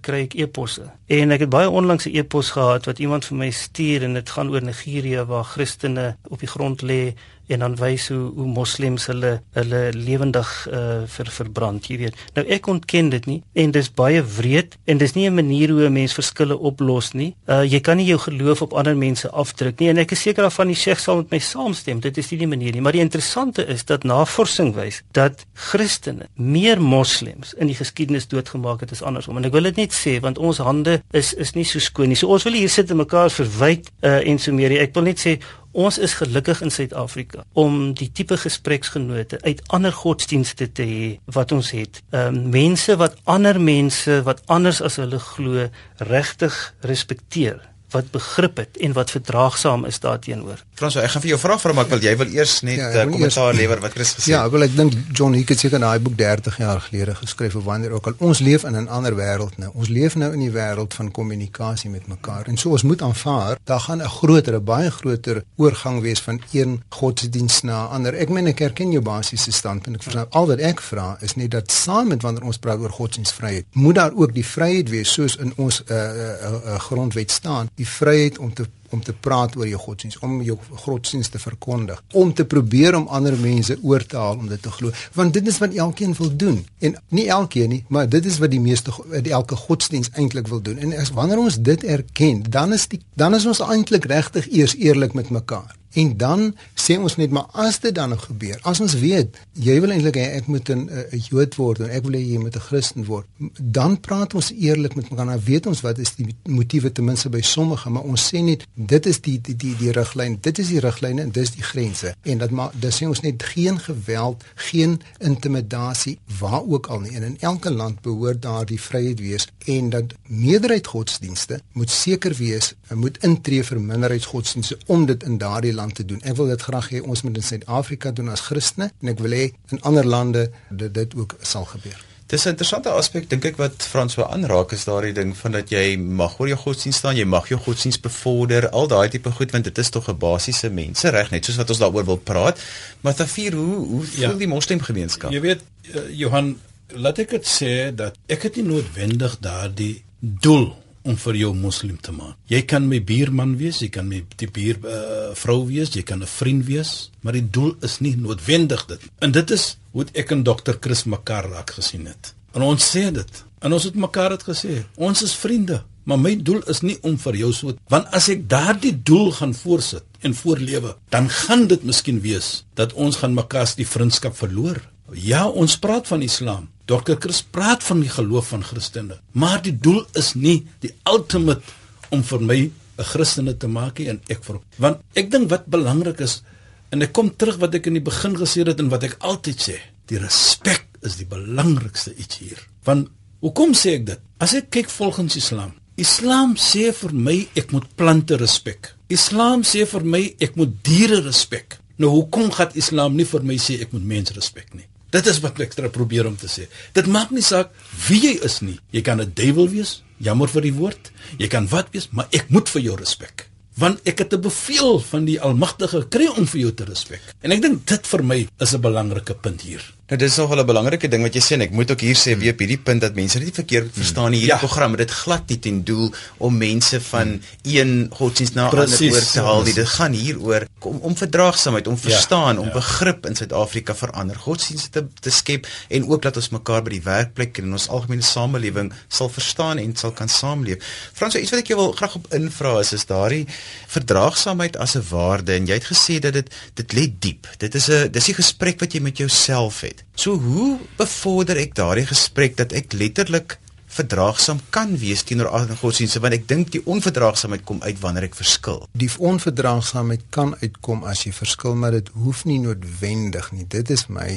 kry 0.00 0.24
ek 0.28 0.34
e-posse. 0.34 0.86
En 1.06 1.30
ek 1.34 1.44
het 1.46 1.52
baie 1.52 1.70
onlangs 1.70 2.06
'n 2.06 2.16
e-pos 2.16 2.50
gehad 2.50 2.86
wat 2.86 2.98
iemand 2.98 3.24
vir 3.24 3.36
my 3.36 3.50
stuur 3.50 4.02
en 4.02 4.14
dit 4.14 4.30
gaan 4.30 4.50
oor 4.50 4.62
Nigerië 4.62 5.24
waar 5.24 5.44
Christene 5.44 6.16
op 6.28 6.38
die 6.40 6.48
grond 6.48 6.82
lê 6.82 7.14
en 7.50 7.64
dan 7.64 7.76
wys 7.80 8.08
hoe 8.12 8.30
hoe 8.36 8.46
moslems 8.46 9.06
hulle 9.10 9.32
hulle 9.56 9.80
lewendig 9.96 10.50
uh, 10.70 11.02
ver 11.06 11.30
verbrand, 11.34 11.86
jy 11.90 11.98
weet. 12.04 12.18
Nou 12.36 12.44
ek 12.56 12.68
ontken 12.70 13.10
dit 13.12 13.26
nie 13.30 13.38
en 13.58 13.74
dis 13.74 13.90
baie 14.00 14.22
wreed 14.36 14.76
en 14.90 15.00
dis 15.00 15.14
nie 15.16 15.28
'n 15.28 15.34
manier 15.34 15.70
hoe 15.70 15.88
'n 15.88 15.92
mens 15.92 16.14
verskille 16.14 16.58
oplos 16.58 17.12
nie. 17.12 17.34
Uh 17.48 17.62
jy 17.64 17.80
kan 17.80 17.96
nie 17.96 18.06
jou 18.06 18.18
geloof 18.18 18.62
op 18.62 18.72
ander 18.72 18.96
mense 18.96 19.30
afdruk 19.30 19.80
nie 19.80 19.88
en 19.88 19.98
ek 19.98 20.12
is 20.12 20.22
seker 20.22 20.42
daarvan 20.42 20.68
die 20.68 20.76
Sheikh 20.76 21.00
sal 21.00 21.16
met 21.16 21.30
my 21.30 21.38
saamstem. 21.38 22.00
Dit 22.00 22.18
is 22.18 22.30
nie 22.30 22.38
die 22.38 22.46
manier 22.46 22.72
nie, 22.72 22.80
maar 22.80 22.92
die 22.92 23.00
interessante 23.00 23.66
is 23.66 23.84
dat 23.84 24.04
navorsing 24.04 24.74
wys 24.74 25.02
dat 25.12 25.46
Christene 25.54 26.28
meer 26.34 26.80
moslems 26.80 27.54
in 27.54 27.66
die 27.66 27.76
geskiedenis 27.76 28.28
doodgemaak 28.28 28.80
het 28.80 28.92
as 28.92 29.02
andersom. 29.02 29.36
En 29.36 29.44
ek 29.44 29.52
wil 29.52 29.62
dit 29.62 29.76
net 29.76 29.92
sê 29.92 30.20
want 30.20 30.38
ons 30.38 30.58
hande 30.58 31.02
is 31.12 31.34
is 31.34 31.54
nie 31.54 31.64
so 31.64 31.78
skoon 31.78 32.08
nie. 32.08 32.16
So 32.16 32.28
ons 32.28 32.44
wil 32.44 32.52
hier 32.52 32.68
sit 32.68 32.90
en 32.90 32.96
mekaar 32.96 33.30
verwyk 33.30 33.90
uh 34.02 34.20
en 34.20 34.38
so 34.38 34.52
meer. 34.52 34.72
Ek 34.80 34.94
wil 34.94 35.02
net 35.02 35.18
sê 35.18 35.38
Ons 35.72 35.98
is 36.02 36.16
gelukkig 36.18 36.60
in 36.66 36.70
Suid-Afrika 36.74 37.44
om 37.52 37.92
die 37.94 38.08
tipe 38.12 38.34
gespreksgenote 38.36 39.38
uit 39.42 39.60
ander 39.70 39.92
godsdienste 39.94 40.66
te 40.72 40.82
hê 40.82 41.10
wat 41.30 41.52
ons 41.52 41.70
het. 41.70 42.02
Ehm 42.10 42.34
um, 42.34 42.48
mense 42.50 42.96
wat 42.98 43.14
ander 43.24 43.60
mense 43.60 44.22
wat 44.26 44.42
anders 44.46 44.82
as 44.82 44.98
hulle 44.98 45.18
glo 45.18 45.68
regtig 46.10 46.56
respekteer 46.80 47.60
wat 47.90 48.10
begrip 48.10 48.56
het 48.56 48.76
en 48.76 48.92
wat 48.92 49.10
verdraagsaam 49.10 49.84
is 49.84 50.00
daarteenoor. 50.00 50.64
Frans, 50.74 50.96
ek 50.96 51.10
gaan 51.10 51.22
vir 51.22 51.30
jou 51.34 51.40
vra 51.40 51.58
vra 51.58 51.72
maar 51.72 51.84
ek 51.84 51.94
wil 51.94 52.04
jy 52.04 52.16
wil 52.16 52.32
eers 52.34 52.60
net 52.62 52.78
'n 52.78 52.80
ja, 52.80 53.04
uh, 53.04 53.10
kommentaar 53.10 53.54
lewer 53.54 53.80
wat 53.80 53.92
Chris 53.92 54.12
gesê 54.14 54.16
het. 54.16 54.26
Ja, 54.34 54.50
wel 54.50 54.62
ek 54.62 54.76
dink 54.76 54.92
John 55.12 55.32
Hick 55.34 55.48
het 55.48 55.58
seker 55.58 55.80
daai 55.80 55.98
boek 55.98 56.16
30 56.16 56.56
jaar 56.56 56.80
gelede 56.80 57.14
geskryf 57.14 57.54
of 57.56 57.64
wanneer 57.64 57.90
ook 57.90 58.06
al 58.06 58.14
ons 58.18 58.38
leef 58.38 58.64
in 58.64 58.76
'n 58.76 58.88
ander 58.88 59.14
wêreld 59.16 59.56
nou. 59.58 59.70
Ons 59.74 59.88
leef 59.88 60.14
nou 60.14 60.32
in 60.32 60.40
die 60.40 60.50
wêreld 60.50 60.94
van 60.94 61.10
kommunikasie 61.10 61.90
met 61.90 62.06
mekaar 62.06 62.46
en 62.46 62.56
so 62.56 62.70
ons 62.70 62.82
moet 62.82 63.02
aanvaar 63.02 63.58
daar 63.64 63.80
gaan 63.80 64.02
'n 64.02 64.08
groter, 64.08 64.62
baie 64.62 64.90
groter 64.90 65.44
oorgang 65.56 66.00
wees 66.00 66.20
van 66.20 66.40
een 66.52 66.82
godsdiens 66.88 67.60
na 67.62 67.84
'n 67.84 67.90
ander. 67.90 68.14
Ek 68.14 68.28
meen 68.28 68.46
ek 68.46 68.60
erken 68.60 68.90
jou 68.90 69.02
basiese 69.02 69.52
standpunt. 69.52 69.96
Ek 69.96 70.02
verstaan 70.02 70.30
al 70.30 70.46
wat 70.46 70.58
ek 70.58 70.80
vra 70.80 71.16
is 71.20 71.34
net 71.34 71.50
dat 71.50 71.72
saam 71.72 72.08
met 72.08 72.22
wanneer 72.22 72.42
ons 72.42 72.58
praat 72.58 72.78
oor 72.78 72.90
godsdienstvryheid, 72.90 73.66
moet 73.72 73.94
daar 73.94 74.12
ook 74.14 74.34
die 74.34 74.46
vryheid 74.46 74.88
wees 74.88 75.12
soos 75.12 75.36
in 75.36 75.52
ons 75.56 75.82
uh, 75.86 75.96
uh, 75.96 76.52
uh, 76.52 76.78
grondwet 76.78 77.30
staan, 77.30 77.70
die 77.80 77.88
vryheid 77.88 78.38
om 78.38 78.52
te 78.54 78.68
om 78.90 79.02
te 79.06 79.12
praat 79.12 79.54
oor 79.54 79.68
jou 79.70 79.78
godsdiens, 79.78 80.18
om 80.26 80.40
jou 80.42 80.56
godsdiens 80.82 81.28
te 81.30 81.38
verkondig, 81.38 82.00
om 82.18 82.32
te 82.34 82.42
probeer 82.42 82.96
om 82.98 83.06
ander 83.14 83.36
mense 83.38 83.76
oor 83.86 84.02
te 84.02 84.18
haal 84.18 84.40
om 84.42 84.48
dit 84.50 84.62
te 84.62 84.72
glo, 84.74 84.90
want 85.14 85.36
dit 85.36 85.46
is 85.46 85.60
wat 85.62 85.76
elkeen 85.78 86.14
wil 86.18 86.32
doen. 86.36 86.58
En 86.82 86.96
nie 87.14 87.28
elkeen 87.30 87.70
nie, 87.70 87.84
maar 87.88 88.08
dit 88.10 88.26
is 88.26 88.40
wat 88.42 88.50
die 88.50 88.62
meeste 88.62 88.90
die 89.22 89.30
elke 89.36 89.54
godsdiens 89.56 90.10
eintlik 90.18 90.50
wil 90.50 90.62
doen. 90.62 90.82
En 90.82 90.96
as 90.98 91.12
wanneer 91.14 91.38
ons 91.38 91.60
dit 91.62 91.84
erken, 91.84 92.42
dan 92.50 92.74
is 92.74 92.88
die 92.90 92.98
dan 93.14 93.38
is 93.38 93.46
ons 93.46 93.62
eintlik 93.62 94.10
regtig 94.10 94.50
eers 94.50 94.74
eerlik 94.74 95.14
met 95.14 95.30
mekaar. 95.30 95.76
En 95.92 96.16
dan 96.16 96.54
sê 96.74 96.98
ons 96.98 97.16
net 97.16 97.30
maar 97.34 97.48
as 97.52 97.80
dit 97.82 97.94
dan 97.94 98.08
nog 98.08 98.24
gebeur, 98.24 98.58
as 98.62 98.80
ons 98.80 98.94
weet 99.00 99.38
jy 99.58 99.80
wil 99.82 99.90
eintlik 99.90 100.18
hê 100.20 100.26
ek 100.38 100.46
moet 100.46 100.70
'n 100.70 100.88
Jood 101.28 101.54
word 101.58 101.80
en 101.80 101.90
ek 101.90 102.04
wil 102.06 102.14
hê 102.14 102.22
jy 102.22 102.38
moet 102.38 102.56
'n 102.56 102.66
Christen 102.68 103.04
word, 103.04 103.26
dan 103.58 104.00
praat 104.00 104.34
ons 104.34 104.52
eerlik 104.52 104.94
met 104.94 105.10
mekaar. 105.10 105.26
Dan 105.26 105.44
weet 105.44 105.66
ons 105.66 105.80
wat 105.80 105.98
is 105.98 106.14
die 106.14 106.34
motiewe 106.44 106.92
ten 106.92 107.04
minste 107.04 107.28
by 107.28 107.40
sommige, 107.40 107.90
maar 107.90 108.02
ons 108.02 108.32
sê 108.32 108.42
net 108.42 108.66
dit 108.74 109.06
is 109.06 109.20
die 109.20 109.40
die 109.40 109.56
die, 109.56 109.76
die 109.76 109.90
riglyn, 109.90 110.38
dit 110.40 110.58
is 110.58 110.68
die 110.68 110.80
riglyne 110.80 111.22
en 111.22 111.30
dis 111.30 111.50
die 111.50 111.62
grense. 111.62 112.14
En 112.22 112.38
dat 112.38 112.50
maar 112.50 112.70
dis 112.74 112.96
sê 113.02 113.06
ons 113.06 113.20
net 113.20 113.42
geen 113.42 113.78
geweld, 113.78 114.44
geen 114.54 115.00
intimidasie 115.18 116.18
waar 116.38 116.62
ook 116.62 116.86
al 116.86 117.00
nie. 117.00 117.16
En 117.16 117.22
in 117.22 117.36
elke 117.40 117.70
land 117.70 118.00
behoort 118.00 118.42
daar 118.42 118.66
die 118.66 118.80
vryheid 118.80 119.20
wees 119.20 119.48
en 119.66 119.90
dat 119.90 120.14
meerderheid 120.26 120.86
godsdienste 120.86 121.60
moet 121.72 121.90
seker 121.90 122.34
wees, 122.34 122.74
moet 122.94 123.18
intree 123.24 123.64
vir 123.64 123.80
minderheidsgodsdienste 123.80 124.78
om 124.86 125.06
dit 125.06 125.22
in 125.22 125.38
daardie 125.38 125.72
land 125.80 125.96
te 125.98 126.06
doen. 126.12 126.20
Ek 126.22 126.36
wil 126.38 126.52
dit 126.52 126.68
graag 126.68 126.92
hê 126.92 127.00
ons 127.00 127.24
moet 127.26 127.40
in 127.40 127.48
Suid-Afrika 127.48 128.12
doen 128.12 128.30
as 128.36 128.46
Christene 128.50 128.92
en 129.00 129.12
ek 129.14 129.24
wil 129.24 129.36
hê 129.38 129.50
in 129.74 129.82
ander 129.88 130.06
lande 130.16 130.46
dat 130.70 130.94
dit 131.00 131.18
ook 131.18 131.36
sal 131.54 131.68
gebeur. 131.74 131.98
Dis 132.30 132.44
'n 132.44 132.54
interessante 132.54 132.90
aspek 132.94 133.24
dink 133.30 133.44
ek 133.44 133.56
wat 133.58 133.82
Frans 133.82 134.14
wou 134.14 134.26
aanraak 134.30 134.72
is 134.72 134.84
daardie 134.86 135.12
ding 135.12 135.32
van 135.36 135.52
dat 135.52 135.70
jy 135.70 135.96
mag 135.98 136.38
oor 136.38 136.46
jou 136.48 136.58
godsdienst 136.58 136.98
staan, 136.98 137.16
jy 137.16 137.24
mag 137.24 137.48
jou 137.48 137.58
godsdienst 137.58 138.02
bevorder, 138.02 138.68
al 138.70 138.86
daai 138.86 139.08
tipe 139.08 139.30
goed 139.30 139.50
want 139.50 139.64
dit 139.64 139.78
is 139.78 139.90
tog 139.90 140.08
'n 140.08 140.18
basiese 140.18 140.70
mensereg 140.70 141.30
net 141.30 141.44
soos 141.44 141.56
wat 141.56 141.70
ons 141.70 141.78
daaroor 141.78 142.04
wil 142.04 142.22
praat. 142.22 142.60
Maar 143.00 143.14
Tafir, 143.14 143.52
hoe 143.52 143.86
hoe 143.86 144.04
ja. 144.04 144.28
voel 144.28 144.38
ja. 144.38 144.44
die 144.44 144.54
moslimgemeenskap? 144.54 145.32
Jy 145.32 145.40
weet 145.40 145.60
uh, 145.94 146.18
Johan, 146.22 146.58
laat 146.94 147.18
ek 147.18 147.30
dit 147.30 147.46
sê 147.46 147.94
dat 147.94 148.14
ek 148.28 148.42
het 148.42 148.56
nie 148.56 148.64
noodwendig 148.64 149.36
daardie 149.40 150.04
doel 150.20 150.76
om 151.02 151.16
vir 151.16 151.38
jou 151.40 151.52
moslim 151.56 151.96
te 152.00 152.12
maak. 152.12 152.36
Jy 152.50 152.62
kan 152.68 152.88
my 152.88 153.00
buurman 153.04 153.56
wees, 153.60 153.80
jy 153.80 153.88
kan 153.92 154.08
my 154.08 154.22
die 154.40 154.48
buur 154.50 154.80
uh, 154.84 155.30
vrou 155.38 155.62
wees, 155.68 155.94
jy 155.96 156.02
kan 156.02 156.22
'n 156.22 156.26
vriend 156.26 156.66
wees, 156.66 157.10
maar 157.22 157.32
die 157.32 157.48
doel 157.50 157.74
is 157.82 158.00
nie 158.00 158.16
noodwendig 158.16 158.86
dit. 158.86 159.00
En 159.20 159.32
dit 159.32 159.50
is 159.50 159.76
hoe 159.92 160.06
ek 160.14 160.30
en 160.30 160.42
dokter 160.42 160.76
Chris 160.80 161.04
mekaar 161.04 161.48
raak 161.50 161.70
gesien 161.70 162.06
het. 162.06 162.34
En 162.52 162.62
ons 162.62 162.90
sê 162.96 163.10
dit. 163.12 163.44
En 163.60 163.72
ons 163.72 163.84
het 163.84 163.94
mekaar 163.94 164.30
dit 164.30 164.42
gesê. 164.42 164.84
Ons 164.96 165.22
is 165.22 165.34
vriende, 165.34 165.82
maar 166.04 166.18
my 166.18 166.34
doel 166.36 166.62
is 166.72 166.80
nie 166.80 166.96
om 167.02 167.18
vir 167.18 167.36
jou 167.36 167.52
so 167.52 167.74
want 167.92 168.08
as 168.16 168.28
ek 168.32 168.48
daardie 168.48 168.94
doel 169.02 169.30
gaan 169.36 169.54
voorsit 169.54 170.04
en 170.24 170.34
voorlewe, 170.34 170.94
dan 171.12 171.28
gaan 171.28 171.66
dit 171.66 171.82
miskien 171.84 172.20
wees 172.20 172.64
dat 172.74 172.92
ons 172.92 173.16
gaan 173.16 173.34
mekaar 173.34 173.66
se 173.66 173.84
vriendskap 173.84 174.36
verloor. 174.36 174.80
Ja, 175.14 175.48
ons 175.48 175.78
praat 175.78 176.06
van 176.06 176.22
Islam. 176.22 176.68
Dr. 176.90 177.16
Chris 177.18 177.42
praat 177.42 177.82
van 177.86 178.00
die 178.02 178.10
geloof 178.10 178.50
van 178.50 178.64
Christene, 178.66 179.20
maar 179.32 179.62
die 179.62 179.74
doel 179.78 180.02
is 180.18 180.34
nie 180.34 180.64
die 180.82 180.90
ultimate 181.06 181.62
om 182.10 182.22
vir 182.26 182.40
my 182.40 182.58
'n 182.98 183.04
Christene 183.12 183.56
te 183.56 183.68
maak 183.68 183.98
nie 183.98 184.08
en 184.08 184.20
ek 184.28 184.44
vir 184.44 184.60
want 184.78 184.98
ek 185.14 185.30
dink 185.30 185.50
wat 185.50 185.66
belangrik 185.66 186.20
is 186.20 186.42
en 186.90 187.02
ek 187.02 187.12
kom 187.12 187.30
terug 187.30 187.58
wat 187.62 187.74
ek 187.74 187.86
in 187.86 187.94
die 187.94 188.08
begin 188.10 188.34
gesê 188.36 188.66
het 188.66 188.80
en 188.80 188.90
wat 188.90 189.04
ek 189.04 189.16
altyd 189.20 189.58
sê, 189.60 189.76
die 190.06 190.18
respek 190.18 190.86
is 191.02 191.16
die 191.16 191.26
belangrikste 191.26 192.14
iets 192.14 192.38
hier. 192.38 192.58
Want 192.84 193.08
hoekom 193.40 193.72
sê 193.74 193.94
ek 194.00 194.06
dit? 194.06 194.20
As 194.38 194.54
ek 194.54 194.70
kyk 194.70 194.90
volgens 194.90 195.36
Islam, 195.36 195.72
Islam 195.96 196.56
sê 196.56 196.92
vir 196.92 197.12
my 197.12 197.48
ek 197.54 197.72
moet 197.72 197.86
plante 197.96 198.36
respek. 198.36 198.96
Islam 199.08 199.62
sê 199.62 199.86
vir 199.86 200.04
my 200.04 200.22
ek 200.40 200.56
moet 200.56 200.72
diere 200.84 201.20
respek. 201.22 201.78
Nou 201.98 202.10
hoekom 202.10 202.50
gaan 202.50 202.72
Islam 202.74 203.16
nie 203.16 203.28
vir 203.28 203.42
my 203.42 203.56
sê 203.60 203.80
ek 203.84 203.92
moet 203.92 204.04
mense 204.04 204.34
respek 204.34 204.74
nie? 204.74 204.89
Dit 205.10 205.26
is 205.26 205.40
wat 205.42 205.58
ek 205.60 205.74
probeer 205.92 206.26
om 206.26 206.36
te 206.36 206.46
sê. 206.46 206.68
Dit 206.94 207.06
maak 207.06 207.30
nie 207.30 207.42
saak 207.42 207.70
wie 208.08 208.20
jy 208.20 208.34
is 208.46 208.60
nie. 208.60 208.78
Jy 208.92 209.02
kan 209.02 209.20
'n 209.20 209.32
duiwel 209.34 209.68
wees, 209.68 210.02
jammer 210.18 210.48
vir 210.48 210.62
die 210.62 210.74
woord. 210.74 211.10
Jy 211.38 211.48
kan 211.48 211.68
wat 211.68 211.88
wees, 211.92 212.08
maar 212.10 212.28
ek 212.30 212.50
moet 212.50 212.68
vir 212.68 212.82
jou 212.82 212.96
respek. 212.96 213.48
Want 213.76 214.00
ek 214.04 214.18
het 214.18 214.34
'n 214.34 214.40
bevel 214.40 215.00
van 215.00 215.24
die 215.24 215.40
Almagtige 215.40 216.08
kry 216.08 216.26
om 216.26 216.46
vir 216.46 216.60
jou 216.60 216.72
te 216.72 216.84
respek. 216.84 217.20
En 217.42 217.52
ek 217.52 217.62
dink 217.62 217.86
dit 217.86 218.06
vir 218.06 218.22
my 218.24 218.48
is 218.60 218.74
'n 218.74 218.80
belangrike 218.80 219.34
punt 219.34 219.60
hier. 219.62 219.82
Nou 220.10 220.18
dis 220.18 220.36
nog 220.36 220.50
'n 220.50 220.66
belangrike 220.66 221.08
ding 221.08 221.22
wat 221.22 221.34
jy 221.34 221.40
sê 221.40 221.52
en 221.54 221.60
ek 221.60 221.70
moet 221.70 221.90
ook 221.90 222.00
hier 222.00 222.16
sê 222.18 222.34
weer 222.38 222.52
op 222.52 222.58
hierdie 222.58 222.82
punt 222.82 223.00
dat 223.00 223.14
mense 223.14 223.38
dit 223.38 223.54
verkeerd 223.54 223.90
verstaan 223.94 224.32
hierdie 224.32 224.50
ja. 224.50 224.56
program 224.58 224.96
dit 224.96 225.10
glad 225.10 225.48
nie 225.48 225.58
ten 225.58 225.84
doel 225.84 226.10
om 226.38 226.56
mense 226.56 227.00
van 227.00 227.28
hmm. 227.28 227.40
een 227.62 228.10
godsdienst 228.10 228.54
na 228.54 228.66
'n 228.66 228.76
ander 228.76 229.12
oor 229.12 229.26
te 229.32 229.40
haal 229.40 229.62
nie 229.62 229.74
dit 229.74 229.86
gaan 229.86 230.12
hier 230.12 230.40
oor 230.40 230.66
om 230.80 230.98
om 230.98 231.16
verdraagsaamheid 231.16 231.86
om 231.86 231.94
ja. 231.94 232.00
verstaan 232.00 232.54
ja. 232.54 232.60
om 232.60 232.66
ja. 232.66 232.72
begrip 232.72 233.26
in 233.26 233.36
Suid-Afrika 233.36 233.94
vir 233.94 234.10
ander 234.10 234.36
godsdienste 234.36 234.90
te, 234.90 235.06
te 235.20 235.30
skep 235.30 235.66
en 235.88 236.08
ook 236.08 236.22
dat 236.22 236.36
ons 236.36 236.48
mekaar 236.48 236.82
by 236.82 236.90
die 236.90 237.06
werkplek 237.06 237.58
en 237.58 237.64
in 237.64 237.78
ons 237.78 237.88
algemene 237.88 238.22
samelewing 238.22 238.92
sal 239.08 239.28
verstaan 239.28 239.78
en 239.78 239.96
sal 239.96 240.10
kan 240.10 240.28
saamleef. 240.28 240.82
Frans, 241.12 241.34
iets 241.34 241.50
wat 241.50 241.60
ek 241.60 241.70
jou 241.70 241.78
wil 241.78 241.92
graag 241.92 242.14
op 242.14 242.26
invra 242.34 242.80
is 242.80 242.92
is 242.92 243.06
daardie 243.06 243.46
verdraagsaamheid 243.86 244.76
as 244.76 244.96
'n 244.96 245.06
waarde 245.10 245.54
en 245.54 245.66
jy 245.66 245.74
het 245.74 245.90
gesê 245.92 246.18
dat 246.18 246.32
dit 246.32 246.50
dit 246.74 246.92
lê 246.98 247.06
diep. 247.18 247.46
Dit 247.58 247.74
is 247.74 247.88
'n 247.88 248.10
dis 248.10 248.28
'n 248.28 248.34
gesprek 248.42 248.80
wat 248.80 248.92
jy 248.92 249.00
met 249.00 249.16
jouself 249.16 249.80
het. 249.80 249.99
So 250.14 250.36
hoe 250.38 250.78
bevorder 250.98 251.60
ek 251.60 251.74
daardie 251.78 252.06
gesprek 252.10 252.56
dat 252.60 252.72
ek 252.76 252.92
letterlik 252.92 253.58
verdraagsaam 253.90 254.60
kan 254.70 254.94
wees 255.02 255.24
teenoor 255.26 255.50
ander 255.56 255.78
godsdienste 255.80 256.22
want 256.22 256.36
ek 256.36 256.46
dink 256.50 256.70
die 256.74 256.82
onverdraagsaamheid 256.86 257.64
kom 257.66 257.82
uit 257.82 257.98
wanneer 258.02 258.28
ek 258.28 258.38
verskil. 258.38 258.84
Die 258.94 259.10
onverdraagsaamheid 259.10 260.28
kan 260.34 260.54
uitkom 260.62 261.02
as 261.10 261.24
jy 261.26 261.34
verskil, 261.34 261.74
maar 261.74 261.96
dit 261.98 262.10
hoef 262.22 262.44
nie 262.46 262.60
noodwendig 262.62 263.50
nie. 263.56 263.66
Dit 263.66 263.90
is 263.90 264.06
my 264.08 264.30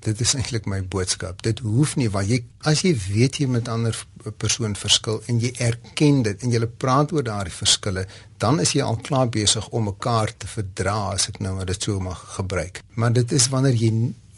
dit 0.00 0.20
is 0.24 0.32
eintlik 0.32 0.64
my 0.70 0.80
boodskap. 0.80 1.42
Dit 1.44 1.60
hoef 1.60 1.96
nie 2.00 2.08
want 2.12 2.30
jy 2.30 2.40
as 2.68 2.84
jy 2.86 2.94
weet 3.10 3.40
jy 3.42 3.48
met 3.50 3.68
ander 3.68 3.96
persoon 4.40 4.76
verskil 4.78 5.20
en 5.28 5.40
jy 5.42 5.50
erken 5.60 6.22
dit 6.24 6.44
en 6.44 6.54
jy 6.54 6.60
praat 6.80 7.12
oor 7.12 7.24
daardie 7.26 7.54
verskille, 7.54 8.06
dan 8.40 8.60
is 8.64 8.74
jy 8.76 8.84
al 8.84 9.00
klaar 9.04 9.28
besig 9.32 9.66
om 9.76 9.88
mekaar 9.90 10.32
te 10.32 10.48
verdra 10.48 11.14
as 11.14 11.28
ek 11.32 11.40
nou 11.44 11.54
maar 11.58 11.68
dit 11.68 11.88
so 11.88 12.00
mag 12.00 12.20
gebruik. 12.36 12.82
Maar 12.96 13.16
dit 13.20 13.36
is 13.36 13.48
wanneer 13.52 13.76
jy 13.76 13.92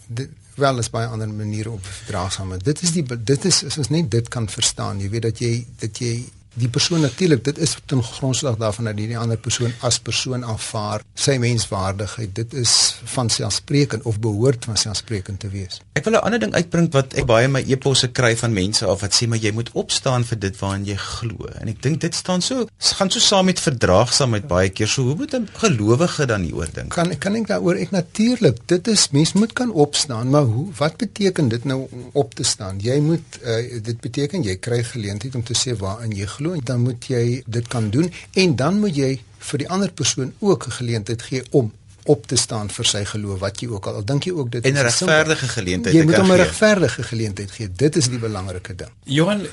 dit, 0.08 0.30
wel 0.54 0.78
is 0.78 0.90
baie 0.90 1.06
ander 1.06 1.28
maniere 1.28 1.70
op 1.70 1.86
verdraagsaamheid. 1.86 2.64
Dit 2.64 2.82
is 2.82 2.92
die 2.92 3.04
dit 3.24 3.44
is 3.44 3.64
as 3.64 3.78
ons 3.78 3.88
net 3.88 4.10
dit 4.10 4.28
kan 4.28 4.48
verstaan. 4.48 5.00
Jy 5.00 5.10
weet 5.10 5.22
dat 5.22 5.38
jy 5.38 5.52
dat 5.80 5.98
jy 5.98 6.12
die 6.60 6.68
persoon 6.68 7.00
natuurlik 7.00 7.44
dit 7.44 7.58
is 7.58 7.76
ten 7.88 8.02
grondslag 8.04 8.58
daarvan 8.60 8.90
dat 8.90 8.98
hierdie 9.00 9.18
ander 9.18 9.38
persoon 9.40 9.72
as 9.80 9.98
persoon 9.98 10.44
aanvaar 10.44 11.00
sy 11.14 11.38
menswaardigheid. 11.40 12.34
Dit 12.36 12.54
is 12.54 12.72
van 13.14 13.30
selfsprekend 13.32 14.04
of 14.08 14.18
behoort 14.20 14.66
van 14.68 14.76
selfsprekend 14.76 15.40
te 15.40 15.48
wees. 15.52 15.80
Ek 15.96 16.04
wil 16.04 16.12
'n 16.18 16.24
ander 16.24 16.40
ding 16.40 16.54
uitbring 16.54 16.92
wat 16.92 17.14
ek 17.14 17.26
baie 17.26 17.48
my 17.48 17.62
eposse 17.66 18.08
kry 18.08 18.36
van 18.36 18.52
mense 18.52 18.86
af 18.86 19.00
wat 19.00 19.14
sê 19.14 19.28
maar 19.28 19.38
jy 19.38 19.52
moet 19.52 19.70
opstaan 19.72 20.24
vir 20.24 20.38
dit 20.38 20.58
waaraan 20.60 20.84
jy 20.84 20.96
glo. 20.96 21.48
En 21.60 21.68
ek 21.68 21.82
dink 21.82 22.00
dit 22.00 22.14
staan 22.14 22.42
so 22.42 22.66
gaan 22.78 23.10
so 23.10 23.20
saam 23.20 23.44
met 23.46 23.60
verdraagsaamheid 23.60 24.46
baie 24.46 24.68
keer. 24.68 24.88
So 24.88 25.02
hoe 25.02 25.14
moet 25.14 25.34
'n 25.34 25.48
gelowige 25.52 26.26
dan 26.26 26.42
hieroor 26.42 26.68
dink? 26.72 26.90
Kan 26.90 27.18
kan 27.18 27.34
ek 27.34 27.46
daaroor 27.46 27.76
ek 27.76 27.90
natuurlik 27.90 28.58
dit 28.66 28.88
is 28.88 29.10
mens 29.10 29.32
moet 29.32 29.52
kan 29.52 29.72
opstaan 29.72 30.30
maar 30.30 30.44
hoe 30.44 30.68
wat 30.76 30.96
beteken 30.96 31.48
dit 31.48 31.64
nou 31.64 31.86
om 31.90 32.10
op 32.12 32.34
te 32.34 32.42
staan? 32.42 32.78
Jy 32.78 33.00
moet 33.00 33.24
uh, 33.42 33.82
dit 33.82 34.00
beteken 34.00 34.42
jy 34.42 34.56
kry 34.56 34.82
geleentheid 34.84 35.34
om 35.34 35.42
te 35.42 35.54
sê 35.54 35.76
waarin 35.76 36.12
jy 36.12 36.26
glo 36.26 36.41
glo, 36.42 36.58
dan 36.64 36.82
moet 36.82 37.06
jy 37.06 37.42
dit 37.46 37.68
kan 37.68 37.90
doen 37.90 38.10
en 38.32 38.56
dan 38.56 38.80
moet 38.82 38.96
jy 38.96 39.12
vir 39.50 39.62
die 39.64 39.70
ander 39.70 39.92
persoon 39.92 40.34
ook 40.38 40.66
'n 40.66 40.78
geleentheid 40.80 41.22
gee 41.22 41.42
om 41.50 41.72
op 42.04 42.26
te 42.26 42.36
staan 42.36 42.70
vir 42.70 42.88
sy 42.88 43.02
geloof 43.06 43.40
wat 43.42 43.60
jy 43.62 43.68
ook 43.70 43.86
al 43.86 44.00
al 44.00 44.06
dink 44.06 44.26
jy 44.26 44.32
ook 44.34 44.50
dit 44.50 44.64
is 44.66 44.72
'n 44.72 44.82
regverdige 44.82 45.48
geleentheid 45.48 45.94
jy 45.94 46.02
moet 46.04 46.16
hom 46.16 46.32
'n 46.32 46.36
regverdige 46.36 47.02
geleentheid 47.02 47.50
gee. 47.50 47.68
Dit 47.76 47.96
is 47.96 48.08
die 48.08 48.18
belangrike 48.18 48.74
ding. 48.74 48.90
Johan 49.04 49.46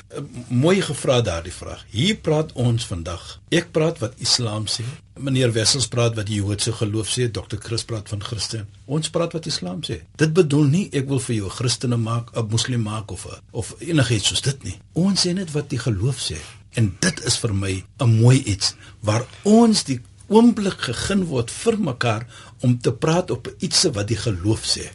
mooi 0.48 0.82
gevra 0.82 1.20
daardie 1.20 1.52
vraag. 1.52 1.84
Hier 1.90 2.16
praat 2.16 2.52
ons 2.52 2.86
vandag. 2.86 3.40
Ek 3.48 3.70
praat 3.70 3.98
wat 3.98 4.12
islam 4.18 4.66
sê. 4.66 4.82
Meneer 5.14 5.52
Wessels 5.52 5.88
praat 5.88 6.14
wat 6.14 6.26
die 6.26 6.34
Joodse 6.34 6.72
geloof 6.72 7.08
sê. 7.08 7.30
Dr 7.30 7.56
Chris 7.58 7.84
praat 7.84 8.08
van 8.08 8.22
Christen. 8.22 8.66
Ons 8.84 9.10
praat 9.10 9.32
wat 9.32 9.46
islam 9.46 9.80
sê. 9.80 10.00
Dit 10.16 10.32
bedoel 10.32 10.64
nie 10.64 10.88
ek 10.92 11.08
wil 11.08 11.20
vir 11.20 11.36
jou 11.36 11.46
'n 11.46 11.50
Christene 11.50 11.96
maak 11.96 12.30
'n 12.36 12.46
moslim 12.50 12.82
maak 12.82 13.10
of 13.10 13.26
a, 13.26 13.40
of 13.50 13.74
enigiets 13.78 14.26
soos 14.26 14.40
dit 14.40 14.62
nie. 14.62 14.78
Ons 14.92 15.26
sê 15.26 15.32
net 15.32 15.50
wat 15.52 15.68
die 15.68 15.78
geloof 15.78 16.18
sê 16.18 16.36
En 16.78 16.96
dit 17.00 17.24
is 17.24 17.36
vir 17.38 17.54
my 17.54 17.84
'n 17.98 18.20
mooi 18.20 18.42
iets 18.42 18.74
waar 19.00 19.26
ons 19.42 19.84
die 19.84 20.00
oomblik 20.28 20.80
gegeen 20.80 21.24
word 21.24 21.50
vir 21.50 21.78
mekaar 21.78 22.26
om 22.60 22.78
te 22.78 22.92
praat 22.92 23.30
op 23.30 23.54
iets 23.58 23.82
wat 23.92 24.08
die 24.08 24.16
geloof 24.16 24.64
sê. 24.64 24.90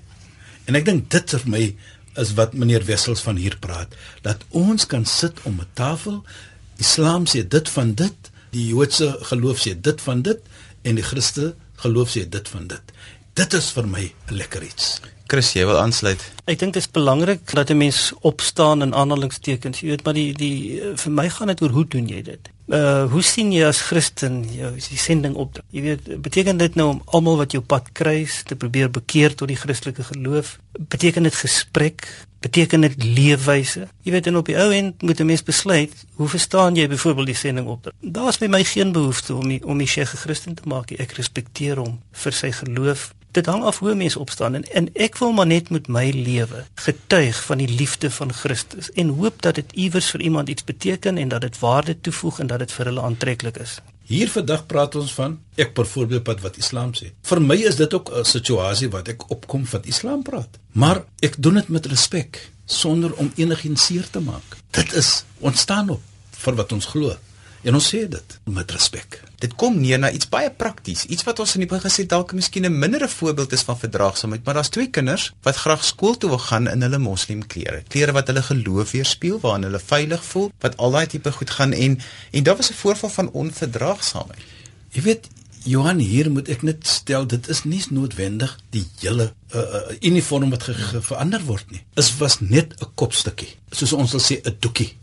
En 0.65 0.75
ek 0.75 0.85
dink 0.85 1.09
dit 1.09 1.29
vir 1.29 1.43
my 1.45 1.75
is 2.15 2.33
wat 2.33 2.53
meneer 2.53 2.85
Wessels 2.85 3.21
van 3.21 3.35
hier 3.35 3.57
praat, 3.59 3.91
dat 4.21 4.45
ons 4.49 4.85
kan 4.85 5.05
sit 5.05 5.41
om 5.43 5.59
'n 5.59 5.67
tafel. 5.73 6.23
Islam 6.77 7.25
sê 7.25 7.47
dit 7.47 7.69
van 7.69 7.93
dit, 7.93 8.31
die 8.51 8.67
Joodse 8.67 9.17
geloof 9.21 9.59
sê 9.59 9.81
dit 9.81 10.01
van 10.01 10.21
dit 10.21 10.39
en 10.81 10.95
die 10.95 11.03
Christen 11.03 11.53
geloof 11.75 12.09
sê 12.15 12.29
dit 12.29 12.49
van 12.49 12.67
dit. 12.67 12.81
Dit 13.35 13.51
is 13.53 13.65
vir 13.75 13.83
my 13.83 14.03
'n 14.31 14.35
lekker 14.39 14.63
iets. 14.63 15.01
Chris, 15.27 15.51
jy 15.53 15.65
wil 15.65 15.77
aansluit. 15.77 16.21
Ek 16.45 16.59
dink 16.59 16.73
dit 16.73 16.81
is 16.81 16.91
belangrik 16.91 17.51
dat 17.51 17.69
'n 17.69 17.77
mens 17.77 18.13
opstaan 18.21 18.81
in 18.81 18.93
aanhalingstekens. 18.95 19.79
Jy 19.79 19.87
weet 19.87 20.03
maar 20.03 20.13
die 20.13 20.33
die 20.33 20.81
vir 20.95 21.11
my 21.11 21.29
gaan 21.29 21.47
dit 21.47 21.61
oor 21.61 21.69
hoe 21.69 21.87
doen 21.87 22.07
jy 22.07 22.21
dit? 22.21 22.49
Uh 22.67 23.11
hoe 23.11 23.21
sien 23.21 23.51
jy 23.51 23.65
as 23.65 23.81
Christen 23.81 24.45
jou 24.53 24.71
die 24.89 24.97
sending 24.97 25.35
op? 25.35 25.59
Jy 25.69 25.81
weet, 25.81 26.21
beteken 26.21 26.57
dit 26.57 26.75
nou 26.75 26.89
om 26.89 27.01
almal 27.05 27.37
wat 27.37 27.51
jou 27.51 27.63
pad 27.63 27.91
kruis 27.91 28.43
te 28.43 28.55
probeer 28.55 28.89
bekeer 28.91 29.35
tot 29.35 29.47
die 29.47 29.57
Christelike 29.57 30.03
geloof? 30.03 30.59
Beteken 30.79 31.23
dit 31.23 31.35
gesprek? 31.35 32.07
Beteken 32.39 32.81
dit 32.81 33.03
leefwyse? 33.03 33.87
Jy 34.01 34.11
weet 34.11 34.27
en 34.27 34.37
op 34.37 34.45
die 34.45 34.57
ou 34.57 34.71
end 34.71 35.01
moet 35.01 35.19
'n 35.19 35.25
mens 35.25 35.43
besluit, 35.43 35.91
hoe 36.13 36.27
verstaan 36.27 36.75
jy 36.75 36.87
byvoorbeeld 36.87 37.27
die 37.27 37.35
sending 37.35 37.67
op? 37.67 37.91
Daar's 38.01 38.37
by 38.37 38.47
my 38.47 38.63
geen 38.63 38.91
behoefte 38.91 39.35
om 39.35 39.47
die, 39.47 39.65
om 39.65 39.77
die 39.77 39.87
Sheikh 39.87 40.13
'n 40.13 40.17
Christen 40.17 40.55
te 40.55 40.63
maak. 40.65 40.91
Ek 40.91 41.11
respekteer 41.11 41.77
hom 41.77 41.99
vir 42.11 42.31
sy 42.31 42.51
geloof 42.51 43.13
dit 43.35 43.45
hang 43.51 43.63
af 43.63 43.79
hoe 43.79 43.95
mense 43.95 44.19
opstaan 44.19 44.55
en, 44.59 44.63
en 44.71 44.87
ek 45.07 45.17
wil 45.21 45.33
maar 45.35 45.47
net 45.49 45.69
met 45.73 45.89
my 45.91 46.05
lewe 46.15 46.63
getuig 46.85 47.41
van 47.47 47.61
die 47.63 47.69
liefde 47.69 48.11
van 48.11 48.33
Christus 48.33 48.91
en 48.91 49.15
hoop 49.19 49.41
dat 49.45 49.59
dit 49.59 49.75
iewers 49.85 50.09
vir 50.15 50.21
iemand 50.29 50.49
iets 50.49 50.63
beteken 50.63 51.17
en 51.17 51.33
dat 51.33 51.41
dit 51.41 51.59
waarde 51.59 51.99
toevoeg 52.01 52.39
en 52.39 52.47
dat 52.53 52.63
dit 52.63 52.71
vir 52.71 52.91
hulle 52.91 53.01
aantreklik 53.01 53.59
is. 53.61 53.79
Hier 54.05 54.29
vandag 54.29 54.65
praat 54.69 54.95
ons 54.95 55.13
van 55.17 55.39
ek 55.57 55.73
byvoorbeeld 55.77 56.27
wat 56.29 56.41
wat 56.45 56.57
Islam 56.61 56.91
sê. 56.93 57.09
Vir 57.25 57.41
my 57.41 57.57
is 57.69 57.75
dit 57.75 57.93
ook 57.93 58.11
'n 58.13 58.25
situasie 58.25 58.89
wat 58.89 59.07
ek 59.07 59.29
opkom 59.31 59.65
van 59.65 59.83
Islam 59.83 60.21
praat. 60.23 60.59
Maar 60.71 61.03
ek 61.19 61.35
doen 61.37 61.53
dit 61.53 61.67
met 61.67 61.85
respek 61.85 62.51
sonder 62.65 63.13
om 63.13 63.31
enigiets 63.35 63.85
seer 63.85 64.09
te 64.09 64.19
maak. 64.19 64.57
Dit 64.71 64.93
is 64.93 65.23
ons 65.39 65.59
staan 65.59 65.89
op 65.89 66.01
vir 66.31 66.55
wat 66.55 66.71
ons 66.71 66.85
glo. 66.85 67.17
En 67.65 67.73
ons 67.73 67.85
sê 67.89 68.03
dit 68.05 68.33
met 68.53 68.71
respek. 68.71 69.17
Dit 69.41 69.55
kom 69.57 69.79
neer 69.81 69.97
na 69.97 70.11
iets 70.13 70.27
baie 70.29 70.51
prakties, 70.53 71.07
iets 71.09 71.25
wat 71.25 71.39
ons 71.41 71.55
in 71.57 71.63
die 71.63 71.69
begin 71.69 71.89
gesê 71.89 72.05
dalk 72.09 72.33
miskien 72.37 72.65
'n 72.65 72.79
mindere 72.79 73.09
voorbeeld 73.09 73.53
is 73.57 73.65
van 73.65 73.79
verdraagsaamheid, 73.79 74.43
maar 74.45 74.53
daar's 74.53 74.69
twee 74.69 74.89
kinders 74.89 75.31
wat 75.41 75.55
graag 75.55 75.83
skool 75.83 76.17
toe 76.17 76.29
wil 76.29 76.43
gaan 76.49 76.67
in 76.67 76.81
hulle 76.81 76.97
moslimklere. 76.97 77.83
Klere 77.87 78.11
wat 78.11 78.27
hulle 78.27 78.41
geloof 78.41 78.91
weerspieël, 78.91 79.39
waarin 79.39 79.63
hulle 79.63 79.79
veilig 79.79 80.23
voel, 80.23 80.51
wat 80.59 80.77
al 80.77 80.91
daai 80.91 81.07
tipe 81.07 81.31
goed 81.31 81.49
gaan 81.49 81.73
en 81.73 81.99
en 82.31 82.43
daar 82.43 82.55
was 82.55 82.69
'n 82.69 82.73
voorval 82.73 83.09
van 83.09 83.31
onverdraagsaamheid. 83.31 84.45
Jy 84.91 85.01
weet 85.01 85.27
Johan 85.63 85.97
hier 85.97 86.31
moet 86.31 86.49
ek 86.49 86.61
net 86.61 86.87
stel 86.87 87.25
dit 87.27 87.47
is 87.49 87.63
nie 87.63 87.81
noodwendig 87.89 88.59
die 88.69 88.85
hele 88.99 89.33
uh, 89.55 89.59
uh, 89.59 89.95
uniform 90.01 90.49
wat 90.49 90.63
ge, 90.63 90.73
ge, 90.73 91.01
verander 91.01 91.41
word 91.47 91.71
nie. 91.71 91.81
Dit 91.93 92.17
was 92.17 92.39
net 92.39 92.75
'n 92.81 92.91
kopstukkie. 92.95 93.55
Soos 93.71 93.93
ons 93.93 94.09
sal 94.09 94.19
sê 94.19 94.41
'n 94.43 94.57
doekie. 94.59 94.93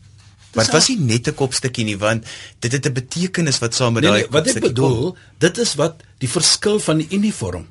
Maar 0.53 0.65
dit 0.65 0.75
was 0.75 0.89
nie 0.89 0.99
net 1.01 1.29
'n 1.29 1.35
kopstukkie 1.35 1.85
nie, 1.85 1.99
want 1.99 2.25
dit 2.59 2.73
het 2.73 2.87
'n 2.87 2.93
betekenis 2.93 3.59
wat 3.59 3.75
saam 3.75 3.93
met 3.93 4.03
nee, 4.03 4.11
daai 4.11 4.23
nee, 4.23 4.31
wat 4.31 4.47
ek 4.47 4.61
bedoel, 4.61 5.13
kom. 5.13 5.19
dit 5.39 5.59
is 5.59 5.75
wat 5.75 6.03
die 6.19 6.29
verskil 6.29 6.81
van 6.81 6.99
die 6.99 7.09
uniform. 7.11 7.67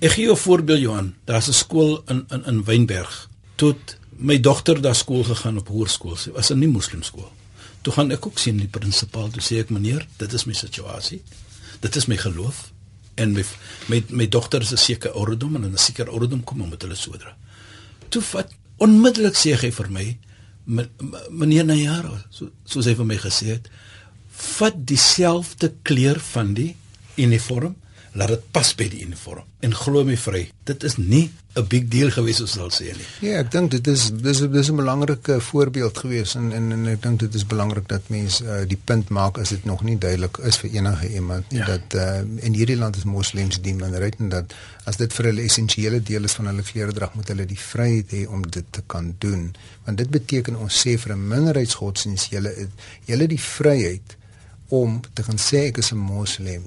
Ek 0.00 0.10
gee 0.10 0.24
jou 0.24 0.34
'n 0.34 0.38
voorbeeld 0.38 0.80
Johan. 0.80 1.14
Daar's 1.24 1.48
'n 1.48 1.52
skool 1.52 2.02
in 2.06 2.24
in 2.30 2.44
in 2.44 2.64
Wynberg. 2.64 3.28
Toe 3.54 3.74
my 4.16 4.40
dogter 4.40 4.80
daar 4.80 4.94
skool 4.94 5.24
gegaan 5.24 5.58
op 5.58 5.68
hoërskool. 5.68 6.16
Sy 6.16 6.30
was 6.30 6.50
'n 6.50 6.58
nie 6.58 6.68
moslim 6.68 7.02
skool. 7.02 7.32
Toe 7.82 7.92
gaan 7.92 8.10
ek 8.10 8.26
ook 8.26 8.38
sien 8.38 8.56
die 8.56 8.68
prinsipaal, 8.68 9.30
toe 9.30 9.42
sê 9.42 9.58
ek 9.60 9.70
meneer, 9.70 10.06
dit 10.16 10.32
is 10.32 10.44
my 10.44 10.52
situasie. 10.52 11.22
Dit 11.80 11.96
is 11.96 12.06
my 12.06 12.16
geloof 12.16 12.72
en 13.14 13.32
my 13.32 13.44
my, 13.86 14.04
my 14.08 14.28
dogter 14.28 14.60
is 14.60 14.72
'n 14.72 14.76
sekere 14.76 15.12
ouderdom 15.12 15.56
en 15.56 15.72
'n 15.72 15.76
sekere 15.76 16.10
ouderdom 16.10 16.44
kom 16.44 16.60
om 16.60 16.68
met 16.68 16.82
hulle 16.82 16.94
sodra. 16.94 17.36
Toe 18.08 18.22
vat 18.22 18.52
onmiddellik 18.76 19.34
sê 19.34 19.54
hy 19.60 19.70
vir 19.70 19.90
my, 19.90 20.18
meneer 20.64 21.66
Nayaro 21.68 22.16
so 22.30 22.50
soos 22.64 22.88
hy 22.88 22.94
vir 22.96 23.08
my 23.08 23.18
gesê 23.20 23.50
het 23.56 23.68
vat 24.34 24.76
dieselfde 24.88 25.72
kleur 25.86 26.20
van 26.32 26.54
die 26.56 26.72
uniform 27.20 27.76
laat 28.14 28.28
dit 28.28 28.44
pas 28.54 28.74
by 28.78 28.86
die 28.88 29.02
uniform 29.06 29.42
en 29.66 29.74
glo 29.74 30.04
my 30.06 30.16
vry 30.16 30.44
dit 30.70 30.84
is 30.88 30.96
nie 30.96 31.30
'n 31.54 31.66
big 31.70 31.84
deal 31.88 32.10
gewees 32.10 32.40
soos 32.42 32.54
hulle 32.58 32.70
sê 32.74 32.92
nie. 32.98 33.06
Ja 33.22 33.38
ek 33.42 33.50
dink 33.54 33.70
dit 33.70 33.86
is 33.86 34.08
dis 34.10 34.40
dis 34.54 34.70
'n 34.70 34.76
belangrike 34.76 35.40
voorbeeld 35.40 35.98
gewees 36.02 36.34
en 36.34 36.52
en, 36.52 36.72
en 36.76 36.86
ek 36.94 37.02
dink 37.02 37.20
dit 37.20 37.34
is 37.34 37.46
belangrik 37.46 37.88
dat 37.88 38.08
mense 38.08 38.44
uh, 38.44 38.62
die 38.66 38.80
punt 38.90 39.08
maak 39.08 39.38
as 39.38 39.48
dit 39.54 39.64
nog 39.64 39.82
nie 39.82 39.98
duidelik 39.98 40.38
is 40.50 40.58
vir 40.62 40.70
enige 40.70 41.08
iemand 41.14 41.50
nie 41.50 41.62
ja. 41.62 41.66
dat 41.66 41.94
uh, 41.94 42.20
in 42.46 42.54
hierdie 42.58 42.76
land 42.76 42.96
is 42.96 43.04
moslems 43.04 43.60
die 43.62 43.74
minderheid 43.74 44.18
en 44.18 44.28
dat 44.28 44.54
as 44.84 44.96
dit 44.96 45.12
vir 45.12 45.30
hulle 45.30 45.42
essensiële 45.42 46.02
deel 46.02 46.24
is 46.24 46.36
van 46.38 46.46
hulle 46.46 46.62
kleredrag 46.62 47.14
moet 47.14 47.28
hulle 47.28 47.46
die 47.46 47.62
vryheid 47.70 48.10
hê 48.10 48.26
om 48.26 48.42
dit 48.42 48.66
te 48.70 48.82
kan 48.86 49.14
doen. 49.18 49.54
Want 49.84 49.98
dit 49.98 50.10
beteken 50.10 50.56
ons 50.56 50.86
sê 50.86 50.98
vir 50.98 51.14
'n 51.14 51.28
minderheidsgodsdienst 51.28 52.32
jy 52.32 52.68
jy 53.06 53.26
die 53.26 53.40
vryheid 53.40 54.16
om 54.68 55.00
te 55.12 55.22
gaan 55.22 55.38
sê 55.38 55.68
ek 55.70 55.78
is 55.78 55.92
'n 55.92 55.98
moslem 55.98 56.64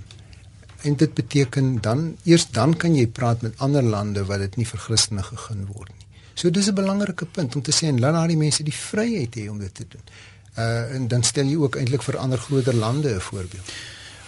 en 0.82 0.96
dit 0.96 1.14
beteken 1.14 1.82
dan 1.82 2.16
eers 2.24 2.48
dan 2.52 2.76
kan 2.78 2.96
jy 2.96 3.08
praat 3.08 3.42
met 3.42 3.54
ander 3.58 3.84
lande 3.84 4.26
wat 4.26 4.40
dit 4.40 4.56
nie 4.56 4.66
vir 4.66 4.80
Christene 4.80 5.24
gegee 5.24 5.66
word 5.74 5.90
nie. 5.90 6.06
So 6.34 6.50
dis 6.50 6.68
'n 6.68 6.76
belangrike 6.76 7.26
punt 7.26 7.56
om 7.56 7.62
te 7.62 7.72
sê 7.72 7.88
en 7.88 8.00
laat 8.00 8.14
daardie 8.14 8.38
mense 8.38 8.64
die 8.64 8.74
vryheid 8.74 9.36
hê 9.36 9.50
om 9.50 9.60
dit 9.60 9.74
te 9.74 9.86
doen. 9.90 10.04
Uh 10.58 10.96
en 10.96 11.08
dan 11.08 11.24
stel 11.24 11.46
jy 11.46 11.58
ook 11.58 11.76
eintlik 11.76 12.04
vir 12.04 12.18
ander 12.18 12.38
groter 12.38 12.76
lande 12.76 13.16
'n 13.16 13.20
voorbeeld. 13.20 13.72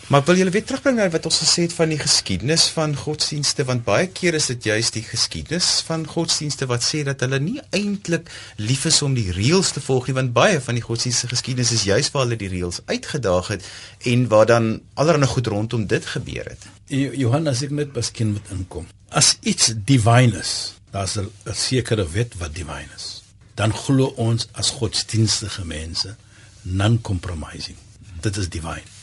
Maar 0.09 0.23
wil 0.25 0.39
julle 0.39 0.49
weer 0.49 0.63
terugbring 0.65 0.95
na 0.97 1.03
wat 1.13 1.27
ons 1.29 1.35
gesê 1.43 1.67
het 1.67 1.73
van 1.77 1.91
die 1.93 1.99
geskiedenis 2.01 2.63
van 2.73 2.95
godsdienste 2.97 3.61
want 3.69 3.83
baie 3.85 4.07
keer 4.09 4.33
is 4.39 4.47
dit 4.49 4.63
juist 4.65 4.95
die 4.97 5.03
geskiedenis 5.05 5.67
van 5.85 6.07
godsdienste 6.09 6.65
wat 6.71 6.81
sê 6.81 7.03
dat 7.05 7.21
hulle 7.21 7.37
nie 7.43 7.61
eintlik 7.77 8.31
lief 8.57 8.87
is 8.89 8.97
om 9.05 9.13
die 9.13 9.27
reëls 9.37 9.69
te 9.77 9.85
volg 9.85 10.09
nie 10.09 10.17
want 10.17 10.33
baie 10.33 10.57
van 10.65 10.81
die 10.81 10.85
godsdienste 10.87 11.29
geskiedenis 11.29 11.75
is 11.77 11.85
juist 11.91 12.15
waar 12.17 12.25
hulle 12.25 12.41
die 12.41 12.49
reëls 12.55 12.81
uitgedaag 12.89 13.53
het 13.53 13.69
en 14.15 14.25
waar 14.33 14.49
dan 14.49 14.73
allerlei 14.97 15.29
goed 15.29 15.53
rondom 15.53 15.85
dit 15.85 16.11
gebeur 16.17 16.53
het. 16.55 16.69
Johannes 16.89 17.61
ek 17.69 17.77
net 17.77 17.93
miskien 17.93 18.33
moet 18.33 18.53
inkom. 18.57 18.89
As 19.13 19.35
iets 19.45 19.75
divine 19.77 20.41
is, 20.41 20.73
daar's 20.89 21.19
'n 21.21 21.29
sekere 21.53 22.09
wet 22.17 22.33
wat 22.41 22.55
divine 22.55 22.89
is. 22.97 23.21
Dan 23.53 23.73
glo 23.73 24.09
ons 24.17 24.49
as 24.53 24.73
godsdienstige 24.81 25.65
mense 25.65 26.15
non-compromising. 26.61 27.77
Dit 28.21 28.37
is 28.37 28.49
divine 28.49 28.97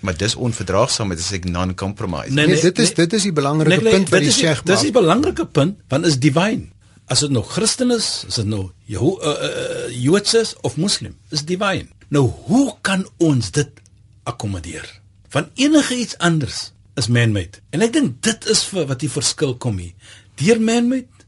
maar 0.00 0.16
dis 0.16 0.34
onverdraagsaam 0.34 1.10
met 1.12 1.20
as 1.20 1.32
ek 1.36 1.46
non-compromise. 1.48 2.32
Nee, 2.32 2.46
nee, 2.46 2.54
nee, 2.54 2.62
dit 2.62 2.78
is 2.78 2.92
nee, 2.94 3.04
dit 3.04 3.16
is 3.18 3.26
die 3.28 3.34
belangrike 3.36 3.76
nee, 3.76 3.84
nee, 3.84 3.94
punt 3.98 4.12
wat 4.14 4.26
jy 4.26 4.34
sê. 4.34 4.54
Dis 4.64 4.86
die 4.88 4.94
belangrike 4.94 5.46
punt 5.46 5.80
want 5.92 6.08
is 6.08 6.18
divine. 6.20 6.70
As 7.10 7.24
dit 7.24 7.32
nou 7.34 7.42
Christen 7.44 7.90
is, 7.90 8.08
is 8.28 8.38
dit 8.38 8.48
nou 8.48 8.70
Jeho 8.90 9.16
uh, 9.18 9.32
uh, 9.34 9.86
Joods 9.90 10.34
is 10.38 10.54
of 10.66 10.76
Muslim, 10.78 11.16
is 11.34 11.44
divine. 11.46 11.90
Nou 12.10 12.26
hoe 12.48 12.66
kan 12.86 13.04
ons 13.18 13.50
dit 13.54 13.82
akkommodeer? 14.28 14.86
Van 15.30 15.50
enige 15.54 15.96
iets 15.96 16.18
anders 16.18 16.70
is 16.98 17.10
man-made. 17.10 17.60
En 17.70 17.82
ek 17.84 17.92
dink 17.94 18.20
dit 18.26 18.48
is 18.50 18.64
vir 18.70 18.88
wat 18.90 19.02
die 19.02 19.10
verskil 19.10 19.56
kom 19.62 19.78
hier. 19.82 19.94
Deur 20.40 20.62
man-made 20.62 21.26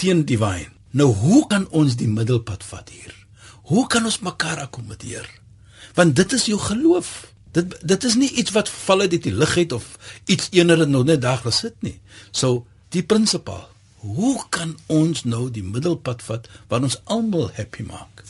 teen 0.00 0.24
divine. 0.26 0.72
Nou 0.94 1.10
hoe 1.18 1.44
kan 1.50 1.66
ons 1.74 1.96
die 1.98 2.10
middelpad 2.10 2.64
vat 2.70 2.90
hier? 2.94 3.12
Hoe 3.70 3.86
kan 3.90 4.04
ons 4.06 4.20
mekaar 4.22 4.64
akkommodeer? 4.66 5.26
Want 5.94 6.16
dit 6.16 6.32
is 6.36 6.48
jou 6.50 6.58
geloof. 6.60 7.33
Dit 7.54 7.76
dit 7.82 8.04
is 8.10 8.18
nie 8.18 8.30
iets 8.42 8.54
wat 8.56 8.72
val 8.72 9.06
uit 9.06 9.14
die 9.14 9.34
lug 9.34 9.56
uit 9.56 9.72
of 9.72 9.94
iets 10.26 10.50
eener 10.50 10.84
het 10.84 10.90
nou 10.90 11.04
net 11.06 11.22
daar 11.22 11.42
gesit 11.44 11.76
nie. 11.86 11.96
So 12.30 12.64
die 12.94 13.02
prinsipaal, 13.02 13.68
hoe 14.04 14.36
kan 14.54 14.76
ons 14.86 15.24
nou 15.24 15.48
die 15.50 15.64
middelpad 15.64 16.22
vat 16.26 16.50
waar 16.68 16.82
ons 16.82 17.00
almal 17.04 17.50
happy 17.56 17.86
maak? 17.86 18.24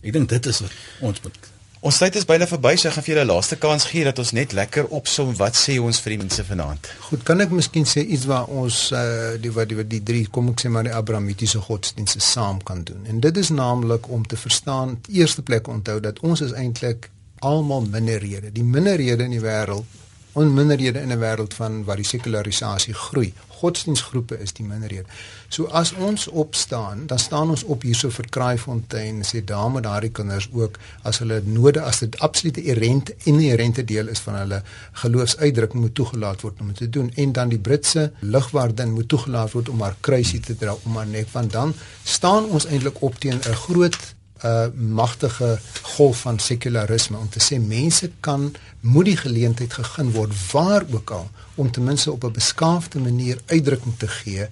Ek 0.00 0.12
dink 0.16 0.32
dit 0.32 0.46
is 0.48 0.62
wat 0.64 0.76
ons 1.04 1.24
moet 1.24 1.50
Ons 1.80 1.96
tyd 1.96 2.12
is 2.20 2.26
byna 2.28 2.44
verby, 2.44 2.74
so 2.76 2.90
ek 2.90 2.98
gaan 2.98 3.04
vir 3.06 3.10
julle 3.14 3.22
laaste 3.30 3.56
kans 3.56 3.86
gee 3.88 4.02
dat 4.04 4.18
ons 4.20 4.34
net 4.36 4.52
lekker 4.52 4.90
opsom 4.92 5.30
wat 5.38 5.56
sê 5.56 5.78
ons 5.80 5.96
vir 6.04 6.12
die 6.12 6.18
mense 6.20 6.42
vanaand. 6.44 6.90
Goed, 7.06 7.22
kan 7.24 7.40
ek 7.40 7.54
miskien 7.56 7.88
sê 7.88 8.02
iets 8.04 8.26
waar 8.28 8.50
ons 8.52 8.80
uh 8.92 9.38
die 9.40 9.52
wat 9.56 9.70
die, 9.70 9.78
die 9.88 10.02
drie 10.10 10.26
kom 10.28 10.50
ek 10.52 10.60
sê 10.60 10.68
maar 10.68 10.84
die 10.84 10.92
Abrahamitiese 10.92 11.62
godsdienste 11.64 12.20
saam 12.20 12.60
kan 12.68 12.84
doen. 12.84 13.06
En 13.08 13.24
dit 13.24 13.40
is 13.40 13.48
naamlik 13.56 14.10
om 14.12 14.26
te 14.28 14.36
verstaan, 14.36 14.98
eerste 15.08 15.40
plek 15.40 15.72
onthou 15.72 15.96
dat 16.04 16.20
ons 16.20 16.44
is 16.44 16.52
eintlik 16.52 17.08
almal 17.40 17.86
minderhede. 17.90 18.52
Die 18.52 18.64
minderhede 18.64 19.24
in 19.24 19.34
die 19.34 19.42
wêreld, 19.42 19.98
onminderhede 20.32 21.00
in 21.00 21.12
'n 21.12 21.18
wêreld 21.18 21.54
van 21.54 21.84
waar 21.84 21.96
die 21.96 22.04
sekularisasie 22.04 22.94
groei. 22.94 23.32
Godsdienstgroepe 23.48 24.38
is 24.38 24.52
die 24.52 24.64
minderhede. 24.64 25.04
So 25.48 25.64
as 25.64 25.92
ons 25.92 26.26
opstaan, 26.26 27.06
dan 27.06 27.18
staan 27.18 27.50
ons 27.50 27.64
op 27.64 27.82
hierso 27.82 28.10
vir 28.10 28.28
Kraaifontein 28.28 29.16
en 29.16 29.24
sê 29.24 29.44
daar 29.44 29.70
moet 29.70 29.82
daardie 29.82 30.10
kinders 30.10 30.48
ook 30.52 30.78
as 31.02 31.18
hulle 31.18 31.42
noode 31.44 31.80
as 31.80 31.98
dit 31.98 32.18
absolute 32.18 32.62
inherente 32.62 33.14
inherente 33.24 33.84
deel 33.84 34.08
is 34.08 34.18
van 34.18 34.34
hulle 34.34 34.62
geloofsuitdrukking 34.92 35.82
moet 35.82 35.94
toegelaat 35.94 36.40
word 36.40 36.60
om 36.60 36.66
dit 36.66 36.76
te 36.76 36.88
doen 36.88 37.12
en 37.14 37.32
dan 37.32 37.48
die 37.48 37.58
Britse 37.58 38.12
lugwaardin 38.20 38.92
moet 38.92 39.08
toegelaat 39.08 39.52
word 39.52 39.68
om 39.68 39.80
haar 39.80 39.96
kruisie 40.00 40.40
te 40.40 40.56
dra 40.56 40.76
om 40.84 40.96
haar 40.96 41.06
nek 41.06 41.28
want 41.32 41.52
dan 41.52 41.74
staan 42.04 42.44
ons 42.44 42.66
eintlik 42.66 43.02
op 43.02 43.18
teen 43.18 43.40
'n 43.44 43.54
groot 43.54 43.98
uh, 44.44 44.66
magtige 44.74 45.58
golf 45.82 46.20
van 46.20 46.38
sekularisme 46.38 47.18
om 47.18 47.28
te 47.28 47.42
sê 47.42 47.58
mense 47.60 48.10
kan 48.20 48.52
moet 48.80 49.04
die 49.04 49.16
geleentheid 49.16 49.72
gegee 49.72 50.04
word 50.14 50.32
waar 50.52 50.86
ook 50.90 51.10
al 51.10 51.30
om 51.54 51.70
ten 51.70 51.84
minste 51.84 52.12
op 52.12 52.24
'n 52.24 52.32
beskaafde 52.32 52.98
manier 52.98 53.38
uitdrukking 53.46 53.98
te 53.98 54.08
gee 54.08 54.46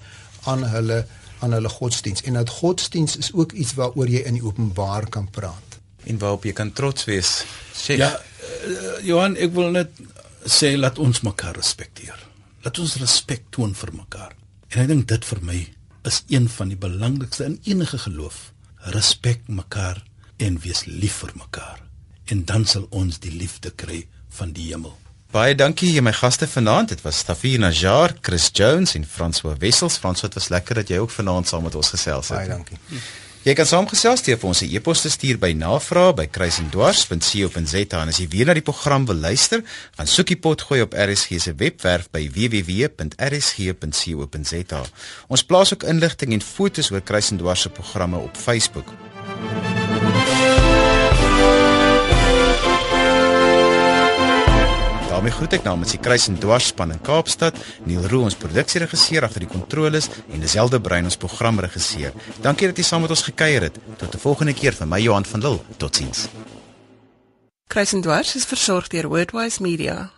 aan 0.44 0.64
hulle 0.64 1.06
aan 1.38 1.52
hulle 1.52 1.68
godsdiens 1.68 2.22
en 2.22 2.32
dat 2.32 2.48
godsdiens 2.48 3.16
is 3.16 3.32
ook 3.32 3.52
iets 3.52 3.74
waaroor 3.74 4.08
jy 4.08 4.22
in 4.26 4.34
die 4.34 4.44
openbaar 4.44 5.08
kan 5.08 5.30
praat 5.30 5.68
en 6.04 6.18
waarop 6.18 6.44
jy 6.44 6.52
kan 6.52 6.72
trots 6.72 7.04
wees. 7.04 7.44
Chef. 7.76 7.98
Ja, 7.98 8.20
uh, 8.66 9.06
Johan, 9.06 9.36
ek 9.36 9.52
wil 9.52 9.70
net 9.70 9.90
sê 10.48 10.74
laat 10.76 10.98
ons 10.98 11.20
mekaar 11.26 11.56
respekteer. 11.58 12.16
Laat 12.64 12.78
ons 12.78 12.96
respek 13.02 13.42
toon 13.54 13.74
vir 13.74 13.92
mekaar. 13.92 14.32
En 14.68 14.82
ek 14.84 14.88
dink 14.88 15.08
dit 15.08 15.24
vir 15.24 15.42
my 15.42 15.58
is 16.08 16.22
een 16.32 16.48
van 16.48 16.72
die 16.72 16.80
belangrikste 16.80 17.44
in 17.44 17.58
enige 17.64 17.98
geloof. 17.98 18.52
Respek 18.78 19.40
mekaar 19.46 20.02
en 20.36 20.58
wees 20.62 20.84
lief 20.84 21.20
vir 21.22 21.32
mekaar. 21.34 21.82
En 22.24 22.44
dan 22.44 22.64
sal 22.64 22.86
ons 22.90 23.18
die 23.18 23.32
liefde 23.32 23.70
kry 23.70 24.06
van 24.28 24.52
die 24.52 24.70
hemel. 24.70 24.96
Baie 25.32 25.54
dankie 25.54 25.90
aan 25.98 26.06
my 26.06 26.12
gaste 26.16 26.46
vanaand. 26.48 26.88
Dit 26.88 27.02
was 27.04 27.18
Stafie 27.18 27.58
Najar, 27.58 28.14
Chris 28.20 28.48
Jones 28.52 28.94
en 28.94 29.04
François 29.04 29.58
Wessels. 29.60 29.98
François, 29.98 30.30
dit 30.30 30.38
was 30.40 30.48
lekker 30.48 30.74
dat 30.74 30.88
jy 30.88 30.98
ook 31.02 31.10
vanaand 31.10 31.48
saam 31.48 31.66
met 31.68 31.74
ons 31.74 31.90
gesels 31.92 32.30
het. 32.32 32.38
Baie 32.38 32.48
dankie. 32.48 32.78
Jy 33.46 33.52
kan 33.54 33.68
saamgesels 33.70 34.24
deur 34.26 34.34
vir 34.40 34.48
ons 34.48 34.62
'n 34.62 34.70
e-pos 34.74 35.02
te 35.02 35.08
stuur 35.08 35.38
by 35.38 35.52
navrae@kruisendwars.co.za 35.54 38.00
en 38.02 38.08
as 38.08 38.18
jy 38.18 38.28
weer 38.28 38.46
na 38.46 38.54
die 38.54 38.62
program 38.62 39.06
wil 39.06 39.16
luister, 39.16 39.62
gaan 39.96 40.06
soek 40.06 40.26
die 40.26 40.36
pot 40.36 40.62
gooi 40.62 40.82
op 40.82 40.94
RSG 40.94 41.40
se 41.40 41.54
webwerf 41.54 42.10
by 42.10 42.28
www.rsg.co.za. 42.28 44.82
Ons 45.28 45.44
plaas 45.44 45.72
ook 45.72 45.82
inligting 45.82 46.32
en 46.32 46.40
foto's 46.40 46.90
oor 46.90 47.00
Kruisendwars 47.00 47.60
se 47.60 47.68
programme 47.68 48.16
op 48.16 48.36
Facebook. 48.36 48.92
Daarmee 55.18 55.34
groet 55.34 55.56
ek 55.56 55.64
namens 55.66 55.90
die 55.96 55.98
Kruis 55.98 56.28
en 56.30 56.36
Dwars 56.38 56.68
span 56.70 56.92
in 56.94 57.00
Kaapstad, 57.02 57.56
Neil 57.90 58.04
Roo 58.06 58.22
ons 58.28 58.36
produksieregisseur 58.38 59.24
agter 59.26 59.42
die 59.42 59.50
kontroles 59.50 60.06
en 60.30 60.44
Dezelfde 60.44 60.78
Brein 60.78 61.08
ons 61.08 61.18
programregisseur. 61.18 62.14
Dankie 62.44 62.68
dat 62.70 62.78
jy 62.78 62.84
saam 62.86 63.02
met 63.02 63.14
ons 63.14 63.24
gekuier 63.26 63.66
het. 63.66 63.80
Tot 63.98 64.14
'n 64.14 64.22
volgende 64.22 64.54
keer 64.54 64.72
vir 64.78 64.86
my 64.86 65.00
Johan 65.02 65.24
van 65.24 65.40
Lille. 65.40 65.60
Totsiens. 65.76 66.28
Kruis 67.66 67.92
en 67.92 68.00
Dwars 68.00 68.36
is 68.36 68.46
versorg 68.46 68.88
deur 68.88 69.08
Wordwise 69.08 69.60
Media. 69.62 70.17